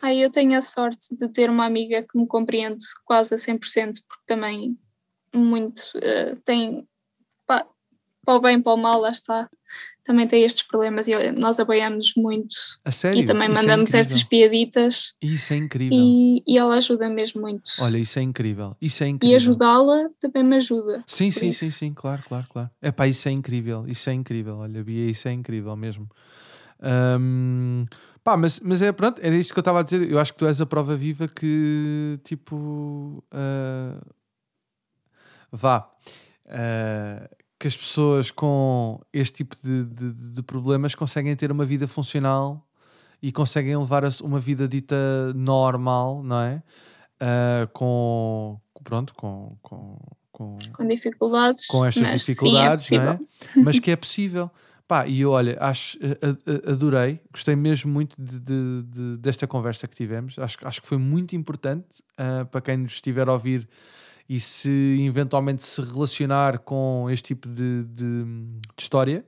Ah, 0.00 0.14
eu 0.14 0.30
tenho 0.30 0.56
a 0.56 0.62
sorte 0.62 1.16
de 1.16 1.28
ter 1.28 1.50
uma 1.50 1.66
amiga 1.66 2.04
que 2.04 2.16
me 2.16 2.24
compreende 2.24 2.80
quase 3.04 3.34
a 3.34 3.36
100%, 3.36 3.94
porque 4.06 4.22
também 4.26 4.78
muito 5.34 5.80
uh, 5.96 6.36
tem 6.44 6.86
pá, 7.44 7.66
para 8.24 8.34
o 8.34 8.40
bem, 8.40 8.62
para 8.62 8.74
o 8.74 8.76
mal, 8.76 9.00
lá 9.00 9.10
está. 9.10 9.50
Também 10.08 10.26
tem 10.26 10.42
estes 10.42 10.62
problemas 10.62 11.06
e 11.06 11.12
nós 11.32 11.60
apoiamos 11.60 12.14
muito. 12.16 12.54
A 12.82 12.90
sério? 12.90 13.20
E 13.20 13.26
também 13.26 13.46
isso 13.46 13.58
é 13.58 13.60
mandamos 13.60 13.92
é 13.92 13.98
estas 13.98 14.24
piaditas. 14.24 15.12
Isso 15.20 15.52
é 15.52 15.56
incrível. 15.56 15.98
E, 15.98 16.42
e, 16.46 16.56
ela 16.56 16.76
ajuda 16.76 17.10
mesmo 17.10 17.42
muito. 17.42 17.72
Olha, 17.78 17.98
isso 17.98 18.18
é 18.18 18.22
incrível. 18.22 18.74
Isso 18.80 19.04
é 19.04 19.08
incrível. 19.08 19.34
E 19.34 19.36
ajudá-la 19.36 20.08
também 20.18 20.42
me 20.42 20.56
ajuda. 20.56 21.04
Sim, 21.06 21.30
sim, 21.30 21.48
isso. 21.48 21.58
sim, 21.58 21.70
sim, 21.70 21.92
claro, 21.92 22.22
claro, 22.26 22.46
claro. 22.50 22.70
É 22.80 22.90
pá, 22.90 23.06
isso 23.06 23.28
é 23.28 23.32
incrível. 23.32 23.84
Isso 23.86 24.08
é 24.08 24.14
incrível. 24.14 24.56
Olha, 24.56 24.82
Bia, 24.82 25.10
isso 25.10 25.28
é 25.28 25.32
incrível 25.32 25.76
mesmo. 25.76 26.08
Um, 27.20 27.84
pá, 28.24 28.34
mas, 28.34 28.60
mas 28.60 28.80
é 28.80 28.90
pronto, 28.90 29.20
era 29.22 29.36
isto 29.36 29.52
que 29.52 29.58
eu 29.58 29.60
estava 29.60 29.80
a 29.80 29.82
dizer. 29.82 30.10
Eu 30.10 30.18
acho 30.18 30.32
que 30.32 30.38
tu 30.38 30.46
és 30.46 30.58
a 30.58 30.64
prova 30.64 30.96
viva 30.96 31.28
que 31.28 32.18
tipo. 32.24 33.22
Uh, 33.30 34.00
vá. 35.52 35.86
Uh, 36.46 37.37
que 37.58 37.66
as 37.66 37.76
pessoas 37.76 38.30
com 38.30 39.00
este 39.12 39.38
tipo 39.38 39.56
de, 39.56 39.84
de, 39.84 40.12
de, 40.34 40.42
problemas 40.42 40.94
conseguem 40.94 41.34
ter 41.34 41.50
uma 41.50 41.64
vida 41.64 41.88
funcional 41.88 42.64
e 43.20 43.32
conseguem 43.32 43.76
levar 43.76 44.04
uma 44.22 44.38
vida 44.38 44.68
dita 44.68 44.96
normal, 45.34 46.22
não 46.22 46.40
é? 46.40 46.62
Uh, 47.20 47.66
com, 47.72 48.60
pronto, 48.84 49.12
com, 49.14 49.56
com, 49.60 49.98
com, 50.30 50.56
com 50.72 50.86
dificuldades, 50.86 51.66
com 51.66 51.84
estas 51.84 52.24
dificuldades, 52.24 52.84
sim, 52.84 52.96
é 52.96 53.04
não 53.04 53.12
é? 53.12 53.18
Mas 53.64 53.80
que 53.80 53.90
é 53.90 53.96
possível. 53.96 54.48
Pá, 54.86 55.06
e 55.06 55.26
olha, 55.26 55.58
acho, 55.60 55.98
adorei, 56.66 57.20
gostei 57.30 57.54
mesmo 57.54 57.92
muito 57.92 58.16
de, 58.18 58.38
de, 58.38 58.82
de, 58.84 59.16
desta 59.18 59.46
conversa 59.46 59.86
que 59.86 59.94
tivemos. 59.94 60.38
Acho, 60.38 60.56
acho 60.62 60.80
que 60.80 60.88
foi 60.88 60.96
muito 60.96 61.36
importante 61.36 62.02
uh, 62.14 62.46
para 62.46 62.62
quem 62.62 62.78
nos 62.78 62.94
estiver 62.94 63.28
a 63.28 63.32
ouvir 63.32 63.68
e 64.28 64.38
se 64.38 65.04
eventualmente 65.06 65.62
se 65.62 65.80
relacionar 65.80 66.58
com 66.58 67.08
este 67.10 67.34
tipo 67.34 67.48
de, 67.48 67.84
de, 67.84 68.24
de 68.24 68.60
história. 68.78 69.24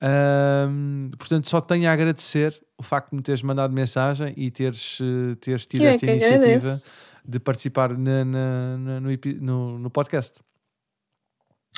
Um, 0.00 1.10
portanto, 1.18 1.48
só 1.48 1.60
tenho 1.60 1.88
a 1.88 1.92
agradecer 1.92 2.54
o 2.78 2.82
facto 2.82 3.10
de 3.10 3.16
me 3.16 3.22
teres 3.22 3.42
mandado 3.42 3.74
mensagem 3.74 4.32
e 4.36 4.48
teres, 4.50 5.00
eh, 5.00 5.34
teres 5.40 5.66
tido 5.66 5.84
esta 5.84 6.06
iniciativa 6.06 6.36
agradeço. 6.36 6.88
de 7.24 7.40
participar 7.40 7.98
na, 7.98 8.24
na, 8.24 8.78
na, 8.78 9.00
no, 9.00 9.08
no, 9.40 9.78
no, 9.80 9.90
podcast. 9.90 10.38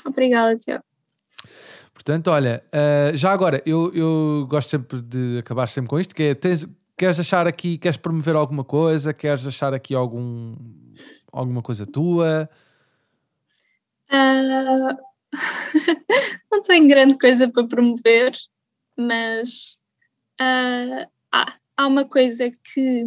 Obrigada, 0.05 0.59
Tiago. 0.59 0.85
Portanto, 1.95 2.29
olha, 2.29 2.63
uh, 2.67 3.17
já 3.17 3.31
agora, 3.33 3.63
eu, 3.65 3.91
eu 3.95 4.47
gosto 4.49 4.69
sempre 4.69 5.01
de 5.01 5.39
acabar 5.39 5.67
sempre 5.67 5.89
com 5.89 5.99
isto, 5.99 6.15
que 6.15 6.23
é, 6.25 6.35
tens, 6.35 6.69
queres 6.99 7.17
deixar 7.17 7.47
aqui, 7.47 7.79
queres 7.79 7.97
promover 7.97 8.37
alguma 8.37 8.65
coisa, 8.65 9.15
queres 9.15 9.43
deixar 9.43 9.73
aqui 9.73 9.95
algum 9.95 10.55
alguma 11.33 11.63
coisa 11.63 11.87
tua? 11.87 12.49
Uh, 14.11 14.97
não 16.51 16.63
tenho 16.63 16.89
grande 16.89 17.19
coisa 17.19 17.49
para 17.49 17.67
promover, 17.67 18.33
mas 18.97 19.81
uh, 20.41 21.09
há, 21.33 21.57
há 21.77 21.87
uma 21.87 22.05
coisa 22.05 22.51
que 22.51 23.07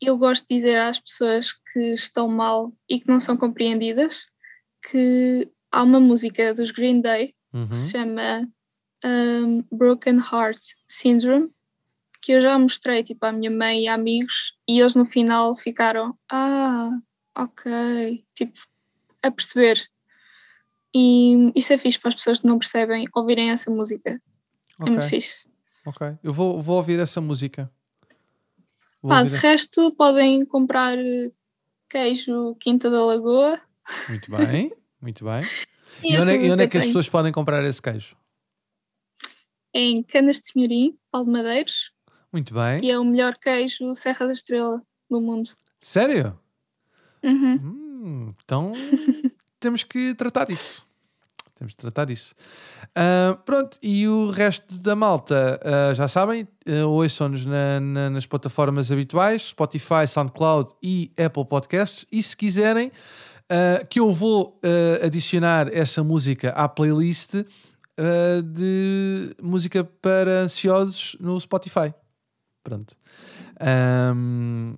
eu 0.00 0.16
gosto 0.16 0.48
de 0.48 0.56
dizer 0.56 0.78
às 0.78 0.98
pessoas 0.98 1.52
que 1.52 1.90
estão 1.90 2.28
mal 2.28 2.72
e 2.88 2.98
que 2.98 3.08
não 3.08 3.20
são 3.20 3.36
compreendidas, 3.36 4.26
que 4.90 5.48
há 5.70 5.82
uma 5.82 6.00
música 6.00 6.52
dos 6.52 6.70
Green 6.72 7.00
Day 7.00 7.34
uhum. 7.52 7.68
que 7.68 7.76
se 7.76 7.92
chama 7.92 8.48
um, 9.04 9.62
Broken 9.72 10.18
Heart 10.18 10.60
Syndrome, 10.86 11.50
que 12.20 12.32
eu 12.32 12.40
já 12.40 12.58
mostrei 12.58 13.02
tipo, 13.02 13.24
à 13.26 13.32
minha 13.32 13.50
mãe 13.50 13.84
e 13.84 13.88
amigos, 13.88 14.58
e 14.68 14.80
eles 14.80 14.94
no 14.94 15.04
final 15.04 15.54
ficaram, 15.54 16.16
ah, 16.30 16.90
ok, 17.36 18.24
tipo, 18.34 18.58
a 19.22 19.30
perceber. 19.30 19.88
E 20.94 21.52
isso 21.54 21.72
é 21.72 21.78
fixe 21.78 21.98
para 21.98 22.10
as 22.10 22.14
pessoas 22.14 22.40
que 22.40 22.46
não 22.46 22.58
percebem 22.58 23.08
ouvirem 23.14 23.50
essa 23.50 23.70
música. 23.70 24.20
Okay. 24.74 24.86
É 24.86 24.90
muito 24.90 25.08
fixe. 25.08 25.46
Ok, 25.86 26.16
eu 26.22 26.32
vou, 26.32 26.60
vou 26.60 26.76
ouvir 26.76 27.00
essa 27.00 27.20
música. 27.20 27.70
Vou 29.00 29.10
Pá, 29.10 29.22
de 29.22 29.34
essa... 29.34 29.48
resto 29.48 29.90
podem 29.92 30.44
comprar 30.44 30.96
queijo 31.88 32.54
Quinta 32.56 32.90
da 32.90 33.04
Lagoa. 33.04 33.60
Muito 34.08 34.30
bem, 34.30 34.72
muito 35.00 35.24
bem. 35.24 35.42
e, 36.04 36.14
e 36.14 36.18
onde, 36.18 36.30
é, 36.30 36.46
e 36.46 36.50
onde 36.50 36.62
é 36.62 36.68
que 36.68 36.78
as 36.78 36.86
pessoas 36.86 37.08
podem 37.08 37.32
comprar 37.32 37.64
esse 37.64 37.82
queijo? 37.82 38.16
Em 39.74 40.02
Canas 40.02 40.38
de 40.38 40.46
Senhorim, 40.46 40.96
Almadeiros. 41.10 41.92
Muito 42.30 42.54
bem. 42.54 42.78
E 42.82 42.90
é 42.90 42.98
o 42.98 43.04
melhor 43.04 43.36
queijo 43.36 43.94
Serra 43.94 44.26
da 44.26 44.32
Estrela 44.32 44.80
do 45.10 45.20
mundo. 45.20 45.50
Sério? 45.80 46.38
Uhum. 47.22 47.60
Hum, 47.62 48.34
então 48.44 48.72
temos 49.60 49.84
que 49.84 50.14
tratar 50.14 50.46
disso. 50.46 50.86
Temos 51.62 51.74
de 51.74 51.76
tratar 51.76 52.06
disso. 52.06 52.34
Uh, 52.88 53.36
pronto, 53.44 53.78
e 53.80 54.08
o 54.08 54.30
resto 54.30 54.76
da 54.78 54.96
malta, 54.96 55.60
uh, 55.62 55.94
já 55.94 56.08
sabem, 56.08 56.42
uh, 56.66 56.88
ouçam-nos 56.88 57.46
na, 57.46 57.78
na, 57.78 58.10
nas 58.10 58.26
plataformas 58.26 58.90
habituais, 58.90 59.42
Spotify, 59.42 60.08
SoundCloud 60.08 60.72
e 60.82 61.12
Apple 61.16 61.44
Podcasts. 61.44 62.04
E 62.10 62.20
se 62.20 62.36
quiserem, 62.36 62.88
uh, 62.88 63.86
que 63.88 64.00
eu 64.00 64.12
vou 64.12 64.60
adicionar 65.04 65.68
essa 65.72 66.02
música 66.02 66.50
à 66.50 66.68
playlist 66.68 67.34
de 68.44 69.36
música 69.40 69.84
para 69.84 70.40
ansiosos 70.40 71.16
no 71.20 71.38
Spotify. 71.38 71.94
Pronto. 72.64 72.96
Um, 73.60 74.74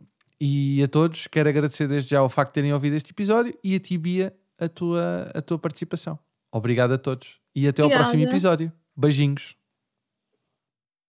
e 0.46 0.82
a 0.82 0.86
todos, 0.86 1.26
quero 1.26 1.48
agradecer 1.48 1.88
desde 1.88 2.10
já 2.10 2.22
o 2.22 2.28
facto 2.28 2.50
de 2.50 2.54
terem 2.56 2.72
ouvido 2.74 2.94
este 2.96 3.12
episódio 3.12 3.56
e 3.64 3.74
a 3.74 3.80
ti, 3.80 3.96
Bia, 3.96 4.36
a 4.58 4.68
tua, 4.68 5.30
a 5.34 5.40
tua 5.40 5.58
participação. 5.58 6.18
Obrigado 6.52 6.92
a 6.92 6.98
todos 6.98 7.40
e 7.54 7.66
até 7.66 7.82
Obrigada. 7.82 8.04
ao 8.04 8.10
próximo 8.10 8.28
episódio. 8.28 8.70
Beijinhos. 8.94 9.56